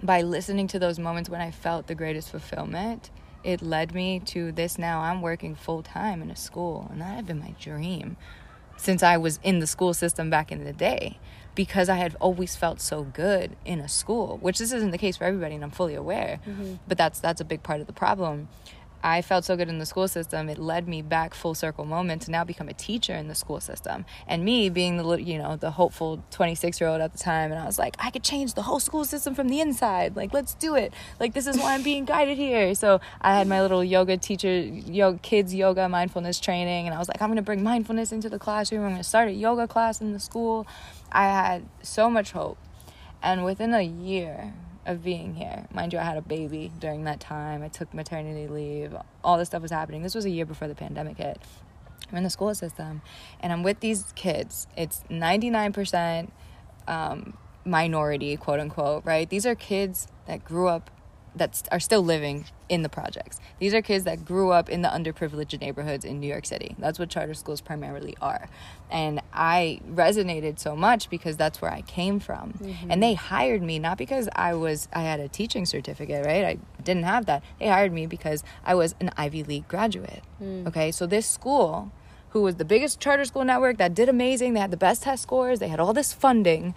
by 0.00 0.22
listening 0.22 0.68
to 0.68 0.78
those 0.78 0.96
moments 0.96 1.28
when 1.28 1.40
I 1.40 1.50
felt 1.50 1.88
the 1.88 1.96
greatest 1.96 2.30
fulfillment, 2.30 3.10
it 3.42 3.60
led 3.60 3.92
me 3.92 4.20
to 4.26 4.52
this 4.52 4.78
now. 4.78 5.00
I'm 5.00 5.22
working 5.22 5.56
full 5.56 5.82
time 5.82 6.22
in 6.22 6.30
a 6.30 6.36
school, 6.36 6.86
and 6.92 7.00
that 7.00 7.16
had 7.16 7.26
been 7.26 7.40
my 7.40 7.56
dream 7.60 8.16
since 8.76 9.02
I 9.02 9.16
was 9.16 9.40
in 9.42 9.58
the 9.58 9.66
school 9.66 9.92
system 9.92 10.30
back 10.30 10.52
in 10.52 10.62
the 10.62 10.72
day 10.72 11.18
because 11.54 11.88
I 11.88 11.96
had 11.96 12.16
always 12.20 12.56
felt 12.56 12.80
so 12.80 13.04
good 13.04 13.56
in 13.64 13.80
a 13.80 13.88
school, 13.88 14.38
which 14.40 14.58
this 14.58 14.72
isn't 14.72 14.90
the 14.90 14.98
case 14.98 15.16
for 15.16 15.24
everybody, 15.24 15.54
and 15.54 15.62
I'm 15.62 15.70
fully 15.70 15.94
aware. 15.94 16.40
Mm-hmm. 16.46 16.74
But 16.88 16.98
that's 16.98 17.20
that's 17.20 17.40
a 17.40 17.44
big 17.44 17.62
part 17.62 17.80
of 17.80 17.86
the 17.86 17.92
problem. 17.92 18.48
I 19.02 19.20
felt 19.22 19.44
so 19.44 19.56
good 19.56 19.68
in 19.68 19.78
the 19.78 19.86
school 19.86 20.06
system, 20.06 20.48
it 20.48 20.58
led 20.58 20.86
me 20.86 21.02
back 21.02 21.34
full 21.34 21.54
circle 21.54 21.84
moment 21.84 22.22
to 22.22 22.30
now 22.30 22.44
become 22.44 22.68
a 22.68 22.72
teacher 22.72 23.14
in 23.14 23.28
the 23.28 23.34
school 23.34 23.60
system. 23.60 24.04
And 24.26 24.44
me 24.44 24.68
being 24.68 24.96
the 24.96 25.16
you 25.16 25.38
know 25.38 25.56
the 25.56 25.72
hopeful 25.72 26.22
26 26.30 26.80
year 26.80 26.88
old 26.88 27.00
at 27.00 27.12
the 27.12 27.18
time, 27.18 27.50
and 27.50 27.60
I 27.60 27.66
was 27.66 27.78
like, 27.78 27.96
I 27.98 28.10
could 28.10 28.22
change 28.22 28.54
the 28.54 28.62
whole 28.62 28.80
school 28.80 29.04
system 29.04 29.34
from 29.34 29.48
the 29.48 29.60
inside. 29.60 30.14
Like, 30.14 30.32
let's 30.32 30.54
do 30.54 30.76
it. 30.76 30.92
Like, 31.18 31.34
this 31.34 31.46
is 31.46 31.58
why 31.58 31.74
I'm 31.74 31.82
being 31.82 32.04
guided 32.04 32.38
here. 32.38 32.74
So 32.74 33.00
I 33.20 33.36
had 33.36 33.48
my 33.48 33.60
little 33.60 33.82
yoga 33.82 34.16
teacher, 34.16 34.60
yoga 34.60 35.18
kids 35.18 35.54
yoga 35.54 35.88
mindfulness 35.88 36.38
training, 36.38 36.86
and 36.86 36.94
I 36.94 36.98
was 36.98 37.08
like, 37.08 37.20
I'm 37.20 37.28
gonna 37.28 37.42
bring 37.42 37.62
mindfulness 37.62 38.12
into 38.12 38.28
the 38.28 38.38
classroom. 38.38 38.84
I'm 38.84 38.90
gonna 38.92 39.04
start 39.04 39.28
a 39.28 39.32
yoga 39.32 39.66
class 39.66 40.00
in 40.00 40.12
the 40.12 40.20
school. 40.20 40.66
I 41.10 41.24
had 41.24 41.64
so 41.82 42.08
much 42.08 42.32
hope, 42.32 42.58
and 43.22 43.44
within 43.44 43.74
a 43.74 43.82
year 43.82 44.54
of 44.86 45.02
being 45.02 45.34
here. 45.34 45.66
Mind 45.72 45.92
you, 45.92 45.98
I 45.98 46.02
had 46.02 46.16
a 46.16 46.22
baby 46.22 46.72
during 46.78 47.04
that 47.04 47.20
time. 47.20 47.62
I 47.62 47.68
took 47.68 47.92
maternity 47.94 48.48
leave. 48.48 48.94
All 49.22 49.38
this 49.38 49.48
stuff 49.48 49.62
was 49.62 49.70
happening. 49.70 50.02
This 50.02 50.14
was 50.14 50.24
a 50.24 50.30
year 50.30 50.46
before 50.46 50.68
the 50.68 50.74
pandemic 50.74 51.18
hit. 51.18 51.38
I'm 52.10 52.18
in 52.18 52.24
the 52.24 52.30
school 52.30 52.54
system 52.54 53.00
and 53.40 53.52
I'm 53.52 53.62
with 53.62 53.80
these 53.80 54.12
kids. 54.14 54.66
It's 54.76 55.02
99% 55.08 56.30
um, 56.86 57.36
minority, 57.64 58.36
quote 58.36 58.60
unquote, 58.60 59.04
right? 59.04 59.28
These 59.28 59.46
are 59.46 59.54
kids 59.54 60.08
that 60.26 60.44
grew 60.44 60.68
up 60.68 60.90
that 61.34 61.66
are 61.72 61.80
still 61.80 62.02
living 62.02 62.44
in 62.68 62.82
the 62.82 62.88
projects. 62.88 63.40
These 63.58 63.74
are 63.74 63.82
kids 63.82 64.04
that 64.04 64.24
grew 64.24 64.50
up 64.50 64.68
in 64.68 64.82
the 64.82 64.88
underprivileged 64.88 65.60
neighborhoods 65.60 66.04
in 66.04 66.20
New 66.20 66.26
York 66.26 66.46
City. 66.46 66.74
That's 66.78 66.98
what 66.98 67.08
charter 67.08 67.34
schools 67.34 67.60
primarily 67.60 68.16
are. 68.20 68.48
And 68.90 69.20
I 69.32 69.80
resonated 69.90 70.58
so 70.58 70.76
much 70.76 71.08
because 71.08 71.36
that's 71.36 71.62
where 71.62 71.72
I 71.72 71.82
came 71.82 72.20
from. 72.20 72.54
Mm-hmm. 72.54 72.90
And 72.90 73.02
they 73.02 73.14
hired 73.14 73.62
me 73.62 73.78
not 73.78 73.98
because 73.98 74.28
I 74.34 74.54
was 74.54 74.88
I 74.92 75.02
had 75.02 75.20
a 75.20 75.28
teaching 75.28 75.66
certificate, 75.66 76.26
right? 76.26 76.44
I 76.44 76.58
didn't 76.82 77.04
have 77.04 77.26
that. 77.26 77.42
They 77.58 77.68
hired 77.68 77.92
me 77.92 78.06
because 78.06 78.44
I 78.64 78.74
was 78.74 78.94
an 79.00 79.10
Ivy 79.16 79.42
League 79.42 79.68
graduate. 79.68 80.22
Mm. 80.42 80.66
Okay? 80.68 80.92
So 80.92 81.06
this 81.06 81.26
school 81.26 81.92
who 82.30 82.40
was 82.40 82.56
the 82.56 82.64
biggest 82.64 82.98
charter 82.98 83.26
school 83.26 83.44
network 83.44 83.76
that 83.76 83.94
did 83.94 84.08
amazing, 84.08 84.54
they 84.54 84.60
had 84.60 84.70
the 84.70 84.76
best 84.76 85.02
test 85.02 85.22
scores, 85.22 85.58
they 85.58 85.68
had 85.68 85.78
all 85.78 85.92
this 85.92 86.14
funding. 86.14 86.74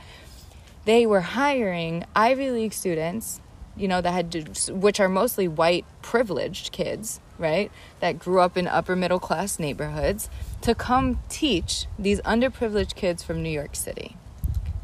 They 0.84 1.06
were 1.06 1.22
hiring 1.22 2.04
Ivy 2.14 2.52
League 2.52 2.74
students 2.74 3.40
you 3.78 3.88
know, 3.88 4.02
that 4.02 4.12
had 4.12 4.32
to, 4.32 4.74
which 4.74 5.00
are 5.00 5.10
mostly 5.10 5.48
white 5.48 5.86
privileged 6.02 6.72
kids, 6.72 7.20
right? 7.38 7.72
That 8.00 8.20
grew 8.20 8.40
up 8.40 8.58
in 8.58 8.68
upper 8.68 8.96
middle 8.96 9.20
class 9.20 9.60
neighborhoods 9.60 10.30
to 10.62 10.74
come 10.76 11.20
teach 11.30 11.86
these 12.00 12.22
underprivileged 12.22 12.96
kids 12.96 13.24
from 13.24 13.44
New 13.44 13.50
York 13.50 13.76
City. 13.76 14.16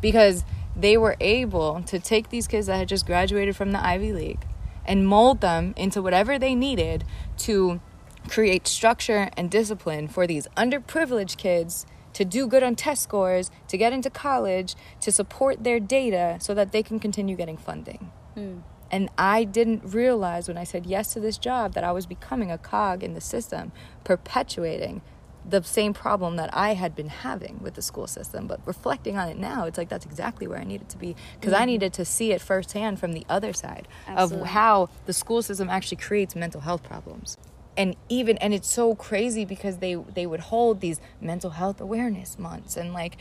Because 0.02 0.44
they 0.76 0.98
were 0.98 1.16
able 1.20 1.84
to 1.84 2.00
take 2.00 2.30
these 2.30 2.48
kids 2.48 2.68
that 2.68 2.78
had 2.78 2.90
just 2.90 3.06
graduated 3.06 3.56
from 3.56 3.72
the 3.72 3.86
Ivy 3.86 4.14
League 4.14 4.46
and 4.86 5.08
mold 5.08 5.42
them 5.42 5.74
into 5.78 6.02
whatever 6.02 6.40
they 6.40 6.56
needed 6.56 7.04
to 7.38 7.80
create 8.28 8.68
structure 8.68 9.30
and 9.38 9.50
discipline 9.50 10.08
for 10.08 10.28
these 10.28 10.48
underprivileged 10.58 11.38
kids 11.38 11.86
to 12.14 12.26
do 12.26 12.48
good 12.48 12.64
on 12.64 12.76
test 12.76 13.04
scores, 13.04 13.50
to 13.68 13.78
get 13.78 13.94
into 13.94 14.10
college, 14.10 14.76
to 15.00 15.12
support 15.12 15.64
their 15.64 15.80
data 15.80 16.38
so 16.42 16.54
that 16.54 16.72
they 16.72 16.84
can 16.84 17.00
continue 17.00 17.36
getting 17.36 17.58
funding. 17.58 18.12
Mm. 18.36 18.62
And 18.92 19.10
I 19.18 19.46
didn't 19.46 19.84
realize 19.86 20.48
when 20.48 20.58
I 20.58 20.66
said 20.66 20.86
yes 20.86 21.14
to 21.14 21.20
this 21.20 21.38
job 21.38 21.74
that 21.74 21.84
I 21.84 21.94
was 21.94 22.06
becoming 22.06 22.52
a 22.52 22.58
cog 22.58 23.04
in 23.04 23.14
the 23.14 23.22
system, 23.22 23.72
perpetuating 24.04 25.02
the 25.48 25.64
same 25.64 25.94
problem 25.94 26.36
that 26.36 26.50
I 26.54 26.74
had 26.74 26.96
been 26.96 27.10
having 27.10 27.60
with 27.62 27.74
the 27.76 27.82
school 27.82 28.08
system. 28.08 28.48
But 28.48 28.60
reflecting 28.66 29.18
on 29.18 29.30
it 29.30 29.38
now, 29.38 29.66
it's 29.66 29.78
like 29.78 29.90
that's 29.90 30.06
exactly 30.06 30.48
where 30.48 30.60
I 30.60 30.64
needed 30.64 30.90
to 30.90 30.98
be 30.98 31.16
because 31.40 31.54
mm-hmm. 31.54 31.62
I 31.62 31.66
needed 31.66 31.94
to 31.94 32.06
see 32.06 32.32
it 32.32 32.42
firsthand 32.42 33.00
from 33.00 33.14
the 33.14 33.26
other 33.30 33.54
side 33.54 33.88
Absolutely. 34.08 34.42
of 34.42 34.48
how 34.48 34.90
the 35.06 35.14
school 35.14 35.42
system 35.42 35.70
actually 35.70 35.98
creates 35.98 36.36
mental 36.36 36.62
health 36.62 36.84
problems. 36.84 37.38
And 37.78 37.96
even 38.10 38.38
and 38.40 38.54
it's 38.54 38.72
so 38.72 38.96
crazy 38.96 39.46
because 39.46 39.78
they 39.78 39.96
they 39.96 40.26
would 40.26 40.42
hold 40.42 40.82
these 40.82 41.00
mental 41.22 41.52
health 41.52 41.80
awareness 41.80 42.38
months 42.38 42.76
and 42.76 42.94
like 42.94 43.18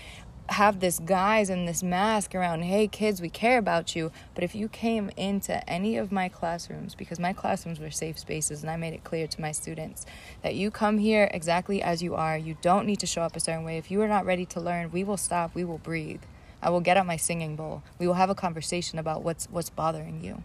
have 0.50 0.80
this 0.80 0.98
guise 0.98 1.48
and 1.48 1.66
this 1.66 1.82
mask 1.82 2.34
around, 2.34 2.62
hey 2.62 2.88
kids, 2.88 3.20
we 3.20 3.30
care 3.30 3.58
about 3.58 3.94
you. 3.94 4.10
But 4.34 4.44
if 4.44 4.54
you 4.54 4.68
came 4.68 5.10
into 5.16 5.68
any 5.68 5.96
of 5.96 6.10
my 6.10 6.28
classrooms, 6.28 6.94
because 6.94 7.18
my 7.18 7.32
classrooms 7.32 7.78
were 7.78 7.90
safe 7.90 8.18
spaces 8.18 8.62
and 8.62 8.70
I 8.70 8.76
made 8.76 8.92
it 8.92 9.04
clear 9.04 9.26
to 9.26 9.40
my 9.40 9.52
students 9.52 10.06
that 10.42 10.54
you 10.54 10.70
come 10.70 10.98
here 10.98 11.30
exactly 11.32 11.82
as 11.82 12.02
you 12.02 12.14
are. 12.14 12.36
You 12.36 12.56
don't 12.62 12.86
need 12.86 13.00
to 13.00 13.06
show 13.06 13.22
up 13.22 13.36
a 13.36 13.40
certain 13.40 13.64
way. 13.64 13.78
If 13.78 13.90
you 13.90 14.02
are 14.02 14.08
not 14.08 14.26
ready 14.26 14.44
to 14.46 14.60
learn, 14.60 14.90
we 14.90 15.04
will 15.04 15.16
stop, 15.16 15.54
we 15.54 15.64
will 15.64 15.78
breathe. 15.78 16.22
I 16.62 16.70
will 16.70 16.80
get 16.80 16.96
out 16.96 17.06
my 17.06 17.16
singing 17.16 17.56
bowl. 17.56 17.82
We 17.98 18.06
will 18.06 18.14
have 18.14 18.30
a 18.30 18.34
conversation 18.34 18.98
about 18.98 19.22
what's 19.22 19.46
what's 19.50 19.70
bothering 19.70 20.22
you 20.22 20.42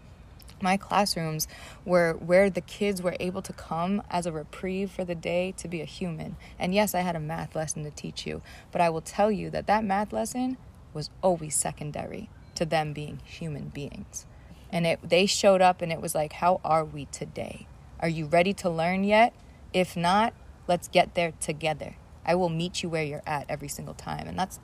my 0.60 0.76
classrooms 0.76 1.46
were 1.84 2.14
where 2.14 2.48
the 2.48 2.60
kids 2.60 3.02
were 3.02 3.16
able 3.20 3.42
to 3.42 3.52
come 3.52 4.02
as 4.10 4.26
a 4.26 4.32
reprieve 4.32 4.90
for 4.90 5.04
the 5.04 5.14
day 5.14 5.52
to 5.58 5.68
be 5.68 5.80
a 5.80 5.84
human. 5.84 6.36
And 6.58 6.74
yes, 6.74 6.94
I 6.94 7.00
had 7.00 7.16
a 7.16 7.20
math 7.20 7.54
lesson 7.54 7.84
to 7.84 7.90
teach 7.90 8.26
you, 8.26 8.42
but 8.72 8.80
I 8.80 8.88
will 8.88 9.00
tell 9.00 9.30
you 9.30 9.50
that 9.50 9.66
that 9.66 9.84
math 9.84 10.12
lesson 10.12 10.56
was 10.94 11.10
always 11.22 11.54
secondary 11.54 12.30
to 12.54 12.64
them 12.64 12.92
being 12.92 13.20
human 13.24 13.68
beings. 13.68 14.26
And 14.72 14.86
it 14.86 15.00
they 15.08 15.26
showed 15.26 15.60
up 15.60 15.82
and 15.82 15.92
it 15.92 16.00
was 16.00 16.14
like, 16.14 16.34
"How 16.34 16.60
are 16.64 16.84
we 16.84 17.04
today? 17.06 17.66
Are 18.00 18.08
you 18.08 18.26
ready 18.26 18.52
to 18.54 18.70
learn 18.70 19.04
yet? 19.04 19.32
If 19.72 19.96
not, 19.96 20.32
let's 20.66 20.88
get 20.88 21.14
there 21.14 21.32
together. 21.38 21.96
I 22.24 22.34
will 22.34 22.48
meet 22.48 22.82
you 22.82 22.88
where 22.88 23.04
you're 23.04 23.22
at 23.26 23.46
every 23.48 23.68
single 23.68 23.94
time." 23.94 24.26
And 24.26 24.38
that's 24.38 24.58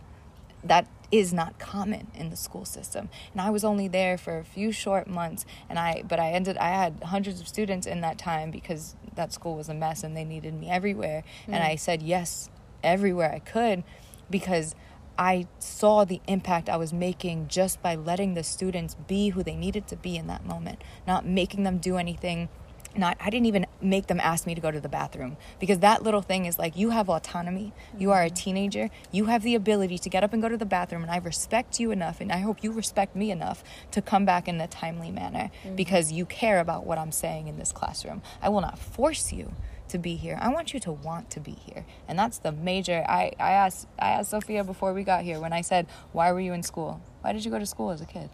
that 0.65 0.87
is 1.13 1.33
not 1.33 1.59
common 1.59 2.09
in 2.15 2.31
the 2.31 2.37
school 2.37 2.65
system 2.65 3.09
and 3.33 3.41
i 3.41 3.51
was 3.51 3.63
only 3.63 3.87
there 3.87 4.19
for 4.19 4.39
a 4.39 4.45
few 4.45 4.73
short 4.73 5.07
months 5.07 5.45
and 5.69 5.79
i 5.79 6.03
but 6.09 6.19
i 6.19 6.31
ended 6.31 6.57
i 6.57 6.71
had 6.71 7.01
hundreds 7.05 7.41
of 7.41 7.47
students 7.47 7.87
in 7.87 8.01
that 8.01 8.19
time 8.19 8.51
because 8.51 8.97
that 9.15 9.33
school 9.33 9.55
was 9.55 9.69
a 9.69 9.75
mess 9.75 10.03
and 10.03 10.17
they 10.17 10.25
needed 10.25 10.55
me 10.55 10.69
everywhere 10.71 11.23
mm. 11.47 11.53
and 11.53 11.63
i 11.63 11.77
said 11.77 12.03
yes 12.03 12.49
everywhere 12.83 13.31
i 13.33 13.39
could 13.39 13.85
because 14.31 14.75
I 15.19 15.47
saw 15.59 16.07
the 16.07 16.23
impact 16.27 16.71
I 16.71 16.79
was 16.79 16.91
making 16.91 17.49
just 17.49 17.83
by 17.83 17.95
letting 17.95 18.33
the 18.33 18.43
students 18.43 18.95
be 18.95 19.29
who 19.29 19.43
they 19.43 19.55
needed 19.55 19.87
to 19.89 19.97
be 19.97 20.17
in 20.17 20.27
that 20.29 20.47
moment, 20.47 20.83
not 21.07 21.27
making 21.27 21.65
them 21.65 21.77
do 21.77 21.99
anything 21.99 22.49
not 22.97 23.17
I 23.21 23.31
didn't 23.31 23.47
even 23.47 23.67
make 23.83 24.07
them 24.07 24.21
ask 24.21 24.47
me 24.47 24.55
to 24.55 24.61
go 24.61 24.71
to 24.71 24.81
the 24.81 24.89
bathroom 24.89 25.37
because 25.59 25.81
that 25.81 26.03
little 26.03 26.23
thing 26.23 26.47
is 26.47 26.59
like 26.59 26.77
you 26.77 26.91
have 26.91 27.09
autonomy. 27.09 27.73
You 27.99 28.13
are 28.13 28.23
a 28.23 28.27
mm-hmm. 28.27 28.35
teenager. 28.35 28.91
You 29.11 29.27
have 29.27 29.43
the 29.43 29.55
ability 29.55 29.99
to 29.99 30.09
get 30.09 30.25
up 30.25 30.33
and 30.33 30.43
go 30.43 30.49
to 30.49 30.57
the 30.57 30.67
bathroom 30.67 31.03
and 31.03 31.11
I 31.11 31.19
respect 31.19 31.81
you 31.81 31.91
enough 31.91 32.21
and 32.21 32.33
I 32.33 32.39
hope 32.39 32.63
you 32.63 32.73
respect 32.73 33.17
me 33.17 33.31
enough 33.31 33.63
to 33.93 34.03
come 34.03 34.25
back 34.25 34.49
in 34.49 34.61
a 34.61 34.67
timely 34.67 35.11
manner 35.11 35.51
mm-hmm. 35.65 35.77
because 35.77 36.13
you 36.13 36.27
care 36.27 36.61
about 36.61 36.87
what 36.87 36.99
I'm 36.99 37.13
saying 37.13 37.49
in 37.49 37.59
this 37.59 37.73
classroom. 37.73 38.23
I 38.41 38.49
will 38.49 38.61
not 38.61 38.79
force 38.79 39.33
you 39.33 39.53
to 39.89 39.99
be 39.99 40.17
here. 40.17 40.39
I 40.41 40.49
want 40.49 40.73
you 40.73 40.81
to 40.81 40.93
want 40.93 41.31
to 41.31 41.41
be 41.41 41.53
here. 41.53 41.85
And 42.09 42.19
that's 42.19 42.39
the 42.39 42.53
major 42.53 43.05
I, 43.09 43.33
I 43.39 43.53
asked 43.53 43.87
I 43.99 44.11
asked 44.11 44.31
Sophia 44.31 44.65
before 44.65 44.93
we 44.93 45.05
got 45.05 45.23
here 45.23 45.39
when 45.39 45.53
I 45.53 45.61
said, 45.61 45.87
Why 46.13 46.33
were 46.33 46.41
you 46.41 46.53
in 46.53 46.63
school? 46.63 47.01
Why 47.21 47.33
did 47.33 47.45
you 47.45 47.51
go 47.51 47.59
to 47.59 47.67
school 47.67 47.91
as 47.91 48.01
a 48.01 48.07
kid? 48.07 48.31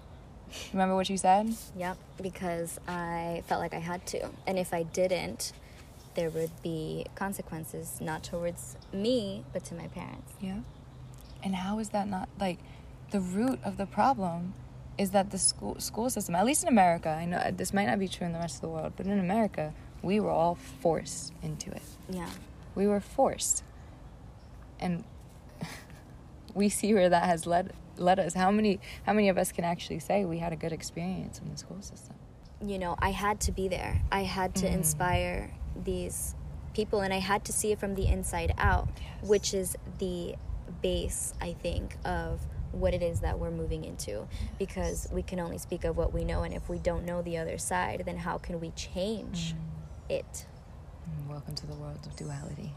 Remember 0.73 0.95
what 0.95 1.09
you 1.09 1.17
said? 1.17 1.55
Yep, 1.77 1.97
because 2.23 2.79
I 2.87 3.43
felt 3.47 3.61
like 3.61 3.75
I 3.75 3.79
had 3.79 4.07
to. 4.09 4.29
And 4.47 4.59
if 4.59 4.73
I 4.73 4.83
didn't, 4.83 5.53
there 6.15 6.31
would 6.31 6.51
be 6.63 7.07
consequences, 7.15 8.01
not 8.01 8.23
towards 8.23 8.77
me, 8.93 9.45
but 9.53 9.65
to 9.67 9.75
my 9.75 9.89
parents. 9.89 10.33
Yeah. 10.41 10.61
And 11.43 11.55
how 11.55 11.79
is 11.79 11.91
that 11.91 12.09
not 12.09 12.29
like 12.41 12.59
the 13.11 13.21
root 13.21 13.61
of 13.65 13.77
the 13.77 13.87
problem 13.87 14.55
is 14.99 15.13
that 15.13 15.31
the 15.31 15.39
school 15.39 15.79
school 15.79 16.11
system, 16.11 16.35
at 16.35 16.45
least 16.45 16.65
in 16.65 16.69
America, 16.69 17.09
I 17.09 17.25
know 17.25 17.51
this 17.53 17.73
might 17.73 17.87
not 17.87 17.99
be 17.99 18.09
true 18.09 18.27
in 18.27 18.33
the 18.33 18.41
rest 18.41 18.57
of 18.57 18.61
the 18.63 18.69
world, 18.69 18.95
but 18.97 19.07
in 19.07 19.19
America, 19.19 19.73
we 20.03 20.19
were 20.21 20.31
all 20.31 20.57
forced 20.57 21.33
into 21.43 21.71
it. 21.71 21.83
Yeah. 22.11 22.31
We 22.75 22.87
were 22.87 23.01
forced. 23.01 23.63
And 24.81 25.05
we 26.55 26.69
see 26.69 26.95
where 26.95 27.09
that 27.09 27.25
has 27.25 27.47
led 27.47 27.73
led 27.99 28.19
us 28.19 28.35
how 28.35 28.51
many 28.51 28.81
how 29.05 29.13
many 29.13 29.29
of 29.29 29.39
us 29.39 29.53
can 29.53 29.65
actually 29.65 29.99
say 29.99 30.25
we 30.25 30.39
had 30.39 30.53
a 30.53 30.57
good 30.57 30.73
experience 30.73 31.39
in 31.39 31.51
the 31.51 31.57
school 31.57 31.81
system 31.81 32.15
you 32.65 32.79
know 32.79 32.97
i 32.99 33.11
had 33.11 33.41
to 33.41 33.53
be 33.53 33.69
there 33.69 34.01
i 34.11 34.23
had 34.23 34.55
to 34.55 34.67
mm. 34.67 34.73
inspire 34.73 35.51
these 35.85 36.35
people 36.75 37.01
and 37.01 37.13
i 37.13 37.19
had 37.19 37.45
to 37.45 37.53
see 37.53 37.73
it 37.73 37.79
from 37.79 37.95
the 37.95 38.07
inside 38.07 38.53
out 38.59 38.89
yes. 38.97 39.29
which 39.29 39.55
is 39.55 39.77
the 39.99 40.35
base 40.83 41.35
i 41.41 41.53
think 41.53 41.97
of 42.05 42.41
what 42.73 42.93
it 42.93 43.03
is 43.03 43.21
that 43.21 43.39
we're 43.39 43.51
moving 43.51 43.85
into 43.85 44.11
yes. 44.11 44.29
because 44.59 45.09
we 45.11 45.23
can 45.23 45.41
only 45.41 45.59
speak 45.59 45.85
of 45.85 45.97
what 45.97 46.13
we 46.13 46.25
know 46.25 46.43
and 46.43 46.55
if 46.55 46.69
we 46.69 46.79
don't 46.79 47.05
know 47.05 47.23
the 47.23 47.37
other 47.37 47.59
side 47.59 48.03
then 48.05 48.17
how 48.17 48.37
can 48.39 48.61
we 48.61 48.71
change 48.71 49.55
mm. 49.55 50.15
it 50.15 50.47
mm, 51.09 51.31
welcome 51.31 51.55
to 51.55 51.67
the 51.67 51.75
world 51.75 52.01
of 52.07 52.15
duality 52.17 52.73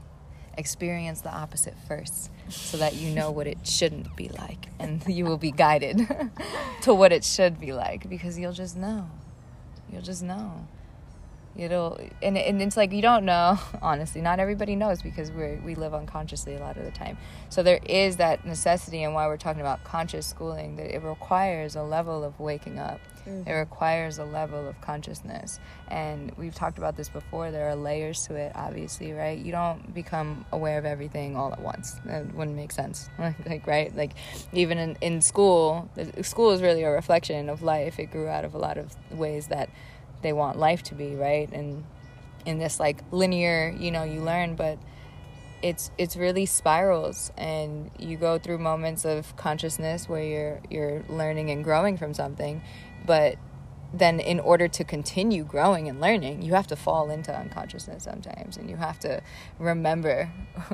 experience 0.57 1.21
the 1.21 1.31
opposite 1.31 1.75
first 1.87 2.29
so 2.49 2.77
that 2.77 2.95
you 2.95 3.13
know 3.13 3.31
what 3.31 3.47
it 3.47 3.65
shouldn't 3.65 4.15
be 4.15 4.29
like 4.29 4.67
and 4.79 5.03
you 5.07 5.25
will 5.25 5.37
be 5.37 5.51
guided 5.51 6.07
to 6.81 6.93
what 6.93 7.11
it 7.11 7.23
should 7.23 7.59
be 7.59 7.73
like 7.73 8.09
because 8.09 8.37
you'll 8.37 8.51
just 8.51 8.75
know. 8.75 9.09
You'll 9.91 10.01
just 10.01 10.23
know. 10.23 10.67
It'll 11.55 11.99
and, 12.21 12.37
and 12.37 12.61
it's 12.61 12.77
like 12.77 12.93
you 12.93 13.01
don't 13.01 13.25
know 13.25 13.59
honestly. 13.81 14.21
Not 14.21 14.39
everybody 14.39 14.75
knows 14.75 15.01
because 15.01 15.31
we 15.31 15.55
we 15.63 15.75
live 15.75 15.93
unconsciously 15.93 16.55
a 16.55 16.59
lot 16.59 16.77
of 16.77 16.85
the 16.85 16.91
time. 16.91 17.17
So 17.49 17.61
there 17.61 17.79
is 17.85 18.17
that 18.17 18.45
necessity 18.45 19.03
and 19.03 19.13
why 19.13 19.27
we're 19.27 19.37
talking 19.37 19.61
about 19.61 19.83
conscious 19.83 20.25
schooling 20.25 20.77
that 20.77 20.93
it 20.93 21.03
requires 21.03 21.75
a 21.75 21.83
level 21.83 22.23
of 22.23 22.39
waking 22.39 22.79
up 22.79 23.01
mm-hmm. 23.26 23.49
it 23.49 23.53
requires 23.53 24.17
a 24.17 24.26
level 24.26 24.67
of 24.67 24.80
consciousness. 24.82 25.59
And 25.88 26.32
we've 26.38 26.55
talked 26.55 26.78
about 26.78 26.97
this 26.97 27.09
before. 27.09 27.51
There 27.51 27.69
are 27.69 27.76
layers 27.76 28.26
to 28.28 28.36
it 28.36 28.51
obviously 28.55 29.13
right? 29.13 29.38
You 29.38 29.51
don't 29.51 29.93
become 29.93 30.45
aware 30.51 30.78
of 30.78 30.86
everything 30.86 31.36
all 31.36 31.51
at 31.51 31.61
once. 31.61 31.95
That 32.05 32.34
wouldn't 32.34 32.55
make 32.55 32.72
sense. 32.72 33.09
Like 33.45 33.65
right? 33.67 33.95
Like 33.95 34.11
even 34.53 34.78
in, 34.78 34.97
in 35.01 35.22
school 35.22 35.89
school 36.22 36.51
is 36.51 36.61
really 36.61 36.84
a 36.84 36.91
reflection 36.91 37.49
of 37.49 37.61
life. 37.61 37.99
It 37.99 38.11
grew 38.11 38.28
out 38.28 38.45
of 38.45 38.53
a 38.53 38.57
lot 38.57 38.78
of 38.78 38.95
ways 39.11 39.47
that 39.47 39.69
they 40.22 40.34
want 40.34 40.57
life 40.57 40.84
to 40.84 40.95
be, 40.95 41.15
right? 41.15 41.51
And 41.51 41.84
in 42.45 42.59
this 42.59 42.80
like 42.80 43.03
linear, 43.11 43.76
you 43.78 43.91
know, 43.91 44.03
you 44.03 44.22
learn, 44.22 44.55
but 44.55 44.78
it's 45.61 45.91
it's 45.97 46.15
really 46.15 46.45
spirals. 46.45 47.32
And 47.38 47.91
you 47.99 48.17
go 48.17 48.38
through 48.39 48.59
moments 48.59 49.05
of 49.05 49.36
consciousness 49.36 50.09
where 50.09 50.24
you're 50.24 50.61
you're 50.69 51.03
learning 51.09 51.51
and 51.51 51.63
growing 51.63 51.97
from 51.97 52.13
something, 52.13 52.61
but 53.05 53.35
then 53.93 54.19
in 54.19 54.39
order 54.39 54.67
to 54.67 54.83
continue 54.83 55.43
growing 55.43 55.87
and 55.87 55.99
learning, 55.99 56.41
you 56.41 56.53
have 56.53 56.67
to 56.67 56.75
fall 56.75 57.09
into 57.09 57.35
unconsciousness 57.35 58.03
sometimes 58.03 58.57
and 58.57 58.69
you 58.69 58.77
have 58.77 58.99
to 58.99 59.21
remember 59.59 60.31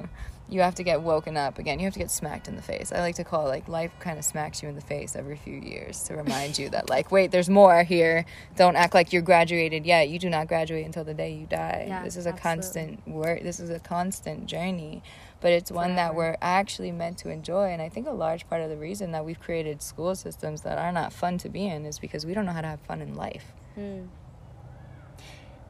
you 0.49 0.61
have 0.61 0.75
to 0.75 0.83
get 0.83 1.01
woken 1.01 1.35
up 1.35 1.59
again. 1.59 1.79
You 1.79 1.85
have 1.85 1.93
to 1.93 1.99
get 1.99 2.11
smacked 2.11 2.47
in 2.47 2.55
the 2.55 2.61
face. 2.61 2.91
I 2.91 2.99
like 2.99 3.15
to 3.15 3.23
call 3.23 3.47
it 3.47 3.49
like 3.49 3.67
life 3.67 3.91
kind 3.99 4.17
of 4.17 4.23
smacks 4.23 4.63
you 4.63 4.69
in 4.69 4.75
the 4.75 4.81
face 4.81 5.15
every 5.15 5.35
few 5.35 5.55
years 5.55 6.03
to 6.03 6.15
remind 6.15 6.57
you 6.57 6.69
that 6.69 6.89
like 6.89 7.11
wait, 7.11 7.31
there's 7.31 7.49
more 7.49 7.83
here. 7.83 8.25
Don't 8.55 8.75
act 8.75 8.93
like 8.93 9.11
you're 9.11 9.21
graduated 9.21 9.85
yet. 9.85 10.09
You 10.09 10.19
do 10.19 10.29
not 10.29 10.47
graduate 10.47 10.85
until 10.85 11.03
the 11.03 11.13
day 11.13 11.33
you 11.33 11.47
die. 11.47 11.85
Yeah, 11.87 12.03
this 12.03 12.15
is 12.15 12.25
a 12.25 12.29
absolutely. 12.29 12.61
constant 12.61 13.07
work. 13.07 13.43
This 13.43 13.59
is 13.59 13.69
a 13.69 13.79
constant 13.79 14.45
journey, 14.45 15.03
but 15.39 15.51
it's 15.51 15.71
one 15.71 15.95
that 15.95 16.15
we're 16.15 16.35
actually 16.41 16.91
meant 16.91 17.17
to 17.19 17.29
enjoy. 17.29 17.69
And 17.69 17.81
I 17.81 17.89
think 17.89 18.07
a 18.07 18.11
large 18.11 18.47
part 18.49 18.61
of 18.61 18.69
the 18.69 18.77
reason 18.77 19.11
that 19.11 19.23
we've 19.23 19.39
created 19.39 19.81
school 19.81 20.15
systems 20.15 20.61
that 20.61 20.77
are 20.77 20.91
not 20.91 21.13
fun 21.13 21.37
to 21.39 21.49
be 21.49 21.67
in 21.67 21.85
is 21.85 21.99
because 21.99 22.25
we 22.25 22.33
don't 22.33 22.45
know 22.45 22.53
how 22.53 22.61
to 22.61 22.67
have 22.67 22.81
fun 22.81 23.01
in 23.01 23.15
life. 23.15 23.53
Mm. 23.77 24.07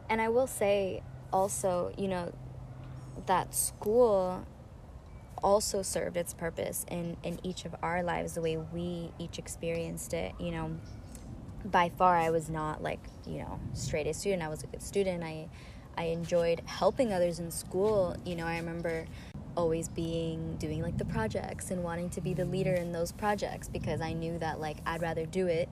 And 0.09 0.21
I 0.21 0.29
will 0.29 0.47
say 0.47 1.03
also, 1.33 1.91
you 1.97 2.07
know, 2.07 2.31
that 3.25 3.53
school 3.53 4.45
also 5.43 5.81
served 5.81 6.17
its 6.17 6.33
purpose 6.33 6.85
in, 6.89 7.17
in 7.23 7.39
each 7.43 7.65
of 7.65 7.75
our 7.83 8.03
lives 8.03 8.33
the 8.33 8.41
way 8.41 8.57
we 8.57 9.11
each 9.19 9.37
experienced 9.37 10.13
it 10.13 10.33
you 10.39 10.51
know 10.51 10.75
by 11.65 11.89
far 11.89 12.15
i 12.15 12.29
was 12.29 12.49
not 12.49 12.81
like 12.81 12.99
you 13.25 13.37
know 13.39 13.59
straight 13.73 14.07
a 14.07 14.13
student 14.13 14.41
i 14.41 14.47
was 14.47 14.63
a 14.63 14.67
good 14.67 14.81
student 14.81 15.23
i 15.23 15.47
i 15.97 16.05
enjoyed 16.05 16.61
helping 16.65 17.13
others 17.13 17.39
in 17.39 17.51
school 17.51 18.15
you 18.25 18.35
know 18.35 18.45
i 18.45 18.57
remember 18.57 19.05
always 19.57 19.89
being 19.89 20.55
doing 20.57 20.81
like 20.81 20.97
the 20.97 21.05
projects 21.05 21.71
and 21.71 21.83
wanting 21.83 22.09
to 22.09 22.21
be 22.21 22.33
the 22.33 22.45
leader 22.45 22.75
in 22.75 22.91
those 22.91 23.11
projects 23.11 23.67
because 23.67 23.99
i 23.99 24.13
knew 24.13 24.37
that 24.37 24.59
like 24.59 24.77
i'd 24.85 25.01
rather 25.01 25.25
do 25.25 25.47
it 25.47 25.67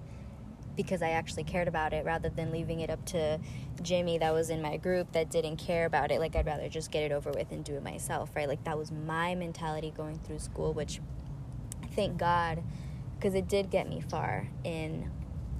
because 0.76 1.02
I 1.02 1.10
actually 1.12 1.44
cared 1.44 1.68
about 1.68 1.94
it 1.94 2.06
rather 2.06 2.30
than 2.30 2.52
leaving 2.52 2.82
it 2.82 2.90
up 2.90 3.04
to 3.06 3.40
Jimmy 3.82 4.18
that 4.18 4.34
was 4.34 4.50
in 4.50 4.62
my 4.62 4.78
group 4.78 5.12
that 5.14 5.30
didn't 5.30 5.58
care 5.58 5.86
about 5.86 6.12
it. 6.12 6.20
Like, 6.20 6.36
I'd 6.36 6.46
rather 6.46 6.70
just 6.70 6.92
get 6.92 7.04
it 7.04 7.12
over 7.12 7.32
with 7.32 7.52
and 7.52 7.64
do 7.64 7.76
it 7.76 7.84
myself, 7.84 8.36
right? 8.36 8.48
Like, 8.48 8.64
that 8.66 8.78
was 8.78 8.92
my 8.92 9.36
mentality 9.36 9.94
going 9.96 10.20
through 10.20 10.40
school, 10.40 10.74
which 10.74 11.00
thank 11.96 12.18
God, 12.18 12.64
because 13.18 13.34
it 13.34 13.48
did 13.48 13.70
get 13.70 13.88
me 13.88 14.02
far 14.02 14.48
in 14.64 15.10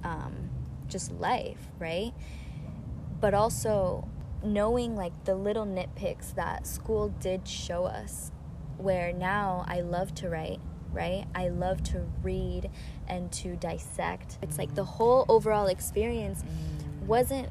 um, 0.04 0.50
just 0.88 1.12
life, 1.12 1.68
right? 1.78 2.12
But 3.20 3.34
also 3.34 4.06
knowing 4.46 4.96
like 4.96 5.24
the 5.24 5.34
little 5.34 5.66
nitpicks 5.66 6.34
that 6.34 6.66
school 6.66 7.08
did 7.20 7.46
show 7.46 7.84
us, 7.84 8.30
where 8.78 9.12
now 9.12 9.64
I 9.68 9.80
love 9.80 10.14
to 10.16 10.28
write 10.28 10.60
right? 10.96 11.26
I 11.34 11.48
love 11.48 11.82
to 11.84 12.06
read 12.22 12.70
and 13.06 13.30
to 13.32 13.54
dissect. 13.56 14.38
It's 14.40 14.56
like 14.56 14.74
the 14.74 14.84
whole 14.84 15.26
overall 15.28 15.66
experience 15.66 16.42
wasn't 17.06 17.50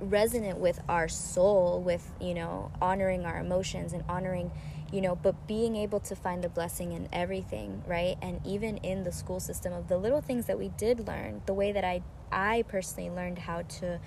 resonant 0.00 0.58
with 0.58 0.80
our 0.88 1.06
soul, 1.08 1.80
with, 1.82 2.10
you 2.20 2.34
know, 2.34 2.72
honoring 2.80 3.26
our 3.26 3.38
emotions 3.38 3.92
and 3.92 4.02
honoring, 4.08 4.50
you 4.92 5.00
know, 5.02 5.14
but 5.14 5.46
being 5.46 5.76
able 5.76 6.00
to 6.00 6.16
find 6.16 6.42
the 6.42 6.48
blessing 6.48 6.92
in 6.92 7.08
everything, 7.12 7.82
right? 7.86 8.16
And 8.22 8.40
even 8.46 8.78
in 8.78 9.04
the 9.04 9.12
school 9.12 9.40
system 9.40 9.72
of 9.72 9.88
the 9.88 9.98
little 9.98 10.22
things 10.22 10.46
that 10.46 10.58
we 10.58 10.70
did 10.70 11.06
learn, 11.06 11.42
the 11.46 11.54
way 11.54 11.72
that 11.72 11.84
I 11.84 12.02
I 12.32 12.64
personally 12.66 13.08
learned 13.10 13.38
how 13.38 13.62
to 13.62 14.00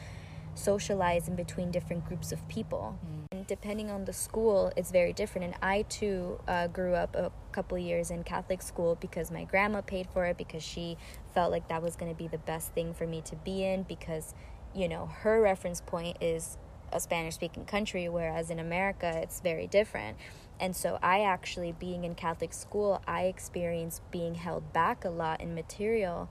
socialize 0.59 1.27
in 1.27 1.35
between 1.35 1.71
different 1.71 2.05
groups 2.05 2.31
of 2.31 2.47
people. 2.47 2.97
Mm. 3.05 3.25
And 3.31 3.47
depending 3.47 3.89
on 3.89 4.05
the 4.05 4.13
school, 4.13 4.71
it's 4.75 4.91
very 4.91 5.13
different. 5.13 5.45
And 5.45 5.55
I 5.61 5.83
too 5.83 6.39
uh, 6.47 6.67
grew 6.67 6.93
up 6.93 7.15
a 7.15 7.31
couple 7.51 7.77
years 7.77 8.11
in 8.11 8.23
Catholic 8.23 8.61
school 8.61 8.97
because 8.99 9.31
my 9.31 9.45
grandma 9.45 9.81
paid 9.81 10.07
for 10.13 10.25
it 10.25 10.37
because 10.37 10.63
she 10.63 10.97
felt 11.33 11.51
like 11.51 11.67
that 11.69 11.81
was 11.81 11.95
going 11.95 12.11
to 12.11 12.17
be 12.17 12.27
the 12.27 12.37
best 12.39 12.73
thing 12.73 12.93
for 12.93 13.07
me 13.07 13.21
to 13.21 13.35
be 13.37 13.63
in 13.63 13.83
because, 13.83 14.33
you 14.75 14.87
know, 14.87 15.05
her 15.07 15.41
reference 15.41 15.81
point 15.81 16.17
is 16.21 16.57
a 16.91 16.99
Spanish 16.99 17.35
speaking 17.35 17.65
country, 17.65 18.09
whereas 18.09 18.49
in 18.49 18.59
America 18.59 19.19
it's 19.21 19.39
very 19.41 19.67
different. 19.67 20.17
And 20.59 20.75
so, 20.75 20.99
I 21.01 21.21
actually, 21.21 21.71
being 21.71 22.03
in 22.03 22.15
Catholic 22.15 22.51
school, 22.51 23.01
I 23.07 23.25
experienced 23.25 24.01
being 24.11 24.35
held 24.35 24.73
back 24.73 25.05
a 25.05 25.09
lot 25.09 25.39
in 25.39 25.55
material 25.55 26.29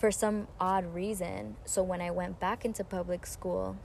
for 0.00 0.10
some 0.10 0.48
odd 0.58 0.94
reason. 0.94 1.56
So 1.66 1.82
when 1.82 2.00
I 2.00 2.10
went 2.10 2.40
back 2.40 2.64
into 2.64 2.82
public 2.82 3.26
school, 3.26 3.76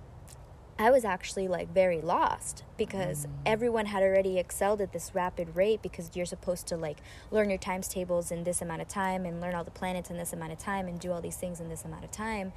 I 0.79 0.89
was 0.89 1.03
actually 1.03 1.49
like 1.49 1.73
very 1.73 1.99
lost 2.01 2.63
because 2.77 3.25
mm. 3.25 3.31
everyone 3.45 3.85
had 3.85 4.01
already 4.01 4.39
excelled 4.39 4.79
at 4.79 4.93
this 4.93 5.11
rapid 5.13 5.57
rate 5.57 5.81
because 5.81 6.11
you're 6.13 6.25
supposed 6.25 6.67
to 6.67 6.77
like 6.77 6.99
learn 7.31 7.49
your 7.49 7.59
times 7.59 7.89
tables 7.89 8.31
in 8.31 8.45
this 8.45 8.61
amount 8.61 8.81
of 8.81 8.87
time 8.87 9.25
and 9.25 9.41
learn 9.41 9.55
all 9.55 9.65
the 9.65 9.71
planets 9.71 10.09
in 10.09 10.17
this 10.17 10.31
amount 10.31 10.53
of 10.53 10.57
time 10.57 10.87
and 10.87 10.99
do 10.99 11.11
all 11.11 11.21
these 11.21 11.37
things 11.37 11.59
in 11.59 11.67
this 11.67 11.83
amount 11.83 12.05
of 12.05 12.11
time. 12.11 12.53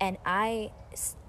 And 0.00 0.18
I 0.26 0.72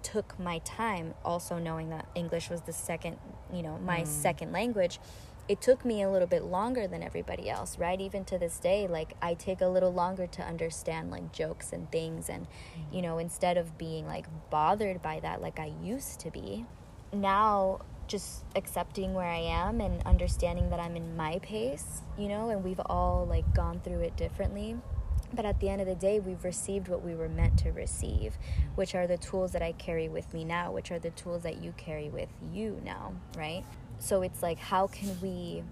took 0.02 0.40
my 0.40 0.60
time 0.60 1.14
also 1.24 1.60
knowing 1.60 1.90
that 1.92 2.08
English 2.16 2.50
was 2.50 2.62
the 2.62 2.74
second, 2.74 3.18
you 3.54 3.62
know, 3.62 3.78
my 3.78 4.02
mm. 4.02 4.08
second 4.08 4.52
language 4.52 5.00
it 5.48 5.62
took 5.62 5.86
me 5.86 6.02
a 6.02 6.10
little 6.10 6.28
bit 6.28 6.44
longer 6.44 6.88
than 6.88 7.02
everybody 7.02 7.50
else, 7.50 7.78
right? 7.78 8.00
Even 8.02 8.26
to 8.26 8.38
this 8.38 8.60
day, 8.60 8.88
like 8.88 9.14
I 9.22 9.34
take 9.34 9.62
a 9.62 9.68
little 9.68 9.94
longer 9.94 10.28
to 10.28 10.42
understand 10.42 11.10
like 11.10 11.32
jokes 11.32 11.72
and 11.72 11.90
things. 11.92 12.30
And, 12.30 12.48
mm-hmm. 12.48 12.96
you 12.96 13.02
know, 13.02 13.18
instead 13.18 13.58
of 13.58 13.78
being 13.78 14.06
like 14.06 14.26
bothered 14.50 15.02
by 15.02 15.20
that 15.22 15.42
like 15.42 15.60
I 15.60 15.72
used 15.82 16.20
to 16.22 16.32
be, 16.32 16.66
now 17.14 17.80
just 18.08 18.46
accepting 18.56 19.14
where 19.14 19.28
I 19.28 19.40
am 19.40 19.82
and 19.82 20.02
understanding 20.04 20.70
that 20.70 20.80
I'm 20.80 20.96
in 20.96 21.16
my 21.16 21.40
pace, 21.40 22.02
you 22.18 22.28
know, 22.28 22.50
and 22.50 22.64
we've 22.64 22.82
all 22.86 23.26
like 23.26 23.54
gone 23.54 23.80
through 23.82 24.02
it 24.02 24.16
differently. 24.18 24.78
But 25.34 25.46
at 25.46 25.60
the 25.60 25.68
end 25.68 25.82
of 25.82 25.88
the 25.88 25.96
day, 25.96 26.22
we've 26.22 26.44
received 26.46 26.88
what 26.88 27.04
we 27.04 27.14
were 27.14 27.28
meant 27.28 27.58
to 27.60 27.72
receive, 27.72 28.38
mm-hmm. 28.38 28.76
which 28.76 28.96
are 28.96 29.08
the 29.08 29.18
tools 29.18 29.52
that 29.54 29.62
I 29.62 29.74
carry 29.74 30.10
with 30.10 30.34
me 30.34 30.44
now, 30.44 30.72
which 30.72 30.92
are 30.92 31.00
the 31.00 31.12
tools 31.12 31.44
that 31.44 31.62
you 31.62 31.74
carry 31.78 32.10
with 32.10 32.30
you 32.54 32.82
now, 32.84 33.14
right? 33.38 33.64
So 34.00 34.22
it's 34.22 34.42
like 34.42 34.60
how 34.60 34.88
can 34.88 35.20
we 35.22 35.64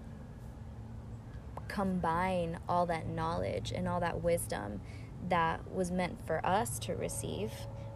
combine 1.68 2.58
all 2.68 2.86
that 2.86 3.08
knowledge 3.08 3.72
and 3.74 3.88
all 3.88 4.00
that 4.00 4.22
wisdom 4.22 4.80
that 5.28 5.60
was 5.72 5.90
meant 5.90 6.24
for 6.26 6.44
us 6.46 6.78
to 6.78 6.94
receive 6.94 7.52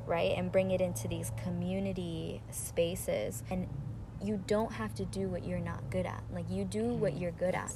right 0.06 0.36
and 0.36 0.50
bring 0.50 0.70
it 0.70 0.80
into 0.80 1.08
these 1.08 1.32
community 1.42 2.42
spaces? 2.50 3.42
And 3.50 3.68
you 4.22 4.42
don't 4.46 4.72
have 4.72 4.94
to 4.96 5.04
do 5.04 5.28
what 5.28 5.44
you're 5.46 5.60
not 5.60 5.88
good 5.90 6.06
at. 6.06 6.22
Like 6.32 6.50
you 6.50 6.64
do 6.64 6.84
what 6.84 7.16
you're 7.16 7.30
good 7.32 7.54
at. 7.54 7.72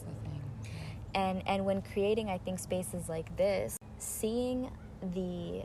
And 1.14 1.42
and 1.46 1.64
when 1.64 1.80
creating 1.80 2.28
i 2.28 2.38
think 2.38 2.58
spaces 2.58 3.08
like 3.08 3.36
this 3.36 3.76
seeing 3.98 4.70
the 5.14 5.62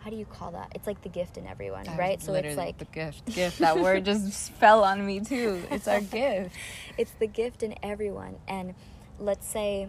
how 0.00 0.10
do 0.10 0.16
you 0.16 0.24
call 0.24 0.52
that? 0.52 0.72
It's 0.74 0.86
like 0.86 1.02
the 1.02 1.08
gift 1.08 1.36
in 1.36 1.46
everyone, 1.46 1.84
that 1.84 1.98
right? 1.98 2.22
So 2.22 2.32
it's 2.34 2.56
like 2.56 2.78
the 2.78 2.86
gift. 2.86 3.26
Gift. 3.26 3.58
That 3.58 3.78
word 3.78 4.06
just 4.06 4.52
fell 4.60 4.82
on 4.82 5.06
me 5.06 5.20
too. 5.20 5.62
It's 5.70 5.86
our 5.86 6.00
gift. 6.00 6.56
It's 6.96 7.12
the 7.12 7.26
gift 7.26 7.62
in 7.62 7.74
everyone. 7.82 8.36
And 8.48 8.74
let's 9.18 9.46
say, 9.46 9.88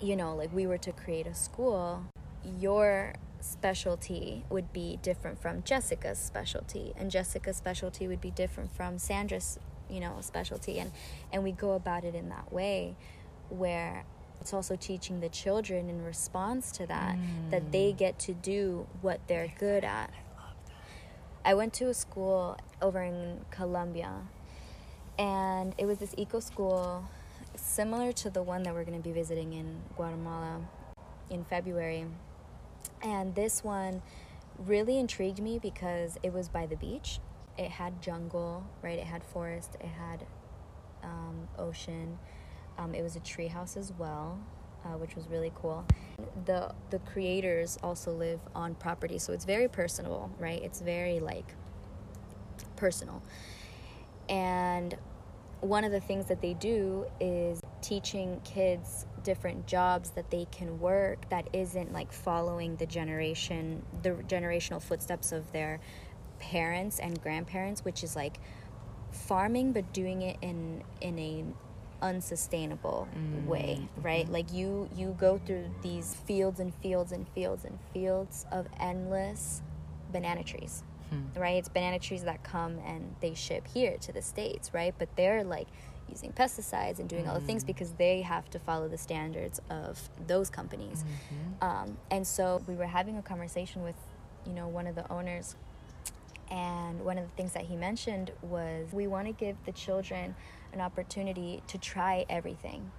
you 0.00 0.14
know, 0.14 0.34
like 0.34 0.52
we 0.52 0.66
were 0.66 0.78
to 0.78 0.92
create 0.92 1.26
a 1.26 1.34
school, 1.34 2.04
your 2.60 3.14
specialty 3.40 4.44
would 4.50 4.72
be 4.72 4.98
different 5.02 5.40
from 5.40 5.62
Jessica's 5.62 6.18
specialty, 6.18 6.92
and 6.96 7.10
Jessica's 7.10 7.56
specialty 7.56 8.06
would 8.06 8.20
be 8.20 8.30
different 8.30 8.74
from 8.74 8.98
Sandra's, 8.98 9.58
you 9.88 10.00
know, 10.00 10.18
specialty, 10.20 10.78
and 10.78 10.92
and 11.32 11.42
we 11.42 11.52
go 11.52 11.72
about 11.72 12.04
it 12.04 12.14
in 12.14 12.28
that 12.28 12.52
way, 12.52 12.96
where 13.48 14.04
it's 14.44 14.52
also 14.52 14.76
teaching 14.76 15.20
the 15.20 15.30
children 15.30 15.88
in 15.88 16.04
response 16.04 16.70
to 16.70 16.86
that 16.86 17.16
mm. 17.16 17.50
that 17.50 17.72
they 17.72 17.92
mm. 17.92 17.96
get 17.96 18.18
to 18.18 18.34
do 18.34 18.86
what 19.00 19.18
they're 19.26 19.50
good 19.58 19.84
at. 19.84 20.12
I 21.46 21.54
went 21.54 21.72
to 21.74 21.88
a 21.88 21.94
school 21.94 22.58
over 22.82 23.02
in 23.02 23.40
Colombia, 23.50 24.12
and 25.18 25.74
it 25.78 25.86
was 25.86 25.96
this 25.96 26.14
eco 26.18 26.40
school 26.40 27.08
similar 27.56 28.12
to 28.12 28.28
the 28.28 28.42
one 28.42 28.64
that 28.64 28.74
we're 28.74 28.84
going 28.84 29.02
to 29.02 29.08
be 29.08 29.14
visiting 29.14 29.54
in 29.54 29.80
Guatemala 29.96 30.60
in 31.30 31.44
February. 31.46 32.04
And 33.02 33.34
this 33.34 33.64
one 33.64 34.02
really 34.58 34.98
intrigued 34.98 35.40
me 35.40 35.58
because 35.58 36.18
it 36.22 36.34
was 36.34 36.50
by 36.50 36.66
the 36.66 36.76
beach 36.76 37.18
it 37.56 37.70
had 37.70 38.02
jungle, 38.02 38.64
right? 38.82 38.98
It 38.98 39.06
had 39.06 39.24
forest, 39.24 39.76
it 39.80 39.86
had 39.86 40.26
um, 41.02 41.48
ocean. 41.58 42.18
Um, 42.78 42.94
it 42.94 43.02
was 43.02 43.16
a 43.16 43.20
tree 43.20 43.48
house 43.48 43.76
as 43.76 43.92
well, 43.98 44.38
uh, 44.84 44.96
which 44.98 45.14
was 45.14 45.28
really 45.28 45.52
cool. 45.54 45.84
The 46.44 46.74
the 46.90 46.98
creators 47.00 47.78
also 47.82 48.12
live 48.12 48.40
on 48.54 48.74
property, 48.74 49.18
so 49.18 49.32
it's 49.32 49.44
very 49.44 49.68
personal, 49.68 50.30
right? 50.38 50.62
It's 50.62 50.80
very 50.80 51.20
like 51.20 51.54
personal. 52.76 53.22
And 54.28 54.96
one 55.60 55.84
of 55.84 55.92
the 55.92 56.00
things 56.00 56.26
that 56.26 56.40
they 56.40 56.54
do 56.54 57.06
is 57.20 57.60
teaching 57.80 58.40
kids 58.44 59.06
different 59.22 59.66
jobs 59.66 60.10
that 60.10 60.30
they 60.30 60.46
can 60.50 60.78
work 60.78 61.28
that 61.30 61.48
isn't 61.52 61.92
like 61.92 62.12
following 62.12 62.76
the 62.76 62.86
generation 62.86 63.82
the 64.02 64.10
generational 64.28 64.80
footsteps 64.82 65.32
of 65.32 65.50
their 65.52 65.80
parents 66.38 66.98
and 66.98 67.20
grandparents 67.22 67.84
which 67.84 68.02
is 68.04 68.14
like 68.14 68.38
farming 69.10 69.72
but 69.72 69.90
doing 69.92 70.22
it 70.22 70.36
in 70.42 70.82
in 71.00 71.18
a 71.18 71.44
unsustainable 72.04 73.08
mm-hmm. 73.16 73.48
way 73.48 73.88
right 74.02 74.30
like 74.30 74.52
you 74.52 74.88
you 74.94 75.16
go 75.18 75.40
through 75.46 75.64
these 75.82 76.14
fields 76.26 76.60
and 76.60 76.74
fields 76.76 77.12
and 77.12 77.26
fields 77.30 77.64
and 77.64 77.78
fields 77.94 78.44
of 78.52 78.66
endless 78.78 79.62
banana 80.12 80.44
trees 80.44 80.82
hmm. 81.08 81.40
right 81.40 81.56
it's 81.56 81.68
banana 81.70 81.98
trees 81.98 82.22
that 82.22 82.44
come 82.44 82.78
and 82.86 83.16
they 83.20 83.32
ship 83.32 83.66
here 83.66 83.96
to 83.96 84.12
the 84.12 84.20
states 84.20 84.74
right 84.74 84.94
but 84.98 85.08
they're 85.16 85.42
like 85.42 85.66
using 86.10 86.30
pesticides 86.30 86.98
and 86.98 87.08
doing 87.08 87.24
mm 87.24 87.28
all 87.28 87.40
the 87.40 87.46
things 87.46 87.64
mm. 87.64 87.68
because 87.68 87.92
they 87.92 88.20
have 88.20 88.50
to 88.50 88.58
follow 88.58 88.86
the 88.86 88.98
standards 88.98 89.62
of 89.70 90.10
those 90.26 90.50
companies 90.50 91.02
mm-hmm. 91.02 91.66
um, 91.66 91.96
and 92.10 92.26
so 92.26 92.62
we 92.68 92.74
were 92.74 92.86
having 92.86 93.16
a 93.16 93.22
conversation 93.22 93.82
with 93.82 93.94
you 94.46 94.52
know 94.52 94.68
one 94.68 94.86
of 94.86 94.94
the 94.94 95.10
owners 95.10 95.56
and 96.50 97.02
one 97.02 97.16
of 97.16 97.24
the 97.24 97.34
things 97.36 97.54
that 97.54 97.64
he 97.64 97.76
mentioned 97.76 98.30
was 98.42 98.86
we 98.92 99.06
want 99.06 99.26
to 99.26 99.32
give 99.32 99.56
the 99.64 99.72
children 99.72 100.34
an 100.74 100.80
opportunity 100.80 101.62
to 101.68 101.78
try 101.78 102.26
everything. 102.28 102.90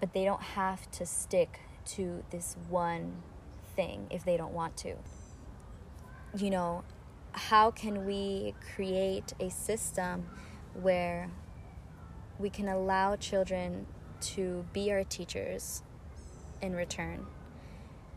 But 0.00 0.14
they 0.14 0.24
don't 0.24 0.42
have 0.42 0.90
to 0.92 1.06
stick 1.06 1.60
to 1.86 2.24
this 2.30 2.56
one 2.68 3.22
thing 3.76 4.06
if 4.10 4.24
they 4.24 4.36
don't 4.36 4.52
want 4.52 4.76
to. 4.78 4.94
You 6.36 6.50
know, 6.50 6.84
how 7.32 7.70
can 7.70 8.06
we 8.06 8.54
create 8.74 9.32
a 9.38 9.50
system 9.50 10.26
where 10.74 11.30
we 12.38 12.50
can 12.50 12.68
allow 12.68 13.16
children 13.16 13.86
to 14.20 14.64
be 14.72 14.90
our 14.90 15.04
teachers 15.04 15.82
in 16.62 16.74
return 16.74 17.26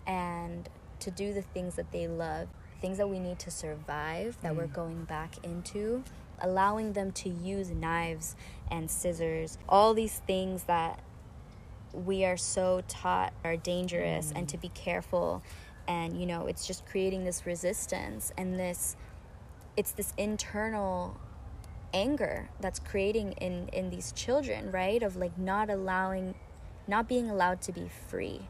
and 0.08 0.70
to 1.00 1.12
do 1.12 1.34
the 1.34 1.42
things 1.42 1.76
that 1.76 1.92
they 1.92 2.08
love 2.08 2.48
things 2.84 2.98
that 2.98 3.08
we 3.08 3.18
need 3.18 3.40
to 3.40 3.50
survive 3.50 4.38
that 4.42 4.52
mm. 4.52 4.58
we're 4.58 4.68
going 4.68 5.06
back 5.06 5.36
into 5.44 6.04
allowing 6.44 6.94
them 6.94 7.12
to 7.12 7.30
use 7.30 7.72
knives 7.72 8.36
and 8.70 8.89
scissors 8.89 9.58
all 9.68 9.94
these 9.94 10.22
things 10.28 10.64
that 10.64 11.00
we 11.94 12.26
are 12.26 12.38
so 12.38 12.84
taught 12.88 13.34
are 13.44 13.58
dangerous 13.58 14.32
mm. 14.32 14.38
and 14.38 14.50
to 14.50 14.58
be 14.58 14.70
careful 14.70 15.41
and 15.88 16.20
you 16.20 16.26
know 16.26 16.46
it's 16.46 16.68
just 16.68 16.86
creating 16.86 17.24
this 17.24 17.46
resistance 17.46 18.32
and 18.38 18.60
this 18.60 18.96
it's 19.76 19.91
this 19.94 20.14
internal 20.18 21.18
anger 21.94 22.50
that's 22.60 22.80
creating 22.80 23.32
in 23.34 23.68
in 23.70 23.89
these 23.89 24.12
children 24.12 24.72
right 24.72 25.02
of 25.02 25.16
like 25.16 25.38
not 25.38 25.70
allowing 25.70 26.36
not 26.88 27.08
being 27.08 27.30
allowed 27.30 27.62
to 27.62 27.72
be 27.72 27.89
free 28.08 28.41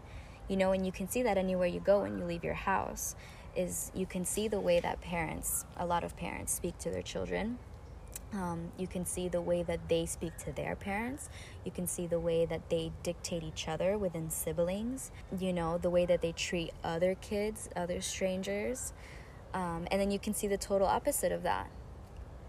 you 0.48 0.58
know 0.58 0.72
and 0.72 0.86
you 0.86 0.92
can 0.92 1.08
see 1.08 1.24
that 1.24 1.38
anywhere 1.38 1.68
you 1.68 1.80
go 1.80 2.02
when 2.02 2.18
you 2.18 2.26
leave 2.26 2.44
your 2.44 2.54
house 2.54 3.16
is 3.56 3.92
you 3.94 4.06
can 4.06 4.26
see 4.26 4.48
the 4.48 4.60
way 4.60 4.80
that 4.80 5.02
parents, 5.02 5.66
a 5.78 5.86
lot 5.86 6.04
of 6.04 6.16
parents, 6.18 6.54
speak 6.54 6.78
to 6.80 6.90
their 6.90 7.02
children. 7.02 7.58
Um, 8.34 8.72
you 8.78 8.88
can 8.88 9.06
see 9.06 9.28
the 9.28 9.42
way 9.42 9.62
that 9.64 9.90
they 9.90 10.06
speak 10.06 10.38
to 10.40 10.52
their 10.52 10.76
parents. 10.76 11.30
You 11.66 11.72
can 11.72 11.86
see 11.86 12.08
the 12.08 12.20
way 12.20 12.46
that 12.46 12.70
they 12.70 12.92
dictate 13.04 13.44
each 13.44 13.68
other 13.68 13.98
within 13.98 14.30
siblings. 14.32 15.12
You 15.38 15.54
know, 15.54 15.78
the 15.78 15.90
way 15.90 16.06
that 16.08 16.22
they 16.22 16.32
treat 16.32 16.72
other 16.84 17.16
kids, 17.16 17.70
other 17.76 18.02
strangers. 18.02 18.94
Um, 19.54 19.88
and 19.92 20.02
then 20.02 20.10
you 20.10 20.18
can 20.18 20.34
see 20.34 20.48
the 20.48 20.58
total 20.58 20.88
opposite 20.88 21.32
of 21.32 21.44
that 21.44 21.70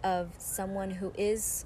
of 0.04 0.28
someone 0.38 0.90
who 0.90 1.12
is 1.16 1.64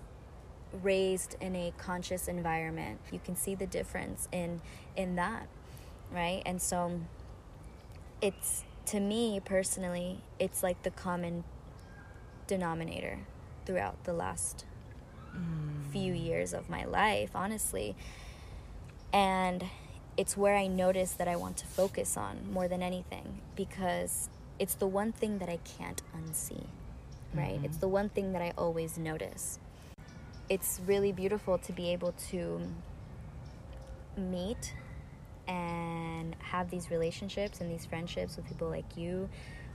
raised 0.82 1.36
in 1.40 1.56
a 1.56 1.72
conscious 1.76 2.28
environment. 2.28 3.00
You 3.12 3.20
can 3.22 3.36
see 3.36 3.54
the 3.54 3.66
difference 3.66 4.28
in 4.32 4.60
in 4.96 5.16
that, 5.16 5.48
right? 6.10 6.42
And 6.46 6.62
so 6.62 7.00
it's 8.22 8.64
to 8.86 9.00
me 9.00 9.40
personally, 9.44 10.20
it's 10.38 10.62
like 10.62 10.82
the 10.82 10.90
common 10.90 11.44
denominator 12.46 13.20
throughout 13.68 14.02
the 14.04 14.14
last 14.14 14.64
mm. 15.36 15.92
few 15.92 16.14
years 16.14 16.54
of 16.54 16.70
my 16.70 16.86
life, 16.86 17.30
honestly. 17.34 17.94
And 19.12 19.62
it's 20.16 20.38
where 20.38 20.56
I 20.56 20.66
notice 20.66 21.12
that 21.12 21.28
I 21.28 21.36
want 21.36 21.58
to 21.58 21.66
focus 21.66 22.16
on 22.16 22.50
more 22.50 22.66
than 22.66 22.82
anything 22.82 23.40
because 23.54 24.30
it's 24.58 24.74
the 24.74 24.86
one 24.86 25.12
thing 25.12 25.36
that 25.38 25.50
I 25.50 25.58
can't 25.78 26.02
unsee, 26.16 26.64
right? 27.34 27.56
Mm-hmm. 27.56 27.66
It's 27.66 27.76
the 27.76 27.88
one 27.88 28.08
thing 28.08 28.32
that 28.32 28.40
I 28.40 28.54
always 28.56 28.96
notice. 28.96 29.58
It's 30.48 30.80
really 30.86 31.12
beautiful 31.12 31.58
to 31.58 31.72
be 31.72 31.92
able 31.92 32.12
to 32.30 32.62
meet 34.16 34.72
and 35.46 36.34
have 36.38 36.70
these 36.70 36.90
relationships 36.90 37.60
and 37.60 37.70
these 37.70 37.84
friendships 37.84 38.36
with 38.36 38.46
people 38.46 38.70
like 38.70 38.96
you 38.96 39.28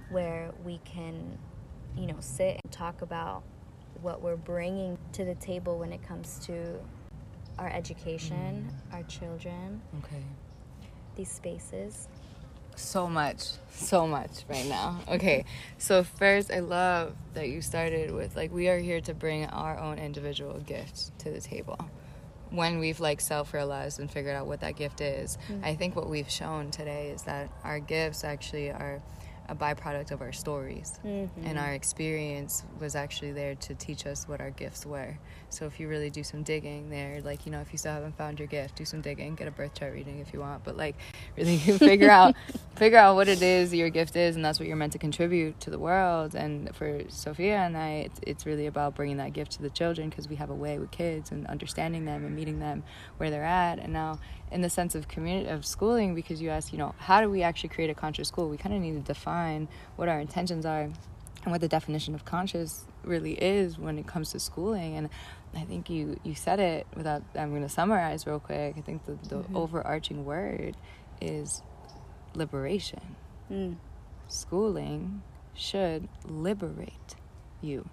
where 0.10 0.52
we 0.66 0.80
can 0.84 1.38
you 1.96 2.06
know 2.06 2.18
sit 2.20 2.60
and 2.64 2.72
talk 2.72 3.02
about 3.02 3.44
what 4.04 4.22
we're 4.22 4.36
bringing 4.36 4.98
to 5.14 5.24
the 5.24 5.36
table 5.36 5.80
when 5.80 5.92
it 5.94 6.06
comes 6.06 6.40
to 6.46 6.80
our 7.58 7.70
education 7.70 8.70
mm. 8.70 8.96
our 8.96 9.04
children. 9.04 9.82
Okay. 10.04 10.24
These 11.16 11.32
spaces. 11.32 12.08
So 12.76 13.08
much 13.08 13.52
so 13.72 14.08
much 14.08 14.44
right 14.50 14.66
now. 14.66 15.00
Okay 15.08 15.46
so 15.78 16.04
first 16.04 16.52
i 16.52 16.60
love 16.60 17.16
that 17.34 17.50
you 17.50 17.62
started 17.62 18.12
with 18.12 18.36
like 18.36 18.52
we 18.52 18.68
are 18.68 18.80
here 18.80 19.02
to 19.02 19.14
bring 19.14 19.46
our 19.46 19.78
own 19.78 19.98
individual 20.00 20.60
gifts 20.60 21.12
to 21.20 21.32
the 21.32 21.42
table. 21.42 21.78
When 22.50 22.78
we've 22.78 23.00
like 23.00 23.20
self-realized 23.20 24.00
and 24.00 24.12
figured 24.12 24.36
out 24.36 24.46
what 24.46 24.60
that 24.62 24.76
gift 24.76 25.02
is 25.02 25.38
mm-hmm. 25.48 25.66
i 25.66 25.76
think 25.76 25.96
what 25.96 26.08
we've 26.08 26.30
shown 26.30 26.70
today 26.70 27.10
is 27.10 27.24
that 27.24 27.50
our 27.64 27.80
gifts 27.80 28.24
actually 28.24 28.70
are 28.70 29.02
a 29.50 29.56
byproduct 29.56 30.12
of 30.12 30.22
our 30.22 30.32
stories. 30.32 31.00
Mm-hmm. 31.04 31.46
and 31.46 31.60
our 31.60 31.74
experience 31.74 32.64
was 32.80 32.96
actually 32.96 33.32
there 33.32 33.56
to 33.56 33.76
teach 33.76 34.06
us 34.06 34.28
what 34.28 34.40
our 34.42 34.52
gifts 34.52 34.86
were. 34.86 35.18
So 35.50 35.66
if 35.66 35.80
you 35.80 35.88
really 35.88 36.10
do 36.10 36.24
some 36.24 36.44
digging 36.44 36.90
there 36.90 37.22
like 37.22 37.46
you 37.46 37.52
know 37.52 37.60
if 37.62 37.72
you 37.72 37.78
still 37.78 37.94
haven't 37.94 38.18
found 38.18 38.40
your 38.40 38.48
gift 38.48 38.76
do 38.76 38.86
some 38.86 39.02
digging 39.02 39.36
get 39.36 39.48
a 39.48 39.52
birth 39.52 39.74
chart 39.74 39.94
reading 39.94 40.20
if 40.20 40.34
you 40.34 40.40
want. 40.40 40.64
But 40.64 40.78
like 40.78 40.96
really 41.38 41.58
figure 41.90 42.10
out 42.10 42.36
figure 42.76 42.98
out 42.98 43.16
what 43.16 43.28
it 43.28 43.42
is 43.42 43.74
your 43.74 43.90
gift 43.90 44.16
is 44.16 44.36
and 44.36 44.44
that's 44.44 44.60
what 44.60 44.68
you're 44.68 44.78
meant 44.78 44.94
to 44.94 45.00
contribute 45.00 45.60
to 45.62 45.70
the 45.70 45.80
world. 45.80 46.36
And 46.36 46.76
for 46.76 47.02
sophia 47.10 47.58
and 47.58 47.78
i 47.78 47.90
it's, 47.90 48.20
it's 48.24 48.46
really 48.46 48.68
about 48.68 48.96
bringing 48.96 49.18
that 49.18 49.34
gift 49.34 49.52
to 49.54 49.62
the 49.62 49.70
children 49.70 50.10
because 50.10 50.28
we 50.28 50.36
have 50.36 50.50
a 50.50 50.56
way 50.56 50.80
with 50.80 50.92
kids 50.92 51.32
and 51.32 51.46
understanding 51.48 52.06
them 52.06 52.26
and 52.26 52.36
meeting 52.36 52.60
them 52.60 52.84
where 53.18 53.30
they're 53.30 53.44
at. 53.44 53.80
And 53.80 53.94
now 53.94 54.20
in 54.54 54.62
the 54.62 54.70
sense 54.70 54.96
of 54.96 55.08
community 55.08 55.50
of 55.50 55.66
schooling 55.66 56.16
because 56.16 56.42
you 56.42 56.50
asked 56.50 56.72
you 56.72 56.78
know 56.78 56.94
how 56.98 57.22
do 57.22 57.30
we 57.30 57.44
actually 57.44 57.70
create 57.70 57.90
a 57.90 57.96
conscious 57.96 58.28
school? 58.28 58.50
We 58.50 58.58
kind 58.58 58.76
of 58.76 58.82
need 58.82 58.94
to 58.94 59.00
define 59.14 59.68
what 59.96 60.08
our 60.08 60.20
intentions 60.20 60.66
are 60.66 60.82
and 60.82 61.52
what 61.52 61.62
the 61.62 61.68
definition 61.68 62.16
of 62.16 62.24
conscious 62.24 62.86
really 63.04 63.34
is 63.34 63.78
when 63.78 63.98
it 63.98 64.08
comes 64.08 64.32
to 64.32 64.40
schooling. 64.40 64.96
And 64.96 65.10
i 65.56 65.62
think 65.62 65.90
you 65.90 66.20
you 66.24 66.34
said 66.34 66.60
it 66.60 66.88
without 66.96 67.22
i'm 67.36 67.52
going 67.52 67.62
to 67.62 67.70
summarize 67.70 68.26
real 68.26 68.40
quick. 68.40 68.76
I 68.78 68.82
think 68.82 69.06
the, 69.06 69.14
the 69.28 69.44
mm-hmm. 69.44 69.58
overarching 69.58 70.26
word 70.26 70.78
is 71.22 71.62
liberation. 72.36 73.16
Mm. 73.52 73.76
schooling 74.28 75.22
should 75.54 76.08
liberate 76.26 77.16
you 77.62 77.88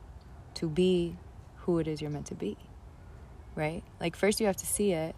to 0.54 0.68
be 0.68 1.16
who 1.56 1.78
it 1.78 1.88
is 1.88 2.00
you're 2.00 2.10
meant 2.10 2.26
to 2.26 2.34
be 2.34 2.56
right? 3.54 3.82
Like 4.00 4.16
first 4.16 4.40
you 4.40 4.46
have 4.46 4.56
to 4.56 4.66
see 4.66 4.92
it 4.92 5.14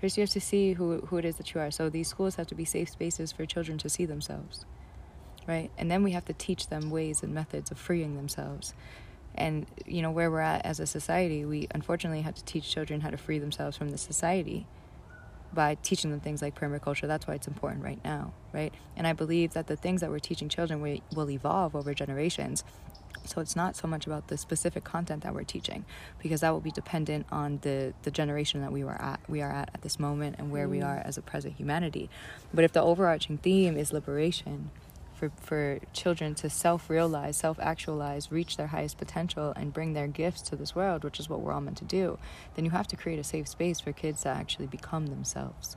First, 0.00 0.16
you 0.16 0.22
have 0.22 0.30
to 0.30 0.40
see 0.40 0.72
who, 0.72 1.00
who 1.00 1.18
it 1.18 1.24
is 1.24 1.36
that 1.36 1.52
you 1.52 1.60
are. 1.60 1.70
So 1.70 1.90
these 1.90 2.08
schools 2.08 2.36
have 2.36 2.46
to 2.48 2.54
be 2.54 2.64
safe 2.64 2.88
spaces 2.88 3.32
for 3.32 3.44
children 3.44 3.76
to 3.78 3.88
see 3.90 4.06
themselves, 4.06 4.64
right? 5.46 5.70
And 5.76 5.90
then 5.90 6.02
we 6.02 6.12
have 6.12 6.24
to 6.26 6.32
teach 6.32 6.68
them 6.68 6.90
ways 6.90 7.22
and 7.22 7.34
methods 7.34 7.70
of 7.70 7.78
freeing 7.78 8.16
themselves. 8.16 8.72
And, 9.34 9.66
you 9.86 10.00
know, 10.00 10.10
where 10.10 10.30
we're 10.30 10.40
at 10.40 10.64
as 10.64 10.80
a 10.80 10.86
society, 10.86 11.44
we 11.44 11.68
unfortunately 11.72 12.22
have 12.22 12.34
to 12.34 12.44
teach 12.44 12.70
children 12.70 13.02
how 13.02 13.10
to 13.10 13.18
free 13.18 13.38
themselves 13.38 13.76
from 13.76 13.90
the 13.90 13.98
society 13.98 14.66
by 15.52 15.76
teaching 15.82 16.10
them 16.10 16.20
things 16.20 16.40
like 16.40 16.58
permaculture. 16.58 17.06
That's 17.06 17.26
why 17.26 17.34
it's 17.34 17.48
important 17.48 17.84
right 17.84 18.02
now, 18.04 18.32
right? 18.52 18.72
And 18.96 19.06
I 19.06 19.12
believe 19.12 19.52
that 19.52 19.66
the 19.66 19.76
things 19.76 20.00
that 20.00 20.10
we're 20.10 20.18
teaching 20.18 20.48
children 20.48 20.80
will, 20.80 20.98
will 21.14 21.30
evolve 21.30 21.76
over 21.76 21.92
generations. 21.92 22.64
So 23.24 23.40
it's 23.40 23.54
not 23.54 23.76
so 23.76 23.86
much 23.86 24.06
about 24.06 24.28
the 24.28 24.36
specific 24.36 24.84
content 24.84 25.22
that 25.22 25.34
we're 25.34 25.44
teaching, 25.44 25.84
because 26.22 26.40
that 26.40 26.50
will 26.50 26.60
be 26.60 26.70
dependent 26.70 27.26
on 27.30 27.58
the, 27.62 27.94
the 28.02 28.10
generation 28.10 28.60
that 28.62 28.72
we 28.72 28.82
were 28.84 29.00
at 29.00 29.20
we 29.28 29.42
are 29.42 29.52
at 29.52 29.70
at 29.74 29.82
this 29.82 29.98
moment 29.98 30.36
and 30.38 30.50
where 30.50 30.66
mm. 30.66 30.70
we 30.70 30.82
are 30.82 31.02
as 31.04 31.18
a 31.18 31.22
present 31.22 31.54
humanity. 31.54 32.08
But 32.52 32.64
if 32.64 32.72
the 32.72 32.82
overarching 32.82 33.38
theme 33.38 33.76
is 33.76 33.92
liberation, 33.92 34.70
for, 35.20 35.30
for 35.36 35.78
children 35.92 36.34
to 36.36 36.48
self 36.48 36.88
realize, 36.88 37.36
self 37.36 37.58
actualize, 37.60 38.32
reach 38.32 38.56
their 38.56 38.68
highest 38.68 38.96
potential, 38.96 39.52
and 39.54 39.72
bring 39.72 39.92
their 39.92 40.08
gifts 40.08 40.40
to 40.42 40.56
this 40.56 40.74
world, 40.74 41.04
which 41.04 41.20
is 41.20 41.28
what 41.28 41.40
we're 41.40 41.52
all 41.52 41.60
meant 41.60 41.76
to 41.76 41.84
do, 41.84 42.18
then 42.54 42.64
you 42.64 42.70
have 42.70 42.88
to 42.88 42.96
create 42.96 43.18
a 43.18 43.24
safe 43.24 43.46
space 43.46 43.80
for 43.80 43.92
kids 43.92 44.22
to 44.22 44.30
actually 44.30 44.66
become 44.66 45.08
themselves, 45.08 45.76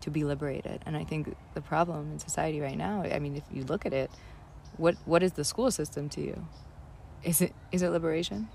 to 0.00 0.10
be 0.10 0.22
liberated. 0.22 0.80
And 0.86 0.96
I 0.96 1.02
think 1.02 1.34
the 1.54 1.60
problem 1.60 2.12
in 2.12 2.18
society 2.20 2.60
right 2.60 2.78
now, 2.78 3.02
I 3.02 3.18
mean, 3.18 3.36
if 3.36 3.42
you 3.52 3.64
look 3.64 3.84
at 3.84 3.92
it, 3.92 4.10
what 4.76 4.94
what 5.04 5.24
is 5.24 5.32
the 5.32 5.44
school 5.44 5.72
system 5.72 6.08
to 6.10 6.20
you? 6.20 6.46
Is 7.22 7.40
it 7.40 7.52
is 7.72 7.82
it 7.82 7.90
liberation? 7.90 8.48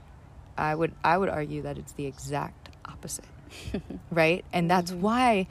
I 0.58 0.76
would 0.76 0.94
I 1.04 1.18
would 1.18 1.30
argue 1.30 1.62
that 1.64 1.78
it's 1.78 1.94
the 1.94 2.06
exact 2.06 2.70
opposite. 2.86 3.26
right? 4.12 4.44
And 4.52 4.70
that's 4.70 4.92
mm-hmm. 4.92 5.02
why 5.02 5.48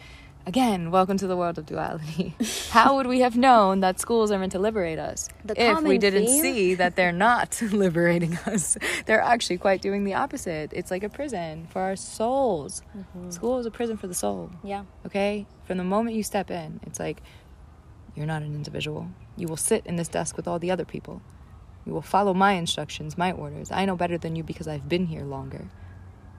again, 0.47 0.91
welcome 0.91 1.17
to 1.19 1.27
the 1.27 1.37
world 1.37 1.59
of 1.59 1.67
duality. 1.67 2.35
How 2.71 2.97
would 2.97 3.07
we 3.07 3.21
have 3.21 3.37
known 3.37 3.81
that 3.81 4.01
schools 4.01 4.31
are 4.31 4.39
meant 4.39 4.53
to 4.53 4.59
liberate 4.59 4.99
us 4.99 5.29
the 5.45 5.61
if 5.61 5.83
we 5.83 5.99
didn't 5.99 6.27
theme? 6.27 6.43
see 6.43 6.75
that 6.75 6.97
they're 6.97 7.13
not 7.13 7.61
liberating 7.73 8.37
us? 8.47 8.77
They're 9.07 9.21
actually 9.21 9.59
quite 9.59 9.83
doing 9.83 10.05
the 10.05 10.15
opposite. 10.15 10.73
It's 10.73 10.91
like 10.91 11.03
a 11.03 11.09
prison 11.09 11.69
for 11.71 11.83
our 11.83 11.97
souls. 11.97 12.83
Mm-hmm. 12.97 13.31
School 13.31 13.59
is 13.59 13.67
a 13.67 13.71
prison 13.71 13.97
for 13.97 14.07
the 14.07 14.15
soul. 14.15 14.51
Yeah. 14.65 14.85
Okay? 15.07 15.47
From 15.65 15.79
the 15.79 15.85
moment 15.85 16.17
you 16.17 16.23
step 16.23 16.51
in, 16.51 16.81
it's 16.87 16.99
like 16.99 17.23
you're 18.15 18.27
not 18.27 18.43
an 18.43 18.55
individual. 18.55 19.09
You 19.37 19.49
will 19.49 19.57
sit 19.57 19.87
in 19.87 19.97
this 19.97 20.09
desk 20.09 20.37
with 20.37 20.47
all 20.47 20.59
the 20.59 20.71
other 20.71 20.85
people. 20.85 21.23
You 21.85 21.93
will 21.93 22.03
follow 22.03 22.33
my 22.33 22.53
instructions, 22.53 23.19
my 23.19 23.33
orders. 23.33 23.71
I 23.71 23.85
know 23.85 23.97
better 23.97 24.19
than 24.19 24.37
you 24.37 24.43
because 24.43 24.69
I've 24.69 24.89
been 24.89 25.07
here 25.07 25.25
longer. 25.25 25.69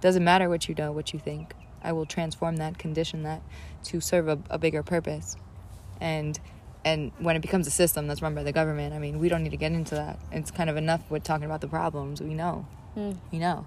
Doesn't 0.02 0.24
matter 0.24 0.50
what 0.50 0.68
you 0.68 0.76
know, 0.76 0.92
what 0.92 1.14
you 1.14 1.20
think. 1.20 1.54
I 1.84 1.92
will 1.92 2.06
transform 2.06 2.58
that, 2.58 2.78
condition 2.78 3.24
that 3.24 3.42
to 3.86 4.00
serve 4.00 4.28
a, 4.30 4.40
a 4.50 4.58
bigger 4.58 4.84
purpose. 4.84 5.36
And 6.00 6.40
and 6.86 7.14
when 7.20 7.38
it 7.38 7.42
becomes 7.42 7.66
a 7.66 7.72
system 7.72 8.08
that's 8.08 8.22
run 8.22 8.36
by 8.36 8.44
the 8.44 8.52
government, 8.52 8.94
I 8.94 9.00
mean, 9.00 9.20
we 9.20 9.30
don't 9.30 9.42
need 9.44 9.52
to 9.52 9.58
get 9.58 9.72
into 9.72 9.96
that. 9.96 10.20
It's 10.34 10.52
kind 10.52 10.70
of 10.70 10.76
enough 10.76 11.10
with 11.10 11.24
talking 11.24 11.46
about 11.46 11.62
the 11.62 11.68
problems. 11.70 12.22
We 12.22 12.34
know, 12.34 12.68
mm. 12.98 13.18
we 13.32 13.40
know. 13.40 13.66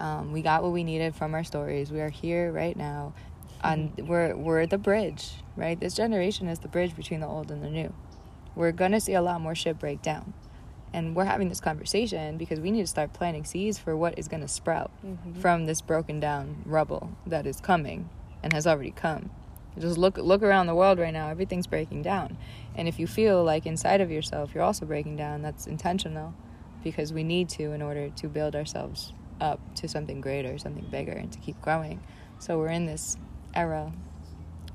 Um, 0.00 0.32
we 0.32 0.40
got 0.40 0.62
what 0.62 0.72
we 0.72 0.82
needed 0.82 1.14
from 1.14 1.34
our 1.34 1.44
stories. 1.44 1.92
We 1.92 2.00
are 2.00 2.08
here 2.08 2.50
right 2.50 2.76
now, 2.76 3.14
and 3.62 3.92
we're 4.08 4.36
we're 4.36 4.66
the 4.66 4.78
bridge, 4.78 5.32
right? 5.56 5.78
This 5.78 5.94
generation 5.94 6.48
is 6.48 6.58
the 6.60 6.68
bridge 6.68 6.96
between 6.96 7.20
the 7.20 7.26
old 7.26 7.50
and 7.50 7.62
the 7.62 7.70
new. 7.70 7.92
We're 8.54 8.72
gonna 8.72 9.00
see 9.00 9.14
a 9.14 9.22
lot 9.22 9.40
more 9.40 9.54
shit 9.54 9.78
break 9.78 10.02
down 10.02 10.32
and 10.94 11.16
we're 11.16 11.24
having 11.24 11.48
this 11.48 11.60
conversation 11.60 12.38
because 12.38 12.60
we 12.60 12.70
need 12.70 12.82
to 12.82 12.86
start 12.86 13.12
planting 13.12 13.44
seeds 13.44 13.78
for 13.78 13.96
what 13.96 14.16
is 14.16 14.28
going 14.28 14.40
to 14.40 14.48
sprout 14.48 14.92
mm-hmm. 15.04 15.40
from 15.40 15.66
this 15.66 15.80
broken 15.80 16.20
down 16.20 16.62
rubble 16.64 17.10
that 17.26 17.46
is 17.46 17.60
coming 17.60 18.08
and 18.44 18.52
has 18.52 18.64
already 18.64 18.92
come. 18.92 19.28
Just 19.76 19.98
look 19.98 20.16
look 20.16 20.40
around 20.40 20.68
the 20.68 20.74
world 20.74 21.00
right 21.00 21.12
now 21.12 21.28
everything's 21.28 21.66
breaking 21.66 22.02
down. 22.02 22.38
And 22.76 22.86
if 22.86 23.00
you 23.00 23.08
feel 23.08 23.42
like 23.42 23.66
inside 23.66 24.00
of 24.00 24.10
yourself 24.10 24.54
you're 24.54 24.62
also 24.62 24.86
breaking 24.86 25.16
down 25.16 25.42
that's 25.42 25.66
intentional 25.66 26.32
because 26.84 27.12
we 27.12 27.24
need 27.24 27.48
to 27.48 27.72
in 27.72 27.82
order 27.82 28.08
to 28.10 28.28
build 28.28 28.54
ourselves 28.54 29.12
up 29.40 29.58
to 29.74 29.88
something 29.88 30.20
greater 30.20 30.56
something 30.58 30.86
bigger 30.92 31.12
and 31.12 31.32
to 31.32 31.40
keep 31.40 31.60
growing. 31.60 32.00
So 32.38 32.56
we're 32.56 32.68
in 32.68 32.86
this 32.86 33.16
era 33.52 33.92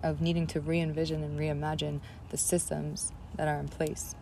of 0.04 0.20
needing 0.20 0.48
to 0.48 0.60
re-envision 0.60 1.24
and 1.24 1.40
reimagine 1.40 2.02
the 2.30 2.38
systems 2.38 3.14
that 3.36 3.48
are 3.48 3.58
in 3.58 3.70
place. 3.70 4.16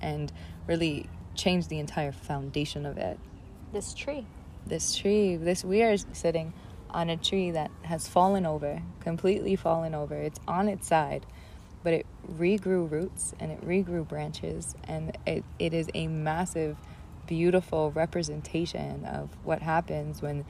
And 0.00 0.32
really 0.66 1.08
change 1.34 1.68
the 1.68 1.78
entire 1.78 2.12
foundation 2.12 2.86
of 2.86 2.98
it. 2.98 3.18
This 3.72 3.94
tree. 3.94 4.26
This 4.66 4.94
tree. 4.96 5.36
This 5.36 5.64
we 5.64 5.82
are 5.82 5.96
sitting 6.12 6.52
on 6.90 7.10
a 7.10 7.16
tree 7.16 7.50
that 7.50 7.70
has 7.82 8.08
fallen 8.08 8.46
over, 8.46 8.82
completely 9.00 9.56
fallen 9.56 9.94
over. 9.94 10.14
It's 10.14 10.40
on 10.48 10.68
its 10.68 10.86
side, 10.86 11.26
but 11.82 11.92
it 11.92 12.06
regrew 12.38 12.90
roots 12.90 13.34
and 13.38 13.52
it 13.52 13.60
regrew 13.66 14.06
branches 14.06 14.74
and 14.84 15.16
it, 15.26 15.44
it 15.58 15.74
is 15.74 15.88
a 15.94 16.06
massive 16.06 16.76
beautiful 17.26 17.90
representation 17.90 19.04
of 19.04 19.30
what 19.44 19.60
happens 19.60 20.22
when 20.22 20.44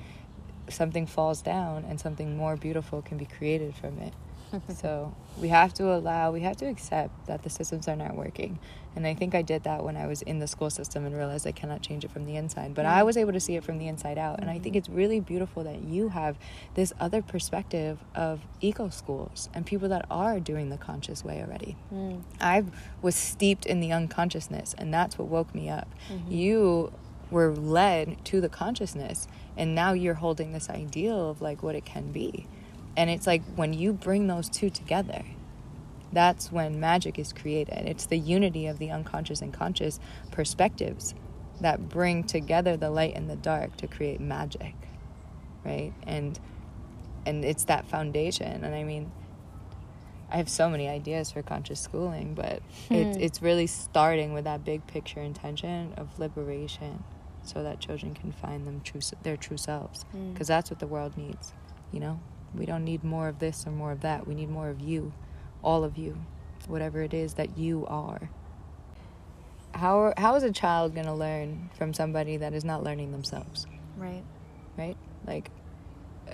something 0.69 1.07
falls 1.07 1.43
down 1.43 1.85
and 1.85 2.01
something 2.01 2.37
more 2.37 2.57
beautiful 2.57 3.03
can 3.03 3.17
be 3.17 3.25
created 3.25 3.75
from 3.75 3.99
it. 3.99 4.13
so 4.77 5.15
we 5.41 5.49
have 5.49 5.75
to 5.75 5.93
allow, 5.93 6.33
we 6.33 6.41
have 6.41 6.57
to 6.59 6.67
accept 6.67 7.27
that 7.27 7.43
the 7.43 7.51
systems 7.51 7.89
are 7.89 7.97
not 7.97 8.15
working. 8.15 8.59
And 8.95 9.07
I 9.07 9.13
think 9.13 9.35
I 9.35 9.43
did 9.43 9.65
that 9.65 9.85
when 9.85 9.97
I 9.97 10.07
was 10.07 10.23
in 10.23 10.39
the 10.39 10.47
school 10.47 10.71
system 10.71 11.05
and 11.05 11.15
realized 11.15 11.47
I 11.47 11.53
cannot 11.53 11.83
change 11.83 12.05
it 12.05 12.11
from 12.11 12.25
the 12.25 12.37
inside. 12.37 12.75
But 12.75 12.87
mm-hmm. 12.87 12.99
I 12.99 13.03
was 13.03 13.19
able 13.19 13.33
to 13.33 13.41
see 13.41 13.55
it 13.55 13.63
from 13.63 13.79
the 13.79 13.89
inside 13.89 14.17
out. 14.17 14.41
And 14.41 14.49
I 14.49 14.55
think 14.55 14.69
mm-hmm. 14.69 14.77
it's 14.77 14.89
really 14.89 15.21
beautiful 15.21 15.65
that 15.65 15.83
you 15.83 16.09
have 16.09 16.39
this 16.75 16.95
other 16.99 17.21
perspective 17.21 17.99
of 18.15 18.41
eco 18.63 18.89
schools 18.89 19.51
and 19.53 19.67
people 19.67 19.91
that 19.91 20.07
are 20.11 20.41
doing 20.41 20.71
the 20.71 20.79
conscious 20.79 21.23
way 21.23 21.43
already. 21.43 21.77
Mm. 21.93 22.23
I 22.41 22.65
was 23.03 23.15
steeped 23.15 23.67
in 23.67 23.81
the 23.81 23.93
unconsciousness, 23.93 24.75
and 24.79 24.95
that's 24.95 25.19
what 25.19 25.29
woke 25.29 25.55
me 25.55 25.69
up. 25.69 25.89
Mm-hmm. 26.11 26.33
You 26.33 26.93
were 27.31 27.53
led 27.53 28.25
to 28.27 28.41
the 28.41 28.49
consciousness, 28.49 29.29
and 29.59 29.75
now 29.75 29.93
you're 29.93 30.15
holding 30.15 30.53
this 30.53 30.71
ideal 30.71 31.31
of 31.31 31.43
like 31.43 31.63
what 31.63 31.75
it 31.75 31.85
can 31.85 32.13
be. 32.13 32.47
And 32.97 33.11
it's 33.11 33.27
like 33.27 33.43
when 33.55 33.73
you 33.73 33.93
bring 33.93 34.27
those 34.27 34.49
two 34.49 34.71
together, 34.71 35.25
that's 36.13 36.51
when 36.51 36.81
magic 36.81 37.19
is 37.19 37.33
created. 37.33 37.87
It's 37.87 38.07
the 38.07 38.19
unity 38.19 38.67
of 38.67 38.79
the 38.79 38.91
unconscious 38.91 39.43
and 39.43 39.53
conscious 39.53 40.01
perspectives 40.31 41.15
that 41.61 41.89
bring 41.89 42.25
together 42.25 42.77
the 42.77 42.91
light 42.91 43.15
and 43.15 43.29
the 43.29 43.37
dark 43.37 43.77
to 43.79 43.87
create 43.87 44.21
magic. 44.21 44.75
Right? 45.65 45.93
And 46.07 46.39
and 47.27 47.45
it's 47.45 47.65
that 47.65 47.87
foundation. 47.87 48.65
And 48.65 48.75
I 48.75 48.85
mean 48.85 49.11
I 50.31 50.39
have 50.39 50.49
so 50.49 50.69
many 50.69 50.89
ideas 50.89 51.31
for 51.31 51.43
conscious 51.43 51.81
schooling, 51.81 52.35
but 52.35 52.63
hmm. 52.89 52.95
it's 52.95 53.17
it's 53.19 53.43
really 53.43 53.67
starting 53.67 54.33
with 54.33 54.45
that 54.45 54.65
big 54.65 54.87
picture 54.87 55.21
intention 55.21 55.93
of 55.97 56.19
liberation 56.19 57.05
so 57.43 57.63
that 57.63 57.81
children 57.81 58.15
can 58.15 58.33
find 58.33 58.67
them 58.67 58.81
true 58.83 59.01
their 59.23 59.37
true 59.37 59.57
selves 59.57 60.05
because 60.33 60.47
mm. 60.47 60.49
that's 60.49 60.71
what 60.71 60.81
the 60.81 60.87
world 60.87 61.17
needs, 61.17 61.53
you 61.93 62.01
know? 62.01 62.19
We 62.55 62.67
don't 62.67 62.85
need 62.85 63.05
more 63.05 63.29
of 63.29 63.39
this 63.39 63.67
or 63.67 63.71
more 63.71 63.93
of 63.93 64.01
that. 64.01 64.27
We 64.27 64.35
need 64.35 64.49
more 64.49 64.69
of 64.69 64.81
you, 64.81 65.13
all 65.63 65.85
of 65.85 65.99
you, 65.99 66.19
whatever 66.67 67.03
it 67.03 67.15
is 67.15 67.35
that 67.35 67.59
you 67.59 67.87
are. 67.87 68.31
How, 69.75 70.15
how 70.17 70.37
is 70.37 70.43
a 70.43 70.53
child 70.53 70.95
going 70.95 71.07
to 71.07 71.13
learn 71.13 71.71
from 71.77 71.93
somebody 71.93 72.39
that 72.39 72.55
is 72.55 72.65
not 72.65 72.83
learning 72.83 73.13
themselves? 73.13 73.67
Right. 73.97 74.25
Right? 74.79 74.97
Like, 75.27 75.51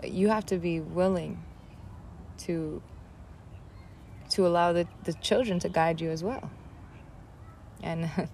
you 0.05 0.29
have 0.29 0.47
to 0.47 0.59
be 0.59 0.81
willing 0.81 1.43
to 2.39 2.83
to 4.31 4.47
allow 4.47 4.73
the, 4.73 4.89
the 5.05 5.13
children 5.15 5.59
to 5.59 5.69
guide 5.69 6.01
you 6.01 6.11
as 6.11 6.25
well. 6.25 6.51
And 7.83 8.11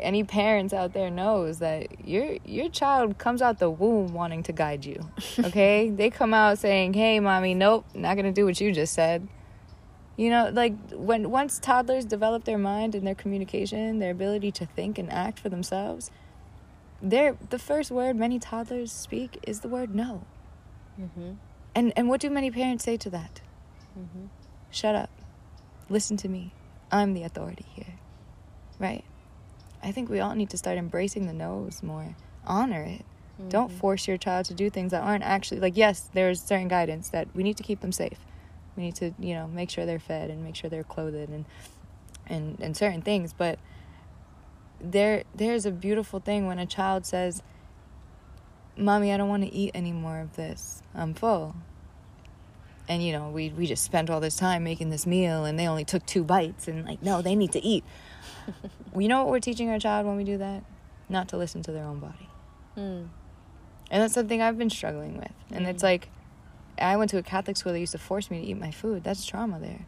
any 0.00 0.24
parents 0.24 0.72
out 0.72 0.92
there 0.92 1.10
knows 1.10 1.58
that 1.58 2.06
your 2.06 2.36
your 2.44 2.68
child 2.68 3.18
comes 3.18 3.42
out 3.42 3.58
the 3.58 3.70
womb 3.70 4.12
wanting 4.12 4.42
to 4.44 4.52
guide 4.52 4.84
you. 4.84 5.10
Okay? 5.44 5.90
they 5.90 6.10
come 6.10 6.32
out 6.34 6.58
saying, 6.58 6.94
"Hey, 6.94 7.20
mommy, 7.20 7.54
nope, 7.54 7.84
not 7.94 8.14
going 8.14 8.26
to 8.26 8.32
do 8.32 8.44
what 8.44 8.60
you 8.60 8.72
just 8.72 8.92
said." 8.92 9.28
You 10.16 10.30
know, 10.30 10.50
like 10.52 10.74
when 10.92 11.30
once 11.30 11.58
toddlers 11.58 12.04
develop 12.04 12.44
their 12.44 12.58
mind 12.58 12.94
and 12.94 13.06
their 13.06 13.16
communication, 13.16 13.98
their 13.98 14.12
ability 14.12 14.52
to 14.52 14.66
think 14.66 14.98
and 14.98 15.10
act 15.12 15.40
for 15.40 15.48
themselves, 15.48 16.10
their 17.02 17.36
the 17.50 17.58
first 17.58 17.90
word 17.90 18.16
many 18.16 18.38
toddlers 18.38 18.92
speak 18.92 19.38
is 19.42 19.60
the 19.60 19.68
word 19.68 19.94
no. 19.94 20.24
Mm-hmm. 21.00 21.32
And 21.74 21.92
and 21.96 22.08
what 22.08 22.20
do 22.20 22.30
many 22.30 22.50
parents 22.50 22.84
say 22.84 22.96
to 22.98 23.10
that? 23.10 23.40
Mm-hmm. 23.98 24.26
Shut 24.70 24.94
up. 24.94 25.10
Listen 25.88 26.16
to 26.18 26.28
me. 26.28 26.52
I'm 26.90 27.12
the 27.14 27.24
authority 27.24 27.66
here. 27.74 27.94
Right? 28.78 29.04
I 29.84 29.92
think 29.92 30.08
we 30.08 30.18
all 30.18 30.34
need 30.34 30.50
to 30.50 30.56
start 30.56 30.78
embracing 30.78 31.26
the 31.26 31.34
no's 31.34 31.82
more. 31.82 32.16
Honor 32.46 32.82
it. 32.82 33.04
Mm-hmm. 33.38 33.50
Don't 33.50 33.70
force 33.70 34.08
your 34.08 34.16
child 34.16 34.46
to 34.46 34.54
do 34.54 34.70
things 34.70 34.92
that 34.92 35.02
aren't 35.02 35.24
actually 35.24 35.60
like 35.60 35.76
yes, 35.76 36.08
there's 36.14 36.40
certain 36.40 36.68
guidance 36.68 37.10
that 37.10 37.28
we 37.34 37.42
need 37.42 37.56
to 37.58 37.62
keep 37.62 37.80
them 37.80 37.92
safe. 37.92 38.18
We 38.76 38.84
need 38.84 38.94
to, 38.96 39.12
you 39.18 39.34
know, 39.34 39.46
make 39.46 39.70
sure 39.70 39.86
they're 39.86 39.98
fed 39.98 40.30
and 40.30 40.42
make 40.42 40.56
sure 40.56 40.70
they're 40.70 40.84
clothed 40.84 41.28
and 41.28 41.44
and 42.26 42.58
and 42.60 42.76
certain 42.76 43.02
things, 43.02 43.32
but 43.32 43.58
there 44.80 45.24
there's 45.34 45.66
a 45.66 45.70
beautiful 45.70 46.20
thing 46.20 46.46
when 46.46 46.58
a 46.58 46.66
child 46.66 47.04
says, 47.04 47.42
"Mommy, 48.76 49.12
I 49.12 49.16
don't 49.16 49.28
want 49.28 49.42
to 49.42 49.52
eat 49.52 49.72
any 49.74 49.92
more 49.92 50.20
of 50.20 50.36
this. 50.36 50.82
I'm 50.94 51.14
full." 51.14 51.54
And 52.88 53.02
you 53.02 53.12
know, 53.12 53.30
we 53.30 53.50
we 53.50 53.66
just 53.66 53.82
spent 53.82 54.10
all 54.10 54.20
this 54.20 54.36
time 54.36 54.64
making 54.64 54.90
this 54.90 55.06
meal 55.06 55.44
and 55.44 55.58
they 55.58 55.66
only 55.66 55.84
took 55.84 56.06
two 56.06 56.24
bites 56.24 56.68
and 56.68 56.84
like, 56.84 57.02
"No, 57.02 57.20
they 57.20 57.34
need 57.34 57.52
to 57.52 57.62
eat." 57.62 57.84
you 58.96 59.08
know 59.08 59.24
what 59.24 59.30
we're 59.30 59.40
teaching 59.40 59.70
our 59.70 59.78
child 59.78 60.06
when 60.06 60.16
we 60.16 60.24
do 60.24 60.38
that? 60.38 60.64
Not 61.08 61.28
to 61.28 61.36
listen 61.36 61.62
to 61.64 61.72
their 61.72 61.84
own 61.84 61.98
body. 61.98 62.28
Mm. 62.76 63.08
And 63.90 64.02
that's 64.02 64.14
something 64.14 64.40
I've 64.40 64.58
been 64.58 64.70
struggling 64.70 65.16
with. 65.16 65.32
And 65.50 65.66
mm. 65.66 65.68
it's 65.68 65.82
like, 65.82 66.08
I 66.78 66.96
went 66.96 67.10
to 67.10 67.18
a 67.18 67.22
Catholic 67.22 67.56
school 67.56 67.72
that 67.72 67.80
used 67.80 67.92
to 67.92 67.98
force 67.98 68.30
me 68.30 68.40
to 68.40 68.46
eat 68.46 68.58
my 68.58 68.70
food. 68.70 69.04
That's 69.04 69.24
trauma 69.24 69.60
there. 69.60 69.86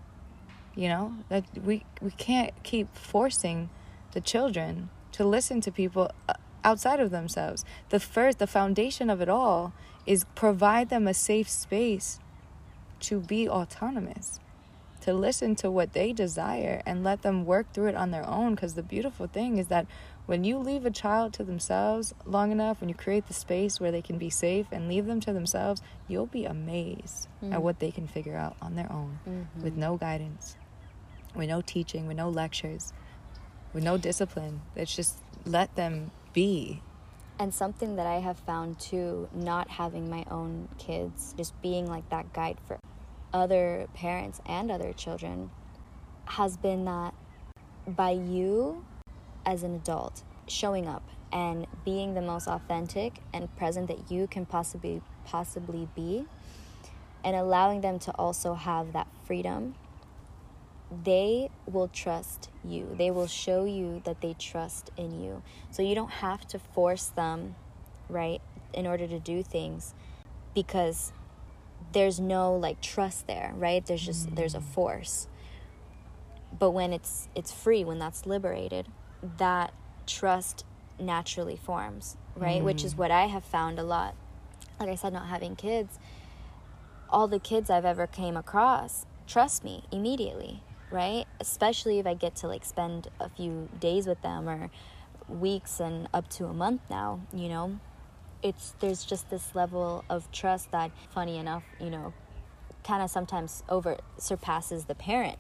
You 0.75 0.89
know 0.89 1.15
that 1.31 1.45
we 1.65 1.85
we 2.03 2.11
can't 2.11 2.53
keep 2.63 2.95
forcing 2.95 3.71
the 4.13 4.21
children 4.21 4.91
to 5.13 5.25
listen 5.25 5.63
to 5.63 5.73
people 5.73 6.11
uh, 6.29 6.35
outside 6.65 7.01
of 7.01 7.11
themselves. 7.11 7.65
The 7.89 7.99
first, 7.99 8.39
the 8.39 8.47
foundation 8.47 9.09
of 9.09 9.23
it 9.23 9.29
all 9.29 9.73
is 10.05 10.27
provide 10.35 10.91
them 10.91 11.09
a 11.09 11.15
safe 11.15 11.49
space 11.49 12.21
to 13.01 13.21
be 13.21 13.49
autonomous 13.49 14.39
to 15.07 15.15
listen 15.15 15.55
to 15.55 15.71
what 15.71 15.93
they 15.93 16.13
desire 16.13 16.83
and 16.85 17.05
let 17.05 17.23
them 17.23 17.45
work 17.45 17.73
through 17.73 17.87
it 17.87 17.95
on 17.95 18.11
their 18.11 18.29
own 18.29 18.57
because 18.57 18.75
the 18.75 18.83
beautiful 18.83 19.29
thing 19.29 19.57
is 19.57 19.69
that 19.69 19.87
when 20.27 20.43
you 20.43 20.59
leave 20.59 20.85
a 20.85 20.91
child 20.91 21.33
to 21.33 21.45
themselves 21.45 22.13
long 22.25 22.51
enough 22.51 22.81
when 22.81 22.89
you 22.89 22.95
create 22.95 23.29
the 23.29 23.33
space 23.33 23.79
where 23.79 23.93
they 23.93 24.03
can 24.03 24.19
be 24.19 24.29
safe 24.29 24.67
and 24.73 24.89
leave 24.89 25.07
them 25.07 25.21
to 25.21 25.33
themselves 25.33 25.81
you'll 26.09 26.27
be 26.27 26.45
amazed 26.45 27.29
mm. 27.41 27.55
at 27.55 27.63
what 27.63 27.79
they 27.79 27.93
can 27.93 28.09
figure 28.09 28.35
out 28.35 28.57
on 28.61 28.75
their 28.75 28.91
own 28.91 29.21
mm-hmm. 29.29 29.63
with 29.63 29.77
no 29.77 29.97
guidance 29.97 30.57
with 31.37 31.49
no 31.49 31.61
teaching 31.61 32.09
with 32.09 32.17
no 32.17 32.29
lectures 32.29 32.93
with 33.73 33.85
no 33.85 33.97
discipline 33.97 34.61
it's 34.75 34.97
just 34.97 35.19
let 35.45 35.73
them 35.77 36.11
be 36.33 36.83
and 37.39 37.53
something 37.55 37.97
that 37.97 38.07
I 38.07 38.21
have 38.21 38.39
found 38.39 38.81
too, 38.81 39.29
not 39.35 39.69
having 39.69 40.09
my 40.09 40.25
own 40.31 40.71
kids, 40.79 41.35
just 41.37 41.61
being 41.61 41.87
like 41.87 42.09
that 42.09 42.33
guide 42.33 42.57
for 42.67 42.79
other 43.37 43.87
parents 43.95 44.41
and 44.47 44.71
other 44.71 44.93
children, 44.93 45.51
has 46.25 46.57
been 46.57 46.87
that 46.87 47.15
by 47.87 48.11
you 48.11 48.85
as 49.45 49.63
an 49.63 49.75
adult 49.75 50.23
showing 50.49 50.89
up 50.89 51.03
and 51.33 51.67
being 51.85 52.15
the 52.15 52.23
most 52.23 52.49
authentic 52.49 53.21
and 53.35 53.55
present 53.57 53.89
that 53.89 54.11
you 54.11 54.27
can 54.27 54.47
possibly 54.47 55.03
possibly 55.25 55.89
be 55.95 56.25
and 57.25 57.37
allowing 57.37 57.81
them 57.81 57.99
to 57.99 58.11
also 58.13 58.55
have 58.55 58.93
that 58.93 59.07
freedom 59.25 59.75
they 61.05 61.51
will 61.67 61.89
trust 61.89 62.49
you. 62.65 62.95
They 62.97 63.11
will 63.11 63.27
show 63.27 63.65
you 63.65 64.03
that 64.05 64.21
they 64.21 64.35
trust 64.35 64.91
in 64.97 65.21
you. 65.21 65.43
So 65.71 65.83
you 65.83 65.95
don't 65.95 66.11
have 66.11 66.47
to 66.49 66.59
force 66.59 67.07
them, 67.07 67.57
right, 68.09 68.41
in 68.73 68.87
order 68.87 69.07
to 69.09 69.19
do 69.19 69.43
things 69.43 69.95
because 70.55 71.13
there's 71.93 72.21
no 72.21 72.55
like 72.55 72.81
trust 72.81 73.27
there, 73.27 73.53
right? 73.57 73.85
There's 73.85 74.05
just 74.05 74.29
mm. 74.29 74.37
there's 74.37 74.55
a 74.55 74.61
force. 74.61 75.29
But 76.59 76.71
when 76.71 76.93
it's 76.93 77.29
it's 77.35 77.53
free, 77.53 77.85
when 77.85 77.99
that's 77.99 78.27
liberated, 78.27 78.87
that 79.39 79.73
trust 80.07 80.65
naturally 80.99 81.57
forms, 81.57 82.17
right? 82.35 82.61
Mm. 82.61 82.65
Which 82.65 82.85
is 82.85 82.95
mm. 82.95 82.99
what 82.99 83.11
I 83.11 83.27
have 83.27 83.45
found 83.45 83.79
a 83.79 83.85
lot. 83.85 84.15
Like 84.79 84.89
I 84.89 84.95
said 84.95 85.13
not 85.13 85.29
having 85.29 85.57
kids, 85.57 85.99
all 87.09 87.29
the 87.29 87.39
kids 87.39 87.71
I've 87.71 87.85
ever 87.85 88.07
came 88.07 88.37
across 88.37 89.07
trust 89.27 89.65
me 89.65 89.83
immediately 89.91 90.63
right? 90.91 91.27
Especially 91.41 91.99
if 91.99 92.07
I 92.07 92.15
get 92.15 92.37
to 92.37 92.49
like 92.49 92.65
spend 92.65 93.09
a 93.21 93.29
few 93.29 93.69
days 93.81 94.07
with 94.07 94.21
them 94.23 94.49
or 94.49 94.71
weeks 95.29 95.81
and 95.81 96.09
up 96.15 96.29
to 96.31 96.47
a 96.47 96.55
month 96.55 96.83
now, 96.89 97.21
you 97.33 97.49
know. 97.49 97.79
It's 98.43 98.75
there's 98.81 99.05
just 99.05 99.31
this 99.31 99.55
level 99.55 100.05
of 100.09 100.31
trust 100.33 100.71
that 100.73 100.91
funny 101.11 101.39
enough, 101.39 101.65
you 101.81 101.91
know, 101.91 102.13
kind 102.85 103.03
of 103.03 103.11
sometimes 103.11 103.63
over 103.69 103.97
surpasses 104.19 104.85
the 104.85 104.95
parent, 104.95 105.39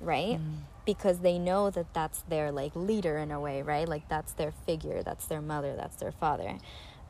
right? 0.00 0.38
Mm. 0.38 0.60
Because 0.84 1.20
they 1.20 1.38
know 1.38 1.70
that 1.70 1.92
that's 1.94 2.22
their 2.22 2.50
like 2.50 2.74
leader 2.74 3.18
in 3.18 3.30
a 3.30 3.38
way, 3.38 3.62
right? 3.62 3.88
Like 3.88 4.08
that's 4.08 4.32
their 4.32 4.50
figure, 4.50 5.02
that's 5.02 5.26
their 5.26 5.40
mother, 5.40 5.76
that's 5.76 5.96
their 5.96 6.12
father. 6.12 6.58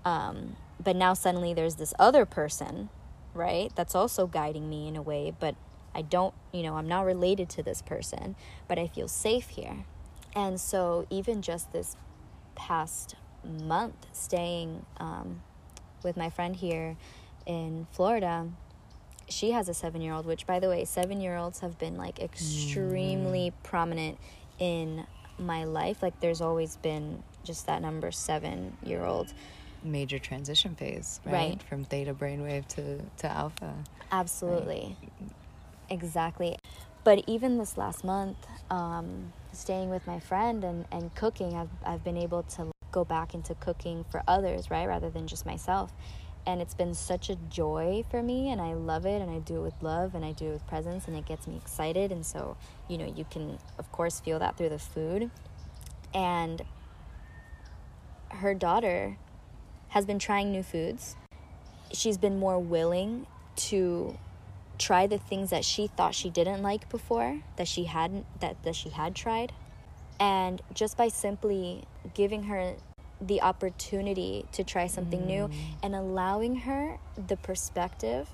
Um, 0.04 0.56
but 0.82 0.96
now 0.96 1.14
suddenly 1.14 1.54
there's 1.54 1.76
this 1.76 1.94
other 1.98 2.26
person, 2.26 2.88
right? 3.34 3.72
That's 3.74 3.94
also 3.94 4.26
guiding 4.26 4.68
me 4.68 4.88
in 4.88 4.96
a 4.96 5.02
way, 5.02 5.32
but 5.38 5.54
I 5.94 6.02
don't, 6.02 6.34
you 6.52 6.62
know, 6.62 6.76
I'm 6.76 6.88
not 6.88 7.04
related 7.04 7.48
to 7.50 7.62
this 7.62 7.82
person, 7.82 8.36
but 8.68 8.78
I 8.78 8.86
feel 8.86 9.08
safe 9.08 9.48
here. 9.48 9.84
And 10.34 10.60
so, 10.60 11.06
even 11.10 11.42
just 11.42 11.72
this 11.72 11.96
past 12.54 13.16
month 13.44 14.06
staying 14.12 14.84
um, 14.98 15.42
with 16.02 16.16
my 16.16 16.30
friend 16.30 16.56
here 16.56 16.96
in 17.46 17.86
Florida, 17.92 18.48
she 19.28 19.52
has 19.52 19.68
a 19.68 19.74
seven 19.74 20.00
year 20.00 20.12
old, 20.12 20.26
which, 20.26 20.46
by 20.46 20.58
the 20.58 20.68
way, 20.68 20.84
seven 20.84 21.20
year 21.20 21.36
olds 21.36 21.60
have 21.60 21.78
been 21.78 21.96
like 21.96 22.20
extremely 22.20 23.50
mm. 23.50 23.62
prominent 23.62 24.18
in 24.58 25.06
my 25.38 25.64
life. 25.64 26.02
Like, 26.02 26.18
there's 26.20 26.40
always 26.40 26.76
been 26.76 27.22
just 27.44 27.66
that 27.66 27.80
number 27.80 28.10
seven 28.10 28.76
year 28.84 29.04
old 29.04 29.32
major 29.82 30.18
transition 30.18 30.74
phase, 30.74 31.20
right? 31.24 31.32
right? 31.32 31.62
From 31.62 31.84
theta 31.84 32.14
brainwave 32.14 32.66
to, 32.68 33.00
to 33.18 33.26
alpha. 33.30 33.74
Absolutely. 34.12 34.96
Right. 35.00 35.30
Exactly. 35.88 36.56
But 37.02 37.24
even 37.26 37.58
this 37.58 37.78
last 37.78 38.04
month, 38.04 38.36
um, 38.70 39.32
staying 39.52 39.90
with 39.90 40.06
my 40.06 40.20
friend 40.20 40.62
and, 40.64 40.84
and 40.92 41.14
cooking, 41.14 41.54
I've, 41.56 41.70
I've 41.84 42.04
been 42.04 42.18
able 42.18 42.42
to 42.42 42.70
go 42.90 43.04
back 43.04 43.34
into 43.34 43.54
cooking 43.56 44.04
for 44.10 44.22
others, 44.26 44.70
right? 44.70 44.86
Rather 44.86 45.10
than 45.10 45.26
just 45.26 45.46
myself. 45.46 45.92
And 46.46 46.60
it's 46.60 46.74
been 46.74 46.94
such 46.94 47.28
a 47.28 47.36
joy 47.36 48.04
for 48.10 48.22
me, 48.22 48.50
and 48.50 48.60
I 48.60 48.72
love 48.72 49.04
it, 49.04 49.20
and 49.20 49.30
I 49.30 49.38
do 49.40 49.56
it 49.56 49.62
with 49.62 49.82
love, 49.82 50.14
and 50.14 50.24
I 50.24 50.32
do 50.32 50.46
it 50.46 50.52
with 50.52 50.66
presence, 50.66 51.06
and 51.06 51.16
it 51.16 51.26
gets 51.26 51.46
me 51.46 51.56
excited. 51.56 52.12
And 52.12 52.24
so, 52.24 52.56
you 52.88 52.96
know, 52.96 53.12
you 53.14 53.26
can, 53.30 53.58
of 53.78 53.92
course, 53.92 54.20
feel 54.20 54.38
that 54.38 54.56
through 54.56 54.70
the 54.70 54.78
food. 54.78 55.30
And 56.14 56.62
her 58.30 58.54
daughter 58.54 59.18
has 59.88 60.06
been 60.06 60.18
trying 60.18 60.50
new 60.50 60.62
foods. 60.62 61.16
She's 61.92 62.16
been 62.16 62.38
more 62.38 62.58
willing 62.58 63.26
to 63.56 64.16
try 64.78 65.06
the 65.06 65.18
things 65.18 65.50
that 65.50 65.64
she 65.64 65.88
thought 65.88 66.14
she 66.14 66.30
didn't 66.30 66.62
like 66.62 66.88
before 66.88 67.40
that 67.56 67.68
she 67.68 67.84
hadn't 67.84 68.24
that, 68.40 68.62
that 68.62 68.74
she 68.74 68.88
had 68.88 69.14
tried 69.14 69.52
and 70.18 70.62
just 70.72 70.96
by 70.96 71.08
simply 71.08 71.84
giving 72.14 72.44
her 72.44 72.74
the 73.20 73.42
opportunity 73.42 74.46
to 74.52 74.64
try 74.64 74.86
something 74.86 75.22
mm. 75.22 75.26
new 75.26 75.50
and 75.82 75.94
allowing 75.94 76.56
her 76.56 76.98
the 77.28 77.36
perspective 77.36 78.28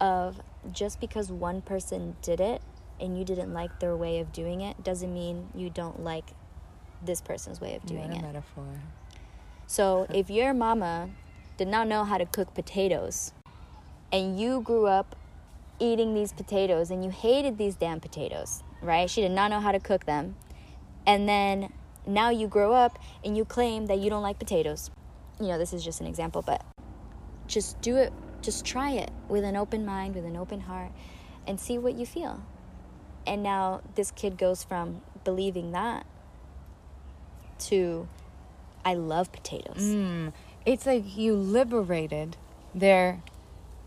of 0.00 0.40
just 0.72 1.00
because 1.00 1.30
one 1.30 1.60
person 1.60 2.16
did 2.22 2.40
it 2.40 2.62
and 3.00 3.18
you 3.18 3.24
didn't 3.24 3.52
like 3.52 3.80
their 3.80 3.96
way 3.96 4.20
of 4.20 4.32
doing 4.32 4.60
it 4.60 4.82
doesn't 4.84 5.12
mean 5.12 5.48
you 5.54 5.70
don't 5.70 6.02
like 6.02 6.24
this 7.04 7.20
person's 7.20 7.60
way 7.60 7.74
of 7.74 7.84
doing 7.86 8.12
it. 8.12 8.22
metaphor. 8.22 8.66
So 9.66 10.06
if 10.12 10.30
your 10.30 10.54
mama 10.54 11.10
did 11.56 11.68
not 11.68 11.88
know 11.88 12.04
how 12.04 12.18
to 12.18 12.26
cook 12.26 12.54
potatoes 12.54 13.32
and 14.12 14.38
you 14.38 14.60
grew 14.60 14.86
up 14.86 15.16
eating 15.80 16.14
these 16.14 16.32
potatoes 16.32 16.90
and 16.90 17.04
you 17.04 17.10
hated 17.10 17.58
these 17.58 17.74
damn 17.74 18.00
potatoes, 18.00 18.62
right? 18.82 19.08
She 19.08 19.20
did 19.20 19.32
not 19.32 19.50
know 19.50 19.60
how 19.60 19.72
to 19.72 19.80
cook 19.80 20.06
them. 20.06 20.36
And 21.06 21.28
then 21.28 21.72
now 22.08 22.30
you 22.30 22.48
grow 22.48 22.72
up 22.72 22.98
and 23.24 23.36
you 23.36 23.44
claim 23.44 23.86
that 23.86 23.98
you 23.98 24.10
don't 24.10 24.22
like 24.22 24.38
potatoes. 24.38 24.90
You 25.40 25.48
know, 25.48 25.58
this 25.58 25.72
is 25.72 25.84
just 25.84 26.00
an 26.00 26.06
example, 26.06 26.42
but 26.42 26.64
just 27.46 27.80
do 27.80 27.96
it, 27.96 28.12
just 28.42 28.64
try 28.64 28.92
it 28.92 29.10
with 29.28 29.44
an 29.44 29.56
open 29.56 29.84
mind, 29.84 30.14
with 30.14 30.24
an 30.24 30.36
open 30.36 30.60
heart, 30.60 30.90
and 31.46 31.60
see 31.60 31.78
what 31.78 31.94
you 31.94 32.06
feel. 32.06 32.42
And 33.26 33.42
now 33.42 33.82
this 33.94 34.10
kid 34.10 34.38
goes 34.38 34.64
from 34.64 35.02
believing 35.24 35.72
that 35.72 36.06
to 37.58 38.08
I 38.84 38.94
love 38.94 39.32
potatoes. 39.32 39.82
Mm, 39.82 40.32
it's 40.64 40.86
like 40.86 41.16
you 41.16 41.34
liberated 41.34 42.36
their 42.74 43.22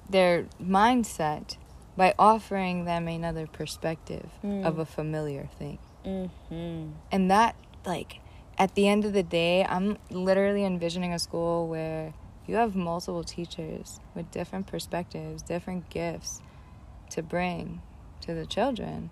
their 0.09 0.45
mindset 0.61 1.57
by 1.97 2.13
offering 2.19 2.85
them 2.85 3.07
another 3.07 3.47
perspective 3.47 4.29
mm. 4.43 4.65
of 4.65 4.77
a 4.77 4.85
familiar 4.85 5.49
thing. 5.57 5.79
Mm-hmm. 6.05 6.91
And 7.11 7.31
that, 7.31 7.55
like, 7.85 8.19
at 8.57 8.75
the 8.75 8.87
end 8.87 9.05
of 9.05 9.13
the 9.13 9.23
day, 9.23 9.65
I'm 9.65 9.97
literally 10.09 10.65
envisioning 10.65 11.13
a 11.13 11.19
school 11.19 11.67
where 11.67 12.13
you 12.47 12.55
have 12.55 12.75
multiple 12.75 13.23
teachers 13.23 13.99
with 14.13 14.29
different 14.31 14.67
perspectives, 14.67 15.41
different 15.41 15.89
gifts 15.89 16.41
to 17.11 17.23
bring 17.23 17.81
to 18.21 18.33
the 18.33 18.45
children. 18.45 19.09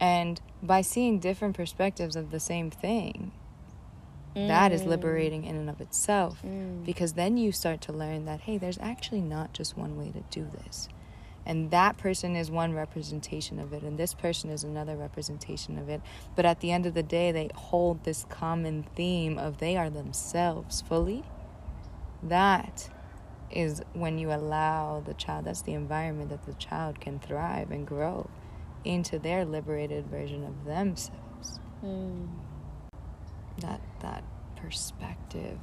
And 0.00 0.40
by 0.62 0.80
seeing 0.80 1.18
different 1.18 1.56
perspectives 1.56 2.16
of 2.16 2.30
the 2.30 2.40
same 2.40 2.70
thing, 2.70 3.32
mm. 4.34 4.48
that 4.48 4.72
is 4.72 4.82
mm. 4.82 4.86
liberating 4.86 5.44
in 5.44 5.56
and 5.56 5.68
of 5.68 5.80
itself. 5.80 6.42
Mm. 6.44 6.84
Because 6.84 7.12
then 7.12 7.36
you 7.36 7.52
start 7.52 7.80
to 7.82 7.92
learn 7.92 8.24
that, 8.24 8.40
hey, 8.40 8.58
there's 8.58 8.78
actually 8.78 9.20
not 9.20 9.52
just 9.52 9.76
one 9.76 9.96
way 9.96 10.10
to 10.10 10.22
do 10.30 10.48
this 10.64 10.88
and 11.50 11.72
that 11.72 11.98
person 11.98 12.36
is 12.36 12.48
one 12.48 12.74
representation 12.74 13.58
of 13.58 13.72
it 13.72 13.82
and 13.82 13.98
this 13.98 14.14
person 14.14 14.50
is 14.50 14.62
another 14.62 14.94
representation 14.94 15.80
of 15.80 15.88
it. 15.88 16.00
But 16.36 16.46
at 16.46 16.60
the 16.60 16.70
end 16.70 16.86
of 16.86 16.94
the 16.94 17.02
day 17.02 17.32
they 17.32 17.50
hold 17.56 18.04
this 18.04 18.24
common 18.28 18.84
theme 18.94 19.36
of 19.36 19.58
they 19.58 19.76
are 19.76 19.90
themselves 19.90 20.80
fully. 20.80 21.24
That 22.22 22.88
is 23.50 23.82
when 23.94 24.16
you 24.16 24.30
allow 24.30 25.02
the 25.04 25.14
child 25.14 25.46
that's 25.46 25.62
the 25.62 25.74
environment 25.74 26.30
that 26.30 26.46
the 26.46 26.52
child 26.52 27.00
can 27.00 27.18
thrive 27.18 27.72
and 27.72 27.84
grow 27.84 28.30
into 28.84 29.18
their 29.18 29.44
liberated 29.44 30.06
version 30.06 30.44
of 30.44 30.64
themselves. 30.64 31.58
Mm. 31.84 32.28
that 33.58 33.80
that 34.02 34.22
perspective 34.54 35.58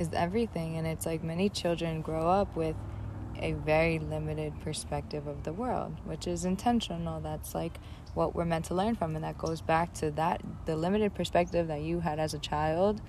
is 0.00 0.08
everything 0.14 0.78
and 0.78 0.84
it's 0.84 1.06
like 1.06 1.22
many 1.22 1.48
children 1.48 2.02
grow 2.02 2.26
up 2.26 2.56
with 2.56 2.74
a 3.40 3.52
very 3.52 3.98
limited 3.98 4.52
perspective 4.60 5.26
of 5.26 5.42
the 5.44 5.52
world, 5.52 5.96
which 6.04 6.26
is 6.26 6.44
intentional. 6.44 7.20
That's 7.20 7.54
like 7.54 7.78
what 8.14 8.34
we're 8.34 8.44
meant 8.44 8.66
to 8.66 8.74
learn 8.74 8.94
from, 8.94 9.14
and 9.16 9.24
that 9.24 9.38
goes 9.38 9.60
back 9.60 9.94
to 9.94 10.10
that 10.12 10.42
the 10.66 10.76
limited 10.76 11.14
perspective 11.14 11.68
that 11.68 11.80
you 11.82 12.00
had 12.00 12.18
as 12.18 12.34
a 12.34 12.38
child 12.38 13.00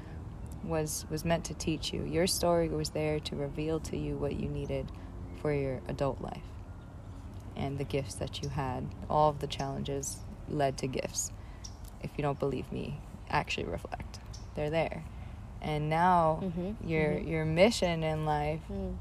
was 0.63 1.05
was 1.09 1.25
meant 1.25 1.43
to 1.45 1.53
teach 1.53 1.91
you. 1.93 2.03
Your 2.05 2.25
story 2.27 2.69
was 2.69 2.91
there 2.91 3.19
to 3.21 3.35
reveal 3.35 3.79
to 3.81 3.97
you 3.97 4.15
what 4.15 4.35
you 4.39 4.47
needed 4.47 4.91
for 5.41 5.53
your 5.53 5.81
adult 5.87 6.21
life. 6.21 6.41
and 7.55 7.77
the 7.77 7.83
gifts 7.83 8.15
that 8.15 8.41
you 8.41 8.49
had. 8.49 8.83
All 9.11 9.29
of 9.29 9.37
the 9.39 9.45
challenges 9.45 10.17
led 10.49 10.75
to 10.79 10.87
gifts. 10.87 11.31
If 12.01 12.09
you 12.17 12.23
don't 12.23 12.39
believe 12.39 12.71
me, 12.71 12.99
actually 13.29 13.65
reflect. 13.65 14.19
They're 14.55 14.71
there. 14.71 15.03
And 15.61 15.87
now 15.87 16.39
Mm-hmm. 16.41 16.87
your 16.89 17.11
Mhm. 17.11 17.27
your 17.27 17.45
mission 17.45 18.01
in 18.03 18.25
life, 18.25 18.61
Mm. 18.71 18.95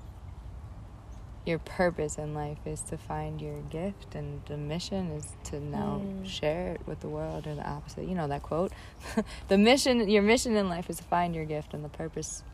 Your 1.44 1.58
purpose 1.58 2.18
in 2.18 2.34
life 2.34 2.58
is 2.66 2.80
to 2.82 2.96
find 2.96 3.40
your 3.40 3.60
gift 3.62 4.14
and 4.14 4.42
the 4.46 4.56
mission 4.56 5.10
is 5.10 5.32
to 5.44 5.58
now 5.60 6.00
Mm. 6.04 6.26
share 6.26 6.72
it 6.74 6.86
with 6.86 7.00
the 7.00 7.08
world 7.08 7.46
or 7.46 7.54
the 7.54 7.68
opposite. 7.68 8.06
You 8.06 8.14
know 8.14 8.28
that 8.28 8.42
quote. 8.42 8.72
the 9.48 9.58
mission 9.58 10.08
your 10.08 10.22
mission 10.22 10.56
in 10.56 10.68
life 10.68 10.88
is 10.88 10.98
to 10.98 11.04
find 11.04 11.34
your 11.34 11.44
gift 11.44 11.74
and 11.74 11.84
the 11.84 11.88
purpose 11.88 12.44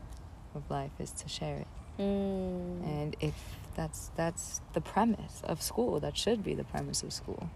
of 0.55 0.69
life 0.71 0.91
is 0.99 1.11
to 1.11 1.29
share 1.29 1.57
it. 1.57 1.67
Mm. 1.99 2.83
And 2.83 3.15
if 3.19 3.35
that's 3.75 4.09
that's 4.15 4.61
the 4.73 4.81
premise 4.81 5.41
of 5.43 5.61
school, 5.61 5.99
that 5.99 6.17
should 6.17 6.43
be 6.43 6.55
the 6.55 6.63
premise 6.63 7.03
of 7.03 7.13
school. 7.13 7.49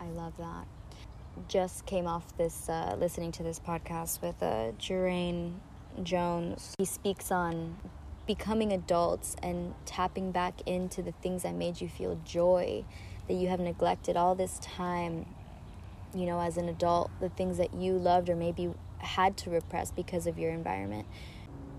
I 0.00 0.06
love 0.08 0.32
that. 0.38 0.66
Just 1.48 1.86
came 1.86 2.06
off 2.06 2.36
this, 2.36 2.68
uh, 2.68 2.96
listening 2.98 3.32
to 3.32 3.42
this 3.42 3.58
podcast 3.58 4.20
with 4.22 4.40
uh, 4.42 4.72
Jones. 6.02 6.74
He 6.78 6.84
speaks 6.84 7.30
on 7.32 7.76
becoming 8.26 8.72
adults 8.72 9.36
and 9.42 9.74
tapping 9.84 10.32
back 10.32 10.54
into 10.66 11.02
the 11.02 11.12
things 11.12 11.42
that 11.42 11.54
made 11.54 11.80
you 11.80 11.88
feel 11.88 12.18
joy 12.24 12.84
that 13.28 13.34
you 13.34 13.48
have 13.48 13.60
neglected 13.60 14.16
all 14.16 14.34
this 14.34 14.58
time. 14.60 15.26
You 16.14 16.26
know, 16.26 16.40
as 16.40 16.56
an 16.56 16.68
adult, 16.68 17.10
the 17.20 17.28
things 17.28 17.58
that 17.58 17.74
you 17.74 17.92
loved 17.94 18.28
or 18.28 18.36
maybe 18.36 18.72
had 18.98 19.36
to 19.38 19.50
repress 19.50 19.90
because 19.90 20.26
of 20.26 20.38
your 20.38 20.52
environment. 20.52 21.06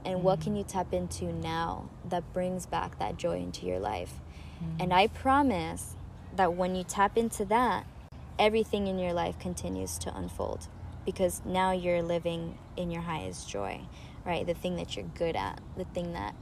And 0.04 0.24
what 0.24 0.41
can 0.41 0.54
mm. 0.54 0.60
you 0.60 0.64
tap 0.64 0.93
into 0.93 1.26
now 1.26 1.89
that 2.10 2.32
brings 2.34 2.66
back 2.66 3.00
that 3.00 3.18
joy 3.18 3.38
into 3.39 3.66
your 3.66 3.80
life? 3.80 4.14
Mm. 4.64 4.84
And 4.84 4.93
I 4.93 5.08
promise 5.08 5.96
that 6.36 6.54
when 6.54 6.76
you 6.76 6.84
tap 6.84 7.18
into 7.18 7.46
that, 7.46 7.88
everything 8.38 8.88
in 8.88 9.00
your 9.00 9.14
life 9.14 9.39
continues 9.39 9.98
to 10.00 10.16
unfold 10.16 10.68
because 11.06 11.41
now 11.46 11.72
you're 11.72 12.02
living 12.02 12.58
in 12.76 12.91
your 12.91 13.02
highest 13.02 13.50
joy, 13.50 13.80
right? 14.26 14.45
The 14.45 14.53
thing 14.53 14.76
that 14.78 14.95
you're 14.95 15.05
good 15.05 15.36
at, 15.36 15.61
the 15.78 15.86
thing 15.86 16.13
that 16.13 16.36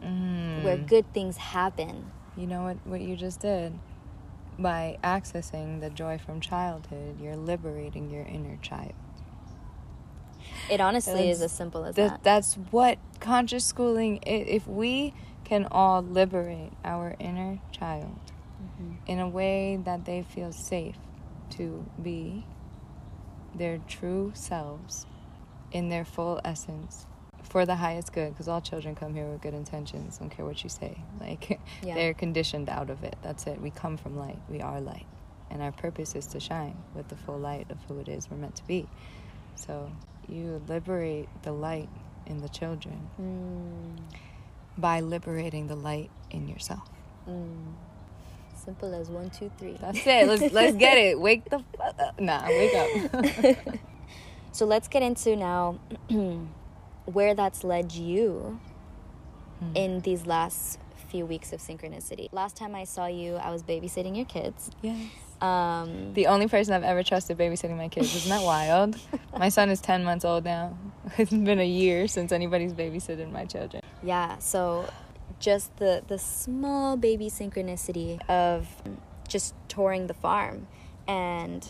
where 0.00 0.76
Mm. 0.76 0.86
good 0.86 1.12
things 1.12 1.36
happen. 1.36 2.10
You 2.36 2.46
know 2.46 2.64
what, 2.64 2.76
what 2.84 3.00
you 3.00 3.16
just 3.16 3.40
did? 3.40 3.78
By 4.58 4.98
accessing 5.02 5.80
the 5.80 5.90
joy 5.90 6.18
from 6.18 6.40
childhood, 6.40 7.20
you're 7.20 7.36
liberating 7.36 8.10
your 8.10 8.24
inner 8.24 8.56
child. 8.62 8.92
It 10.70 10.80
honestly 10.80 11.30
is 11.30 11.40
as 11.42 11.52
simple 11.52 11.84
as 11.84 11.94
That, 11.94 12.10
that. 12.10 12.22
that's 12.24 12.54
what 12.70 12.98
conscious 13.20 13.64
schooling 13.64 14.18
i- 14.26 14.30
if 14.30 14.66
we 14.66 15.14
can 15.44 15.66
all 15.70 16.02
liberate 16.02 16.72
our 16.84 17.14
inner 17.18 17.58
child 17.70 18.18
Mhm. 18.80 18.96
in 19.06 19.18
a 19.20 19.28
way 19.28 19.76
that 19.76 20.04
they 20.04 20.22
feel 20.22 20.52
safe 20.52 20.98
to 21.50 21.84
be 22.02 22.44
their 23.54 23.78
true 23.78 24.32
selves 24.34 25.06
in 25.72 25.88
their 25.88 26.04
full 26.04 26.40
essence 26.44 27.06
for 27.42 27.64
the 27.64 27.76
highest 27.76 28.12
good 28.12 28.30
because 28.32 28.48
all 28.48 28.60
children 28.60 28.94
come 28.94 29.14
here 29.14 29.26
with 29.26 29.40
good 29.40 29.54
intentions 29.54 30.18
don't 30.18 30.30
care 30.30 30.44
what 30.44 30.62
you 30.64 30.68
say. 30.70 30.98
Like 31.20 31.60
Yeah. 31.82 31.94
they're 31.94 32.14
conditioned 32.14 32.68
out 32.68 32.90
of 32.90 33.02
it. 33.04 33.16
That's 33.22 33.46
it. 33.46 33.60
We 33.60 33.70
come 33.70 33.96
from 33.96 34.16
light. 34.18 34.38
We 34.48 34.60
are 34.60 34.80
light. 34.80 35.06
And 35.50 35.62
our 35.62 35.72
purpose 35.72 36.14
is 36.16 36.26
to 36.28 36.40
shine 36.40 36.76
with 36.94 37.08
the 37.08 37.16
full 37.16 37.38
light 37.38 37.66
of 37.70 37.78
who 37.86 37.98
it 38.00 38.08
is 38.08 38.28
we're 38.30 38.36
meant 38.36 38.56
to 38.56 38.66
be. 38.66 38.88
So 39.54 39.90
you 40.28 40.60
liberate 40.66 41.28
the 41.42 41.52
light 41.52 41.88
in 42.26 42.40
the 42.40 42.48
children 42.48 43.08
Mm, 43.20 43.96
by 44.76 45.00
liberating 45.00 45.68
the 45.68 45.76
light 45.76 46.10
in 46.30 46.48
yourself. 46.48 46.88
Mm. 47.28 47.74
Simple 48.56 48.92
as 48.94 49.08
one, 49.08 49.30
two, 49.30 49.50
three. 49.58 49.76
that's 49.80 50.04
it. 50.04 50.26
Let's 50.26 50.52
let's 50.52 50.76
get 50.76 50.98
it. 50.98 51.20
Wake 51.26 51.48
the 51.48 51.62
fuck 51.78 51.94
up. 52.00 52.20
Nah 52.20 52.48
wake 52.48 52.74
up 52.74 53.56
So 54.56 54.64
let's 54.64 54.88
get 54.88 55.02
into 55.02 55.36
now 55.36 55.78
where 57.04 57.34
that's 57.34 57.62
led 57.62 57.92
you 57.92 58.58
Hmm. 59.60 59.72
in 59.74 60.00
these 60.00 60.26
last 60.26 60.78
few 61.08 61.24
weeks 61.24 61.50
of 61.54 61.60
synchronicity. 61.60 62.28
Last 62.30 62.56
time 62.56 62.74
I 62.74 62.84
saw 62.84 63.06
you, 63.06 63.36
I 63.36 63.50
was 63.50 63.62
babysitting 63.62 64.14
your 64.14 64.26
kids. 64.26 64.70
yes 64.82 64.96
Um, 65.40 66.12
The 66.12 66.26
only 66.26 66.46
person 66.46 66.74
I've 66.74 66.82
ever 66.92 67.02
trusted 67.02 67.38
babysitting 67.38 67.76
my 67.78 67.88
kids. 67.88 68.14
Isn't 68.14 68.28
that 68.30 68.42
wild? 68.42 68.96
my 69.38 69.48
son 69.48 69.70
is 69.70 69.80
10 69.80 70.04
months 70.04 70.24
old 70.26 70.44
now. 70.44 70.76
It's 71.18 71.30
been 71.30 71.58
a 71.60 71.66
year 71.82 72.06
since 72.06 72.32
anybody's 72.32 72.74
babysitting 72.74 73.30
my 73.32 73.44
children. 73.46 73.82
yeah, 74.02 74.36
so 74.38 74.88
just 75.40 75.74
the 75.76 76.02
the 76.06 76.18
small 76.18 76.96
baby 76.96 77.28
synchronicity 77.30 78.20
of 78.28 78.68
just 79.28 79.54
touring 79.68 80.06
the 80.06 80.14
farm 80.14 80.66
and 81.08 81.60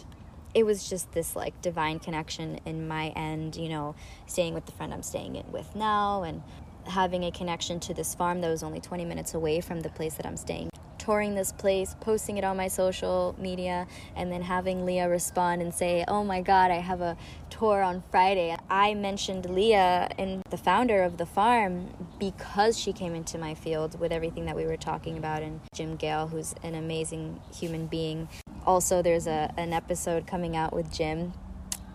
it 0.57 0.64
was 0.64 0.88
just 0.88 1.12
this 1.12 1.36
like 1.36 1.61
divine 1.61 1.98
connection 1.98 2.59
in 2.64 2.88
my 2.88 3.09
end, 3.09 3.57
you 3.57 3.68
know, 3.68 3.94
staying 4.26 4.54
with 4.54 4.64
the 4.64 4.72
friend 4.72 4.92
I'm 4.92 5.02
staying 5.02 5.36
in 5.36 5.44
with 5.52 5.76
now 5.76 6.22
and 6.22 6.42
having 6.86 7.24
a 7.24 7.30
connection 7.30 7.78
to 7.80 7.92
this 7.92 8.14
farm 8.14 8.40
that 8.40 8.48
was 8.48 8.62
only 8.62 8.80
20 8.80 9.04
minutes 9.04 9.34
away 9.34 9.61
from 9.61 9.80
the 9.80 9.90
place 9.90 10.14
that 10.14 10.24
I'm 10.24 10.38
staying. 10.38 10.70
Touring 10.99 11.34
this 11.34 11.53
place, 11.53 11.94
posting 12.01 12.36
it 12.38 12.44
on 12.44 12.57
my 12.57 12.68
social 12.68 13.36
media, 13.38 13.86
and 14.16 14.32
then 14.32 14.42
having 14.42 14.84
Leah 14.84 15.09
respond 15.09 15.62
and 15.62 15.72
say, 15.72 16.05
Oh 16.09 16.24
my 16.24 16.40
God, 16.40 16.70
I 16.70 16.76
have 16.80 17.01
a 17.01 17.16
tour 17.51 17.82
on 17.82 18.03
Friday. 18.11 18.57
I 18.68 18.94
mentioned 18.94 19.49
Leah 19.49 20.09
and 20.18 20.42
the 20.51 20.57
founder 20.57 21.03
of 21.03 21.16
the 21.18 21.26
farm 21.26 21.88
because 22.18 22.78
she 22.78 22.92
came 22.92 23.14
into 23.14 23.38
my 23.38 23.55
field 23.55 24.01
with 24.01 24.11
everything 24.11 24.47
that 24.47 24.57
we 24.57 24.64
were 24.66 24.76
talking 24.76 25.16
about, 25.18 25.42
and 25.42 25.61
Jim 25.74 25.97
Gale, 25.97 26.26
who's 26.28 26.55
an 26.62 26.74
amazing 26.74 27.40
human 27.55 27.86
being. 27.86 28.28
Also, 28.66 29.01
there's 29.03 29.26
a, 29.28 29.53
an 29.57 29.72
episode 29.72 30.26
coming 30.26 30.57
out 30.57 30.72
with 30.74 30.92
Jim 30.92 31.32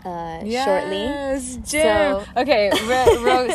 uh, 0.05 0.39
shortly. 0.39 0.51
Yes, 0.51 1.57
Jim. 1.57 1.83
So- 1.83 2.25
okay, 2.37 2.71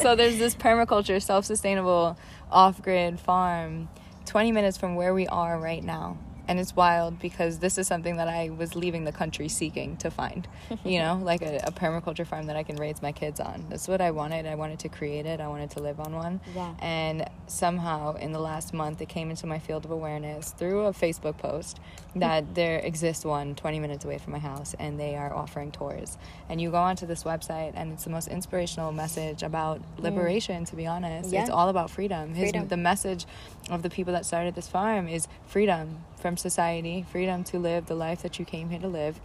so 0.02 0.14
there's 0.14 0.38
this 0.38 0.54
permaculture, 0.54 1.22
self-sustainable, 1.22 2.18
off-grid 2.50 3.18
farm, 3.18 3.88
20 4.26 4.52
minutes 4.52 4.76
from 4.76 4.96
where 4.96 5.14
we 5.14 5.26
are 5.28 5.58
right 5.58 5.82
now. 5.82 6.18
And 6.48 6.60
it's 6.60 6.76
wild 6.76 7.18
because 7.18 7.58
this 7.58 7.78
is 7.78 7.86
something 7.86 8.16
that 8.16 8.28
I 8.28 8.50
was 8.50 8.74
leaving 8.74 9.04
the 9.04 9.12
country 9.12 9.48
seeking 9.48 9.96
to 9.98 10.10
find. 10.10 10.46
You 10.84 11.00
know, 11.00 11.20
like 11.22 11.42
a, 11.42 11.56
a 11.64 11.72
permaculture 11.72 12.26
farm 12.26 12.46
that 12.46 12.54
I 12.54 12.62
can 12.62 12.76
raise 12.76 13.02
my 13.02 13.10
kids 13.10 13.40
on. 13.40 13.66
That's 13.68 13.88
what 13.88 14.00
I 14.00 14.12
wanted. 14.12 14.46
I 14.46 14.54
wanted 14.54 14.78
to 14.80 14.88
create 14.88 15.26
it. 15.26 15.40
I 15.40 15.48
wanted 15.48 15.70
to 15.72 15.80
live 15.80 15.98
on 15.98 16.14
one. 16.14 16.40
Yeah. 16.54 16.74
And 16.78 17.28
somehow 17.48 18.14
in 18.16 18.32
the 18.32 18.38
last 18.38 18.72
month, 18.72 19.00
it 19.00 19.08
came 19.08 19.30
into 19.30 19.46
my 19.46 19.58
field 19.58 19.84
of 19.84 19.90
awareness 19.90 20.52
through 20.52 20.84
a 20.84 20.92
Facebook 20.92 21.38
post 21.38 21.80
that 22.14 22.54
there 22.54 22.78
exists 22.78 23.24
one 23.24 23.54
20 23.54 23.80
minutes 23.80 24.04
away 24.04 24.18
from 24.18 24.32
my 24.32 24.38
house 24.38 24.74
and 24.78 25.00
they 25.00 25.16
are 25.16 25.34
offering 25.34 25.72
tours. 25.72 26.18
And 26.48 26.60
you 26.60 26.70
go 26.70 26.78
onto 26.78 27.06
this 27.06 27.24
website 27.24 27.72
and 27.74 27.92
it's 27.92 28.04
the 28.04 28.10
most 28.10 28.28
inspirational 28.28 28.92
message 28.92 29.42
about 29.42 29.80
liberation, 29.98 30.64
to 30.66 30.76
be 30.76 30.86
honest. 30.86 31.30
Mm. 31.30 31.32
Yeah. 31.32 31.40
It's 31.42 31.50
all 31.50 31.68
about 31.68 31.90
freedom. 31.90 32.34
His, 32.34 32.50
Freedom. 32.50 32.68
The 32.68 32.76
message 32.76 33.26
of 33.70 33.82
the 33.82 33.90
people 33.90 34.12
that 34.12 34.24
started 34.24 34.54
this 34.54 34.68
farm 34.68 35.08
is 35.08 35.26
freedom 35.46 36.04
from 36.16 36.36
society, 36.36 37.04
freedom 37.10 37.44
to 37.44 37.58
live 37.58 37.86
the 37.86 37.94
life 37.94 38.22
that 38.22 38.38
you 38.38 38.44
came 38.44 38.70
here 38.70 38.80
to 38.80 38.88
live. 38.88 39.20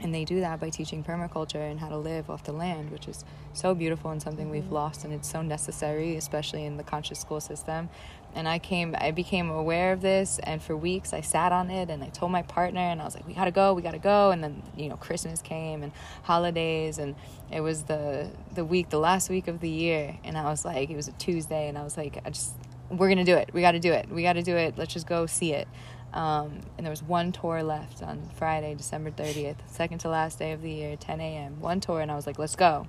And 0.00 0.12
they 0.12 0.24
do 0.24 0.40
that 0.40 0.58
by 0.60 0.70
teaching 0.70 1.04
permaculture 1.04 1.70
and 1.70 1.78
how 1.78 1.88
to 1.88 1.96
live 1.96 2.28
off 2.28 2.42
the 2.42 2.52
land, 2.52 2.90
which 2.90 3.06
is 3.06 3.24
so 3.52 3.74
beautiful 3.74 4.10
and 4.10 4.20
something 4.20 4.50
we've 4.50 4.64
mm-hmm. 4.64 4.74
lost, 4.74 5.04
and 5.04 5.12
it's 5.12 5.30
so 5.30 5.40
necessary, 5.40 6.16
especially 6.16 6.64
in 6.64 6.76
the 6.76 6.82
conscious 6.82 7.20
school 7.20 7.40
system. 7.40 7.88
And 8.34 8.48
I 8.48 8.58
came, 8.58 8.96
I 8.98 9.12
became 9.12 9.48
aware 9.48 9.92
of 9.92 10.00
this, 10.00 10.40
and 10.42 10.60
for 10.60 10.76
weeks 10.76 11.12
I 11.12 11.20
sat 11.20 11.52
on 11.52 11.70
it, 11.70 11.88
and 11.90 12.02
I 12.02 12.08
told 12.08 12.32
my 12.32 12.42
partner, 12.42 12.80
and 12.80 13.00
I 13.00 13.04
was 13.04 13.14
like, 13.14 13.24
"We 13.28 13.34
gotta 13.34 13.52
go, 13.52 13.72
we 13.74 13.82
gotta 13.82 14.00
go." 14.00 14.32
And 14.32 14.42
then 14.42 14.62
you 14.76 14.88
know, 14.88 14.96
Christmas 14.96 15.40
came 15.40 15.84
and 15.84 15.92
holidays, 16.24 16.98
and 16.98 17.14
it 17.52 17.60
was 17.60 17.84
the 17.84 18.28
the 18.52 18.64
week, 18.64 18.90
the 18.90 18.98
last 18.98 19.30
week 19.30 19.46
of 19.46 19.60
the 19.60 19.70
year, 19.70 20.18
and 20.24 20.36
I 20.36 20.44
was 20.46 20.64
like, 20.64 20.90
it 20.90 20.96
was 20.96 21.06
a 21.06 21.12
Tuesday, 21.12 21.68
and 21.68 21.78
I 21.78 21.84
was 21.84 21.96
like, 21.96 22.18
I 22.26 22.30
just, 22.30 22.54
we're 22.90 23.08
gonna 23.08 23.24
do 23.24 23.36
it, 23.36 23.50
we 23.54 23.60
gotta 23.60 23.78
do 23.78 23.92
it, 23.92 24.10
we 24.10 24.22
gotta 24.22 24.42
do 24.42 24.56
it. 24.56 24.76
Let's 24.76 24.92
just 24.92 25.06
go 25.06 25.26
see 25.26 25.52
it. 25.52 25.68
Um, 26.14 26.60
and 26.78 26.86
there 26.86 26.90
was 26.90 27.02
one 27.02 27.32
tour 27.32 27.64
left 27.64 28.00
on 28.00 28.30
Friday, 28.36 28.74
December 28.76 29.10
30th, 29.10 29.56
second 29.66 29.98
to 29.98 30.08
last 30.08 30.38
day 30.38 30.52
of 30.52 30.62
the 30.62 30.70
year, 30.70 30.96
10 30.96 31.20
a.m. 31.20 31.60
One 31.60 31.80
tour, 31.80 32.00
and 32.00 32.10
I 32.10 32.14
was 32.14 32.24
like, 32.24 32.38
let's 32.38 32.54
go. 32.54 32.86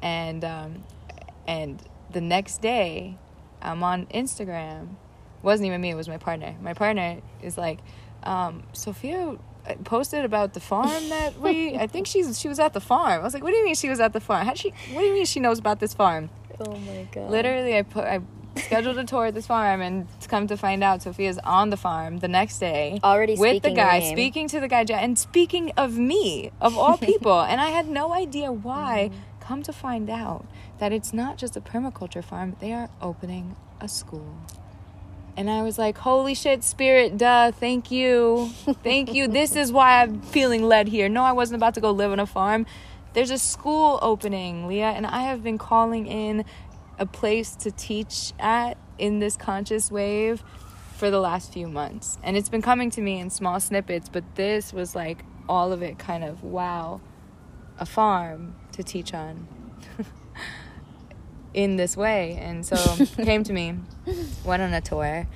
And 0.00 0.44
um, 0.44 0.84
and 1.46 1.82
the 2.10 2.22
next 2.22 2.62
day, 2.62 3.18
I'm 3.60 3.82
on 3.82 4.06
Instagram. 4.06 4.94
wasn't 5.42 5.66
even 5.66 5.80
me; 5.80 5.90
it 5.90 5.94
was 5.94 6.08
my 6.08 6.16
partner. 6.16 6.56
My 6.62 6.72
partner 6.72 7.20
is 7.42 7.58
like, 7.58 7.80
um, 8.22 8.62
Sophia 8.72 9.36
posted 9.84 10.24
about 10.24 10.54
the 10.54 10.60
farm 10.60 11.08
that 11.10 11.38
we. 11.38 11.74
I 11.76 11.86
think 11.86 12.06
she's 12.06 12.40
she 12.40 12.48
was 12.48 12.58
at 12.58 12.72
the 12.72 12.80
farm. 12.80 13.20
I 13.20 13.24
was 13.24 13.34
like, 13.34 13.42
what 13.42 13.50
do 13.50 13.56
you 13.56 13.64
mean 13.64 13.74
she 13.74 13.90
was 13.90 14.00
at 14.00 14.14
the 14.14 14.20
farm? 14.20 14.46
How 14.46 14.54
she? 14.54 14.70
What 14.92 15.00
do 15.00 15.06
you 15.06 15.12
mean 15.12 15.26
she 15.26 15.40
knows 15.40 15.58
about 15.58 15.80
this 15.80 15.92
farm? 15.92 16.30
Oh 16.60 16.76
my 16.76 17.06
god. 17.12 17.30
Literally, 17.30 17.76
I 17.76 17.82
put 17.82 18.04
I 18.04 18.20
scheduled 18.58 18.98
a 18.98 19.04
tour 19.04 19.26
at 19.26 19.34
this 19.34 19.46
farm, 19.46 19.80
and 19.80 20.06
come 20.28 20.46
to 20.46 20.56
find 20.56 20.84
out, 20.84 21.02
Sophia's 21.02 21.38
on 21.38 21.70
the 21.70 21.76
farm 21.76 22.18
the 22.18 22.28
next 22.28 22.58
day, 22.58 23.00
Already 23.02 23.36
with 23.36 23.62
the 23.62 23.70
guy, 23.70 24.12
speaking 24.12 24.48
to 24.48 24.60
the 24.60 24.68
guy, 24.68 24.84
and 24.90 25.18
speaking 25.18 25.72
of 25.76 25.96
me 25.96 26.50
of 26.60 26.76
all 26.76 26.98
people, 27.10 27.40
and 27.40 27.60
I 27.60 27.70
had 27.70 27.88
no 27.88 28.12
idea 28.12 28.52
why. 28.52 29.10
Mm-hmm. 29.10 29.22
Come 29.40 29.62
to 29.62 29.72
find 29.72 30.10
out 30.10 30.46
that 30.78 30.92
it's 30.92 31.14
not 31.14 31.38
just 31.38 31.56
a 31.56 31.62
permaculture 31.62 32.22
farm; 32.22 32.56
they 32.60 32.74
are 32.74 32.90
opening 33.00 33.56
a 33.80 33.88
school, 33.88 34.36
And 35.36 35.48
I 35.48 35.62
was 35.62 35.78
like, 35.78 35.98
holy 35.98 36.34
shit, 36.34 36.64
spirit, 36.64 37.16
duh, 37.16 37.52
thank 37.52 37.90
you. 37.90 38.50
Thank 38.82 39.14
you. 39.14 39.28
this 39.28 39.54
is 39.54 39.70
why 39.70 40.02
I'm 40.02 40.20
feeling 40.20 40.64
led 40.64 40.88
here. 40.88 41.08
No, 41.08 41.22
I 41.22 41.32
wasn't 41.32 41.56
about 41.56 41.74
to 41.74 41.80
go 41.80 41.92
live 41.92 42.10
on 42.10 42.18
a 42.20 42.26
farm. 42.26 42.66
There's 43.14 43.30
a 43.30 43.38
school 43.38 43.98
opening, 44.02 44.66
Leah, 44.66 44.90
and 44.90 45.06
I 45.06 45.22
have 45.22 45.42
been 45.42 45.58
calling 45.58 46.06
in 46.06 46.44
a 46.98 47.06
place 47.06 47.54
to 47.56 47.70
teach 47.70 48.32
at 48.38 48.76
in 48.98 49.20
this 49.20 49.36
conscious 49.36 49.90
wave 49.90 50.42
for 50.96 51.10
the 51.10 51.20
last 51.20 51.52
few 51.52 51.68
months. 51.68 52.18
And 52.22 52.36
it's 52.36 52.48
been 52.48 52.62
coming 52.62 52.90
to 52.90 53.00
me 53.00 53.20
in 53.20 53.30
small 53.30 53.60
snippets, 53.60 54.08
but 54.08 54.24
this 54.34 54.72
was 54.72 54.94
like 54.94 55.24
all 55.48 55.72
of 55.72 55.82
it 55.82 55.98
kind 55.98 56.24
of 56.24 56.42
wow, 56.42 57.00
a 57.78 57.86
farm 57.86 58.56
to 58.72 58.82
teach 58.82 59.14
on 59.14 59.46
in 61.54 61.76
this 61.76 61.96
way. 61.96 62.38
And 62.40 62.66
so 62.66 62.76
came 63.22 63.44
to 63.44 63.52
me, 63.52 63.76
went 64.44 64.62
on 64.62 64.74
a 64.74 64.80
tour. 64.80 65.26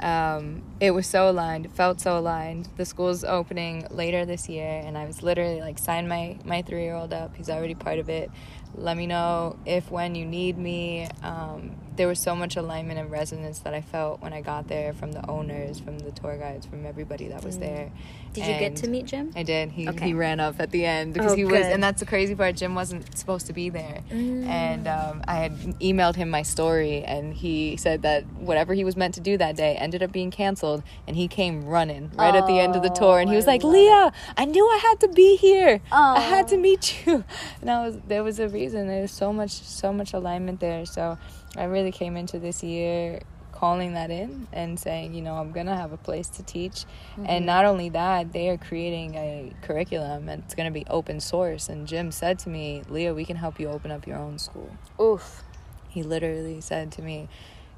Um, 0.00 0.62
it 0.80 0.92
was 0.92 1.06
so 1.06 1.28
aligned, 1.28 1.70
felt 1.74 2.00
so 2.00 2.16
aligned. 2.18 2.70
The 2.78 2.86
school's 2.86 3.22
opening 3.22 3.86
later 3.90 4.24
this 4.24 4.48
year, 4.48 4.82
and 4.82 4.96
I 4.96 5.04
was 5.04 5.22
literally 5.22 5.60
like, 5.60 5.78
signed 5.78 6.08
my, 6.08 6.38
my 6.42 6.62
three 6.62 6.84
year 6.84 6.94
old 6.94 7.12
up. 7.12 7.36
He's 7.36 7.50
already 7.50 7.74
part 7.74 7.98
of 7.98 8.08
it. 8.08 8.30
Let 8.74 8.96
me 8.96 9.06
know 9.06 9.58
if, 9.66 9.90
when 9.90 10.14
you 10.14 10.24
need 10.24 10.56
me. 10.58 11.08
Um, 11.22 11.76
there 12.00 12.08
was 12.08 12.18
so 12.18 12.34
much 12.34 12.56
alignment 12.56 12.98
and 12.98 13.10
resonance 13.10 13.58
that 13.58 13.74
I 13.74 13.82
felt 13.82 14.22
when 14.22 14.32
I 14.32 14.40
got 14.40 14.68
there 14.68 14.94
from 14.94 15.12
the 15.12 15.28
owners, 15.28 15.78
from 15.78 15.98
the 15.98 16.10
tour 16.12 16.38
guides, 16.38 16.64
from 16.64 16.86
everybody 16.86 17.28
that 17.28 17.44
was 17.44 17.58
mm. 17.58 17.60
there. 17.60 17.92
Did 18.32 18.44
and 18.44 18.54
you 18.54 18.58
get 18.58 18.76
to 18.76 18.88
meet 18.88 19.04
Jim? 19.04 19.32
I 19.36 19.42
did. 19.42 19.70
He 19.72 19.86
okay. 19.86 20.06
he 20.06 20.14
ran 20.14 20.40
up 20.40 20.60
at 20.60 20.70
the 20.70 20.86
end 20.86 21.12
because 21.12 21.32
oh, 21.32 21.36
he 21.36 21.44
was, 21.44 21.52
good. 21.52 21.72
and 21.72 21.82
that's 21.82 22.00
the 22.00 22.06
crazy 22.06 22.34
part. 22.34 22.56
Jim 22.56 22.74
wasn't 22.74 23.18
supposed 23.18 23.48
to 23.48 23.52
be 23.52 23.68
there, 23.68 24.00
mm. 24.10 24.46
and 24.46 24.88
um, 24.88 25.22
I 25.28 25.34
had 25.34 25.52
emailed 25.78 26.16
him 26.16 26.30
my 26.30 26.40
story, 26.40 27.04
and 27.04 27.34
he 27.34 27.76
said 27.76 28.00
that 28.00 28.24
whatever 28.38 28.72
he 28.72 28.82
was 28.82 28.96
meant 28.96 29.12
to 29.16 29.20
do 29.20 29.36
that 29.36 29.56
day 29.56 29.76
ended 29.76 30.02
up 30.02 30.10
being 30.10 30.30
canceled, 30.30 30.82
and 31.06 31.16
he 31.16 31.28
came 31.28 31.66
running 31.66 32.10
right 32.14 32.34
oh, 32.34 32.38
at 32.38 32.46
the 32.46 32.58
end 32.60 32.76
of 32.76 32.82
the 32.82 32.88
tour, 32.88 33.18
and 33.18 33.28
he 33.28 33.36
was 33.36 33.46
oh, 33.46 33.50
I 33.50 33.54
like, 33.54 33.64
"Leah. 33.64 34.12
I 34.38 34.46
knew 34.46 34.66
I 34.66 34.78
had 34.78 35.00
to 35.00 35.08
be 35.08 35.36
here. 35.36 35.82
Oh. 35.92 36.14
I 36.16 36.20
had 36.20 36.48
to 36.48 36.56
meet 36.56 37.04
you." 37.04 37.24
And 37.60 37.70
I 37.70 37.84
was 37.84 37.98
there 38.08 38.24
was 38.24 38.38
a 38.38 38.48
reason. 38.48 38.86
There 38.86 39.02
was 39.02 39.10
so 39.10 39.34
much 39.34 39.50
so 39.50 39.92
much 39.92 40.14
alignment 40.14 40.60
there. 40.60 40.86
So 40.86 41.18
I 41.56 41.64
really 41.64 41.92
came 41.92 42.16
into 42.16 42.38
this 42.38 42.62
year 42.62 43.20
calling 43.52 43.92
that 43.92 44.10
in 44.10 44.48
and 44.52 44.80
saying, 44.80 45.12
you 45.12 45.20
know, 45.20 45.34
I'm 45.34 45.52
going 45.52 45.66
to 45.66 45.76
have 45.76 45.92
a 45.92 45.98
place 45.98 46.28
to 46.30 46.42
teach. 46.42 46.86
Mm-hmm. 47.12 47.26
And 47.28 47.46
not 47.46 47.66
only 47.66 47.90
that, 47.90 48.32
they 48.32 48.48
are 48.48 48.56
creating 48.56 49.14
a 49.16 49.52
curriculum 49.60 50.28
and 50.28 50.42
it's 50.44 50.54
going 50.54 50.72
to 50.72 50.72
be 50.72 50.86
open 50.88 51.20
source. 51.20 51.68
And 51.68 51.86
Jim 51.86 52.10
said 52.10 52.38
to 52.40 52.48
me, 52.48 52.82
Leah, 52.88 53.12
we 53.12 53.24
can 53.24 53.36
help 53.36 53.60
you 53.60 53.68
open 53.68 53.90
up 53.90 54.06
your 54.06 54.16
own 54.16 54.38
school. 54.38 54.70
Oof. 55.00 55.42
He 55.88 56.02
literally 56.02 56.60
said 56.60 56.92
to 56.92 57.02
me, 57.02 57.28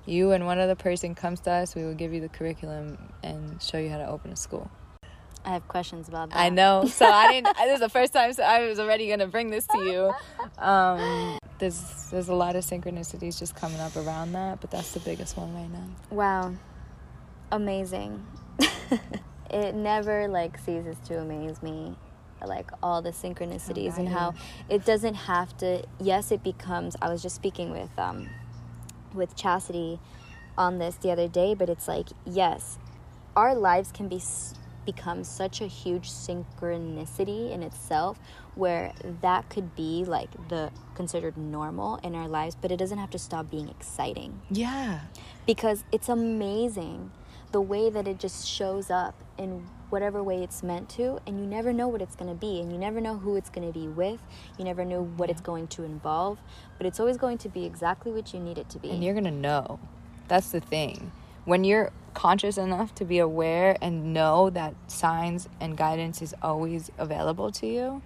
you 0.07 0.33
and 0.33 0.47
one 0.47 0.59
other 0.59 0.75
person 0.75 1.15
comes 1.15 1.41
to 1.41 1.51
us, 1.51 1.75
we 1.75 1.85
will 1.85 1.95
give 1.95 2.13
you 2.13 2.21
the 2.21 2.29
curriculum 2.29 2.99
and 3.23 3.61
show 3.63 3.79
you 3.79 3.89
how 3.89 3.99
to 3.99 4.07
open 4.07 4.33
a 4.33 4.37
school. 4.37 4.71
I 5.45 5.51
have 5.51 5.67
questions 5.69 6.09
about 6.09 6.31
that. 6.31 6.39
I 6.39 6.49
know. 6.51 6.87
So 6.87 7.07
I 7.07 7.33
didn't. 7.33 7.57
this 7.57 7.75
is 7.75 7.81
the 7.81 7.89
first 7.89 8.13
time. 8.13 8.33
So 8.33 8.43
I 8.43 8.67
was 8.67 8.79
already 8.79 9.09
gonna 9.09 9.27
bring 9.27 9.51
this 9.51 9.67
to 9.69 9.79
you. 9.79 10.13
Um, 10.63 11.39
there's 11.59 12.11
there's 12.11 12.29
a 12.29 12.35
lot 12.35 12.57
of 12.57 12.65
synchronicities 12.65 13.39
just 13.39 13.55
coming 13.57 13.81
up 13.81 13.97
around 13.97 14.33
that, 14.33 14.61
but 14.61 14.71
that's 14.71 14.93
the 14.93 15.01
biggest 15.01 15.37
one 15.37 15.55
right 15.55 15.71
now. 15.71 15.89
Wow, 16.11 16.55
amazing. 17.51 18.25
it 19.51 19.75
never 19.75 20.29
like 20.29 20.59
ceases 20.59 20.97
to 21.07 21.19
amaze 21.19 21.63
me 21.63 21.97
like 22.47 22.71
all 22.83 23.03
the 23.03 23.11
synchronicities 23.11 23.99
and 23.99 24.09
how 24.09 24.35
it 24.69 24.85
doesn't 24.85 25.15
have 25.15 25.57
to 25.57 25.81
yes 26.01 26.33
it 26.33 26.43
becomes 26.43 26.97
i 27.01 27.09
was 27.09 27.23
just 27.23 27.37
speaking 27.37 27.71
with 27.71 27.97
um 27.99 28.29
with 29.15 29.37
chastity 29.37 30.01
on 30.59 30.79
this 30.79 30.97
the 30.97 31.11
other 31.13 31.29
day 31.29 31.55
but 31.55 31.69
it's 31.69 31.87
like 31.87 32.09
yes 32.27 32.79
our 33.37 33.55
lives 33.55 33.93
can 33.93 34.09
be 34.09 34.19
become 34.85 35.25
such 35.25 35.61
a 35.61 35.67
huge 35.67 36.11
synchronicity 36.11 37.51
in 37.51 37.63
itself 37.63 38.19
where 38.55 38.93
that 39.21 39.49
could 39.49 39.75
be 39.75 40.05
like 40.05 40.31
the 40.49 40.71
considered 40.95 41.37
normal 41.37 41.97
in 42.03 42.15
our 42.15 42.29
lives 42.29 42.57
but 42.61 42.71
it 42.71 42.77
doesn't 42.77 42.99
have 42.99 43.11
to 43.11 43.19
stop 43.19 43.51
being 43.51 43.69
exciting. 43.69 44.41
Yeah. 44.51 45.01
Because 45.47 45.85
it's 45.93 46.09
amazing 46.09 47.11
the 47.53 47.61
way 47.61 47.91
that 47.91 48.09
it 48.09 48.19
just 48.19 48.47
shows 48.47 48.91
up 48.91 49.15
in 49.37 49.67
whatever 49.91 50.23
way 50.23 50.43
it's 50.43 50.63
meant 50.63 50.89
to 50.89 51.21
and 51.27 51.39
you 51.39 51.47
never 51.47 51.73
know 51.73 51.87
what 51.87 52.01
it's 52.01 52.17
going 52.17 52.31
to 52.31 52.39
be 52.39 52.61
and 52.61 52.73
you 52.73 52.79
never 52.79 53.01
know 53.01 53.17
who 53.17 53.37
it's 53.37 53.51
going 53.51 53.67
to 53.67 53.79
be 53.79 53.89
with. 53.89 54.21
You 54.59 54.65
never 54.65 54.85
know 54.85 55.05
what 55.05 55.31
it's 55.31 55.41
going 55.41 55.69
to 55.69 55.85
involve 55.85 56.39
but 56.79 56.87
it's 56.87 56.99
always 56.99 57.17
going 57.17 57.39
to 57.39 57.49
be 57.49 57.65
exactly 57.65 58.13
what 58.13 58.33
you 58.33 58.41
need 58.41 58.59
it 58.59 58.69
to 58.71 58.79
be. 58.79 58.91
And 58.91 59.05
you're 59.05 59.15
going 59.15 59.25
to 59.25 59.31
know. 59.31 59.79
That's 60.29 60.51
the 60.51 60.61
thing 60.61 61.13
when 61.45 61.65
you're 61.65 61.91
conscious 62.15 62.59
enough 62.59 62.95
to 62.95 63.05
be 63.05 63.19
aware 63.19 63.77
and 63.81 64.13
know 64.13 64.51
that 64.51 64.75
signs 64.87 65.49
and 65.61 65.77
guidance 65.77 66.21
is 66.21 66.35
always 66.43 66.91
available 66.99 67.51
to 67.51 67.67
you 67.67 68.03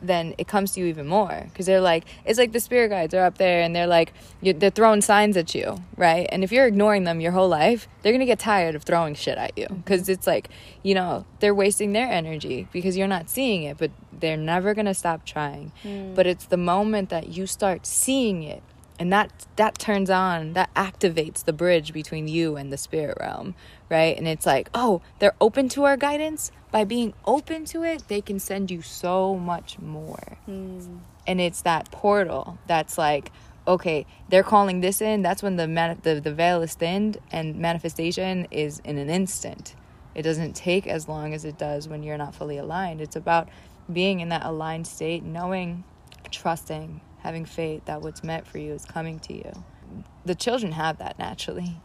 then 0.00 0.34
it 0.38 0.46
comes 0.46 0.72
to 0.72 0.80
you 0.80 0.86
even 0.86 1.06
more 1.06 1.44
because 1.44 1.66
they're 1.66 1.80
like 1.80 2.04
it's 2.24 2.38
like 2.38 2.52
the 2.52 2.60
spirit 2.60 2.88
guides 2.88 3.12
are 3.14 3.24
up 3.24 3.38
there 3.38 3.62
and 3.62 3.74
they're 3.74 3.86
like 3.86 4.12
they're 4.42 4.70
throwing 4.70 5.00
signs 5.00 5.36
at 5.36 5.54
you 5.54 5.76
right 5.96 6.28
and 6.30 6.44
if 6.44 6.52
you're 6.52 6.66
ignoring 6.66 7.04
them 7.04 7.20
your 7.20 7.32
whole 7.32 7.48
life 7.48 7.88
they're 8.02 8.12
gonna 8.12 8.26
get 8.26 8.38
tired 8.38 8.74
of 8.74 8.84
throwing 8.84 9.14
shit 9.14 9.36
at 9.38 9.56
you 9.58 9.66
because 9.68 10.02
mm-hmm. 10.02 10.12
it's 10.12 10.26
like 10.26 10.48
you 10.82 10.94
know 10.94 11.24
they're 11.40 11.54
wasting 11.54 11.92
their 11.92 12.08
energy 12.08 12.68
because 12.72 12.96
you're 12.96 13.08
not 13.08 13.28
seeing 13.28 13.64
it 13.64 13.76
but 13.76 13.90
they're 14.12 14.36
never 14.36 14.74
gonna 14.74 14.94
stop 14.94 15.24
trying 15.24 15.72
mm. 15.82 16.14
but 16.14 16.26
it's 16.26 16.46
the 16.46 16.56
moment 16.56 17.08
that 17.08 17.28
you 17.28 17.46
start 17.46 17.84
seeing 17.86 18.42
it 18.42 18.62
and 18.98 19.12
that 19.12 19.46
that 19.56 19.78
turns 19.78 20.10
on 20.10 20.54
that 20.54 20.72
activates 20.74 21.44
the 21.44 21.52
bridge 21.52 21.92
between 21.92 22.28
you 22.28 22.56
and 22.56 22.72
the 22.72 22.76
spirit 22.78 23.16
realm 23.20 23.54
right? 23.88 24.16
And 24.16 24.28
it's 24.28 24.46
like 24.46 24.68
oh 24.74 25.02
they're 25.18 25.34
open 25.40 25.68
to 25.70 25.84
our 25.84 25.96
guidance. 25.96 26.50
By 26.70 26.84
being 26.84 27.14
open 27.26 27.64
to 27.66 27.82
it 27.82 28.08
they 28.08 28.20
can 28.20 28.38
send 28.38 28.70
you 28.70 28.82
so 28.82 29.36
much 29.36 29.78
more. 29.78 30.38
Mm. 30.48 31.00
and 31.26 31.40
it's 31.40 31.62
that 31.62 31.90
portal 31.90 32.58
that's 32.66 32.98
like 32.98 33.32
okay 33.66 34.06
they're 34.28 34.42
calling 34.42 34.80
this 34.80 35.00
in. 35.00 35.22
That's 35.22 35.42
when 35.42 35.56
the, 35.56 35.68
man- 35.68 36.00
the 36.02 36.20
the 36.20 36.32
veil 36.34 36.62
is 36.62 36.74
thinned 36.74 37.18
and 37.30 37.56
manifestation 37.56 38.46
is 38.50 38.80
in 38.80 38.98
an 38.98 39.10
instant. 39.10 39.74
It 40.14 40.22
doesn't 40.22 40.54
take 40.54 40.86
as 40.86 41.08
long 41.08 41.32
as 41.32 41.44
it 41.44 41.58
does 41.58 41.88
when 41.88 42.02
you're 42.02 42.18
not 42.18 42.34
fully 42.34 42.58
aligned. 42.58 43.00
It's 43.00 43.16
about 43.16 43.48
being 43.90 44.20
in 44.20 44.28
that 44.30 44.44
aligned 44.44 44.86
state 44.86 45.22
knowing 45.22 45.84
trusting 46.30 47.00
having 47.20 47.44
faith 47.44 47.84
that 47.86 48.02
what's 48.02 48.22
meant 48.22 48.46
for 48.46 48.58
you 48.58 48.72
is 48.72 48.84
coming 48.84 49.18
to 49.20 49.34
you. 49.34 49.64
The 50.24 50.34
children 50.34 50.72
have 50.72 50.98
that 50.98 51.18
naturally. 51.18 51.80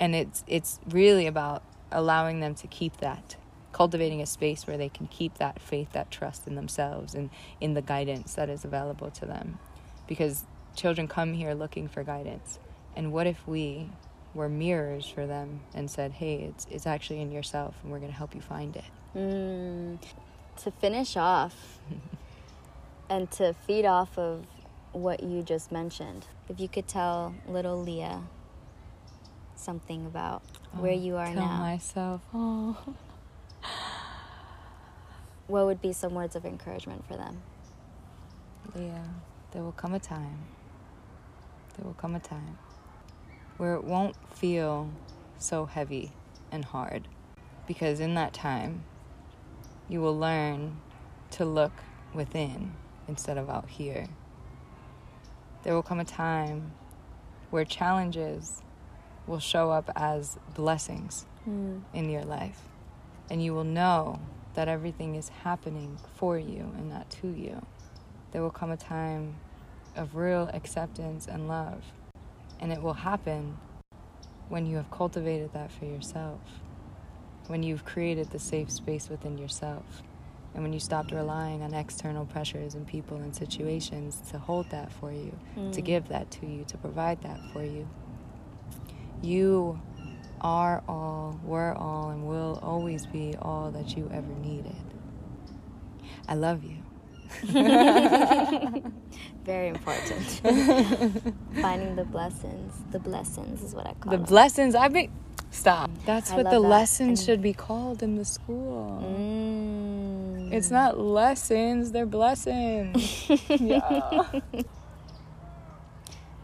And 0.00 0.14
it's 0.14 0.44
it's 0.46 0.80
really 0.88 1.26
about 1.26 1.62
allowing 1.90 2.40
them 2.40 2.54
to 2.56 2.66
keep 2.66 2.98
that, 2.98 3.36
cultivating 3.72 4.20
a 4.20 4.26
space 4.26 4.66
where 4.66 4.76
they 4.76 4.88
can 4.88 5.06
keep 5.06 5.38
that 5.38 5.60
faith, 5.60 5.92
that 5.92 6.10
trust 6.10 6.46
in 6.46 6.54
themselves 6.54 7.14
and 7.14 7.30
in 7.60 7.74
the 7.74 7.82
guidance 7.82 8.34
that 8.34 8.48
is 8.48 8.64
available 8.64 9.10
to 9.10 9.26
them. 9.26 9.58
Because 10.06 10.44
children 10.74 11.06
come 11.06 11.34
here 11.34 11.54
looking 11.54 11.88
for 11.88 12.02
guidance. 12.02 12.58
And 12.96 13.12
what 13.12 13.26
if 13.26 13.46
we 13.46 13.90
were 14.34 14.48
mirrors 14.48 15.06
for 15.06 15.26
them 15.26 15.60
and 15.74 15.90
said, 15.90 16.12
"Hey, 16.12 16.36
it's 16.36 16.66
it's 16.70 16.86
actually 16.86 17.20
in 17.20 17.30
yourself 17.30 17.76
and 17.82 17.92
we're 17.92 17.98
going 17.98 18.10
to 18.10 18.16
help 18.16 18.34
you 18.34 18.40
find 18.40 18.76
it." 18.76 18.84
Mm. 19.16 19.98
To 20.64 20.70
finish 20.70 21.16
off, 21.16 21.78
and 23.12 23.30
to 23.30 23.52
feed 23.52 23.84
off 23.84 24.16
of 24.16 24.46
what 24.92 25.22
you 25.22 25.42
just 25.42 25.70
mentioned, 25.70 26.26
if 26.48 26.58
you 26.58 26.66
could 26.66 26.88
tell 26.88 27.34
little 27.46 27.78
Leah 27.78 28.22
something 29.54 30.06
about 30.06 30.42
oh, 30.74 30.80
where 30.80 30.94
you 30.94 31.16
are 31.16 31.26
tell 31.26 31.34
now. 31.34 31.58
myself. 31.58 32.22
Oh. 32.34 32.76
what 35.46 35.66
would 35.66 35.82
be 35.82 35.92
some 35.92 36.14
words 36.14 36.34
of 36.34 36.46
encouragement 36.46 37.06
for 37.06 37.16
them? 37.18 37.42
Leah, 38.74 39.10
there 39.52 39.62
will 39.62 39.72
come 39.72 39.92
a 39.92 40.00
time. 40.00 40.46
There 41.76 41.84
will 41.84 41.94
come 41.94 42.14
a 42.14 42.20
time 42.20 42.58
where 43.58 43.74
it 43.74 43.84
won't 43.84 44.16
feel 44.34 44.90
so 45.38 45.66
heavy 45.66 46.12
and 46.50 46.64
hard 46.64 47.08
because 47.66 48.00
in 48.00 48.14
that 48.14 48.32
time 48.32 48.84
you 49.86 50.00
will 50.00 50.18
learn 50.18 50.78
to 51.32 51.44
look 51.44 51.72
within 52.14 52.72
instead 53.08 53.38
of 53.38 53.48
out 53.48 53.68
here. 53.68 54.06
There 55.62 55.74
will 55.74 55.82
come 55.82 56.00
a 56.00 56.04
time 56.04 56.72
where 57.50 57.64
challenges 57.64 58.62
will 59.26 59.38
show 59.38 59.70
up 59.70 59.90
as 59.94 60.38
blessings 60.54 61.26
mm. 61.48 61.80
in 61.92 62.10
your 62.10 62.24
life. 62.24 62.60
And 63.30 63.42
you 63.42 63.54
will 63.54 63.64
know 63.64 64.20
that 64.54 64.68
everything 64.68 65.14
is 65.14 65.28
happening 65.28 65.98
for 66.16 66.38
you 66.38 66.72
and 66.76 66.90
not 66.90 67.08
to 67.22 67.28
you. 67.28 67.64
There 68.32 68.42
will 68.42 68.50
come 68.50 68.70
a 68.70 68.76
time 68.76 69.36
of 69.96 70.16
real 70.16 70.50
acceptance 70.52 71.26
and 71.26 71.48
love. 71.48 71.84
And 72.60 72.72
it 72.72 72.82
will 72.82 72.94
happen 72.94 73.58
when 74.48 74.66
you 74.66 74.76
have 74.76 74.90
cultivated 74.90 75.52
that 75.52 75.70
for 75.72 75.84
yourself, 75.84 76.40
when 77.46 77.62
you've 77.62 77.84
created 77.84 78.30
the 78.30 78.38
safe 78.38 78.70
space 78.70 79.08
within 79.08 79.38
yourself. 79.38 80.02
And 80.54 80.62
when 80.62 80.72
you 80.72 80.80
stopped 80.80 81.12
relying 81.12 81.62
on 81.62 81.72
external 81.72 82.26
pressures 82.26 82.74
and 82.74 82.86
people 82.86 83.16
and 83.16 83.34
situations 83.34 84.20
to 84.30 84.38
hold 84.38 84.68
that 84.70 84.92
for 84.92 85.10
you, 85.10 85.36
mm. 85.56 85.72
to 85.72 85.80
give 85.80 86.08
that 86.08 86.30
to 86.32 86.46
you, 86.46 86.64
to 86.64 86.76
provide 86.76 87.22
that 87.22 87.40
for 87.52 87.62
you, 87.64 87.88
you 89.22 89.80
are 90.42 90.82
all, 90.88 91.40
were 91.44 91.72
all, 91.74 92.10
and 92.10 92.26
will 92.26 92.58
always 92.62 93.06
be 93.06 93.34
all 93.40 93.70
that 93.70 93.96
you 93.96 94.10
ever 94.12 94.32
needed. 94.42 94.76
I 96.28 96.34
love 96.34 96.62
you. 96.64 96.76
Very 99.44 99.68
important. 99.68 100.40
Finding 101.60 101.96
the 101.96 102.04
blessings. 102.04 102.74
The 102.90 102.98
blessings 102.98 103.62
is 103.62 103.74
what 103.74 103.86
I 103.86 103.94
call 103.94 104.10
the 104.10 104.18
them. 104.18 104.26
blessings 104.26 104.74
I've 104.74 104.92
been. 104.92 105.10
Stop. 105.50 105.90
That's 106.06 106.30
I 106.30 106.36
what 106.36 106.44
the 106.44 106.50
that. 106.52 106.60
lessons 106.60 107.20
And- 107.20 107.26
should 107.26 107.42
be 107.42 107.52
called 107.52 108.02
in 108.02 108.16
the 108.16 108.24
school. 108.24 109.02
Mm. 109.02 109.81
It's 110.52 110.70
not 110.70 110.98
lessons, 111.00 111.92
they're 111.92 112.04
blessings. 112.04 113.30
yeah. 113.48 114.22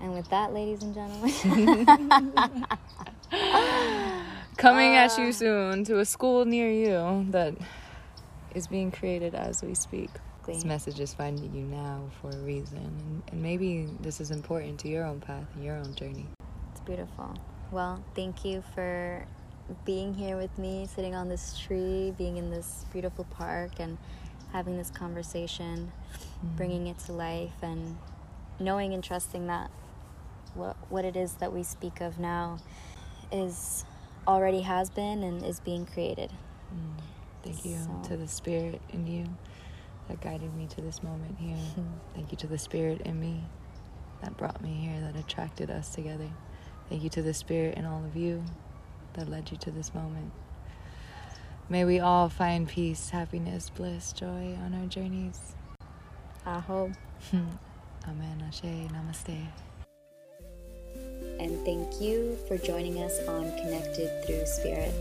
And 0.00 0.14
with 0.14 0.28
that, 0.30 0.54
ladies 0.54 0.84
and 0.84 0.94
gentlemen, 0.94 1.84
Coming 4.56 4.94
at 4.94 5.18
Uh. 5.18 5.22
you 5.22 5.32
soon 5.32 5.82
to 5.84 5.98
a 5.98 6.04
school 6.04 6.44
near 6.44 6.70
you 6.70 7.26
that 7.32 7.54
is 8.54 8.68
being 8.68 8.92
created 8.92 9.34
as 9.34 9.60
we 9.60 9.74
speak. 9.74 10.08
This 10.46 10.64
message 10.64 11.00
is 11.00 11.12
finding 11.12 11.52
you 11.52 11.64
now 11.64 12.04
for 12.22 12.30
a 12.30 12.38
reason. 12.38 12.78
And, 12.78 13.22
and 13.32 13.42
maybe 13.42 13.88
this 14.00 14.20
is 14.20 14.30
important 14.30 14.78
to 14.80 14.88
your 14.88 15.04
own 15.04 15.18
path 15.20 15.46
and 15.56 15.64
your 15.64 15.74
own 15.76 15.92
journey. 15.96 16.26
it's 16.70 16.80
beautiful. 16.82 17.34
Well, 17.72 18.00
thank 18.14 18.44
you 18.44 18.62
for 18.74 19.26
being 19.84 20.14
here 20.14 20.36
with 20.36 20.56
me, 20.58 20.86
sitting 20.94 21.14
on 21.14 21.28
this 21.28 21.58
tree, 21.58 22.12
being 22.16 22.36
in 22.36 22.50
this 22.50 22.84
beautiful 22.92 23.24
park, 23.24 23.72
and 23.78 23.98
having 24.52 24.76
this 24.76 24.90
conversation, 24.90 25.92
bringing 26.56 26.86
it 26.86 26.98
to 27.00 27.12
life, 27.12 27.62
and 27.62 27.96
knowing 28.58 28.94
and 28.94 29.04
trusting 29.04 29.46
that 29.46 29.70
what 30.54 30.76
what 30.90 31.04
it 31.04 31.16
is 31.16 31.34
that 31.34 31.52
we 31.52 31.62
speak 31.62 32.00
of 32.00 32.18
now 32.18 32.58
is 33.30 33.84
already 34.26 34.62
has 34.62 34.90
been 34.90 35.22
and 35.22 35.44
is 35.44 35.60
being 35.60 35.86
created. 35.86 36.30
Mm. 36.74 37.00
Thank 37.42 37.64
you 37.64 37.76
So- 37.78 38.08
to 38.08 38.16
the 38.16 38.28
spirit 38.28 38.80
in 38.90 39.06
you 39.06 39.26
that 40.08 40.20
guided 40.20 40.54
me 40.54 40.66
to 40.66 40.80
this 40.80 41.02
moment 41.02 41.36
here. 41.38 41.56
Thank 42.14 42.32
you 42.32 42.38
to 42.38 42.46
the 42.46 42.58
spirit 42.58 43.02
in 43.02 43.20
me 43.20 43.44
that 44.22 44.36
brought 44.36 44.60
me 44.62 44.70
here, 44.74 45.00
that 45.00 45.16
attracted 45.16 45.70
us 45.70 45.90
together. 45.94 46.28
Thank 46.88 47.02
you 47.04 47.10
to 47.10 47.22
the 47.22 47.34
spirit 47.34 47.76
in 47.76 47.84
all 47.84 48.04
of 48.04 48.16
you 48.16 48.42
that 49.18 49.28
led 49.28 49.50
you 49.50 49.56
to 49.58 49.70
this 49.70 49.92
moment. 49.94 50.30
May 51.68 51.84
we 51.84 51.98
all 52.00 52.28
find 52.28 52.68
peace, 52.68 53.10
happiness, 53.10 53.68
bliss, 53.68 54.12
joy 54.12 54.56
on 54.64 54.74
our 54.74 54.86
journeys. 54.86 55.54
Aho. 56.46 56.92
Amen. 57.34 58.44
Ashe. 58.46 58.62
Namaste. 58.62 59.46
And 61.40 61.64
thank 61.64 62.00
you 62.00 62.38
for 62.46 62.56
joining 62.56 63.02
us 63.02 63.18
on 63.26 63.50
Connected 63.58 64.24
Through 64.24 64.46
Spirit. 64.46 64.94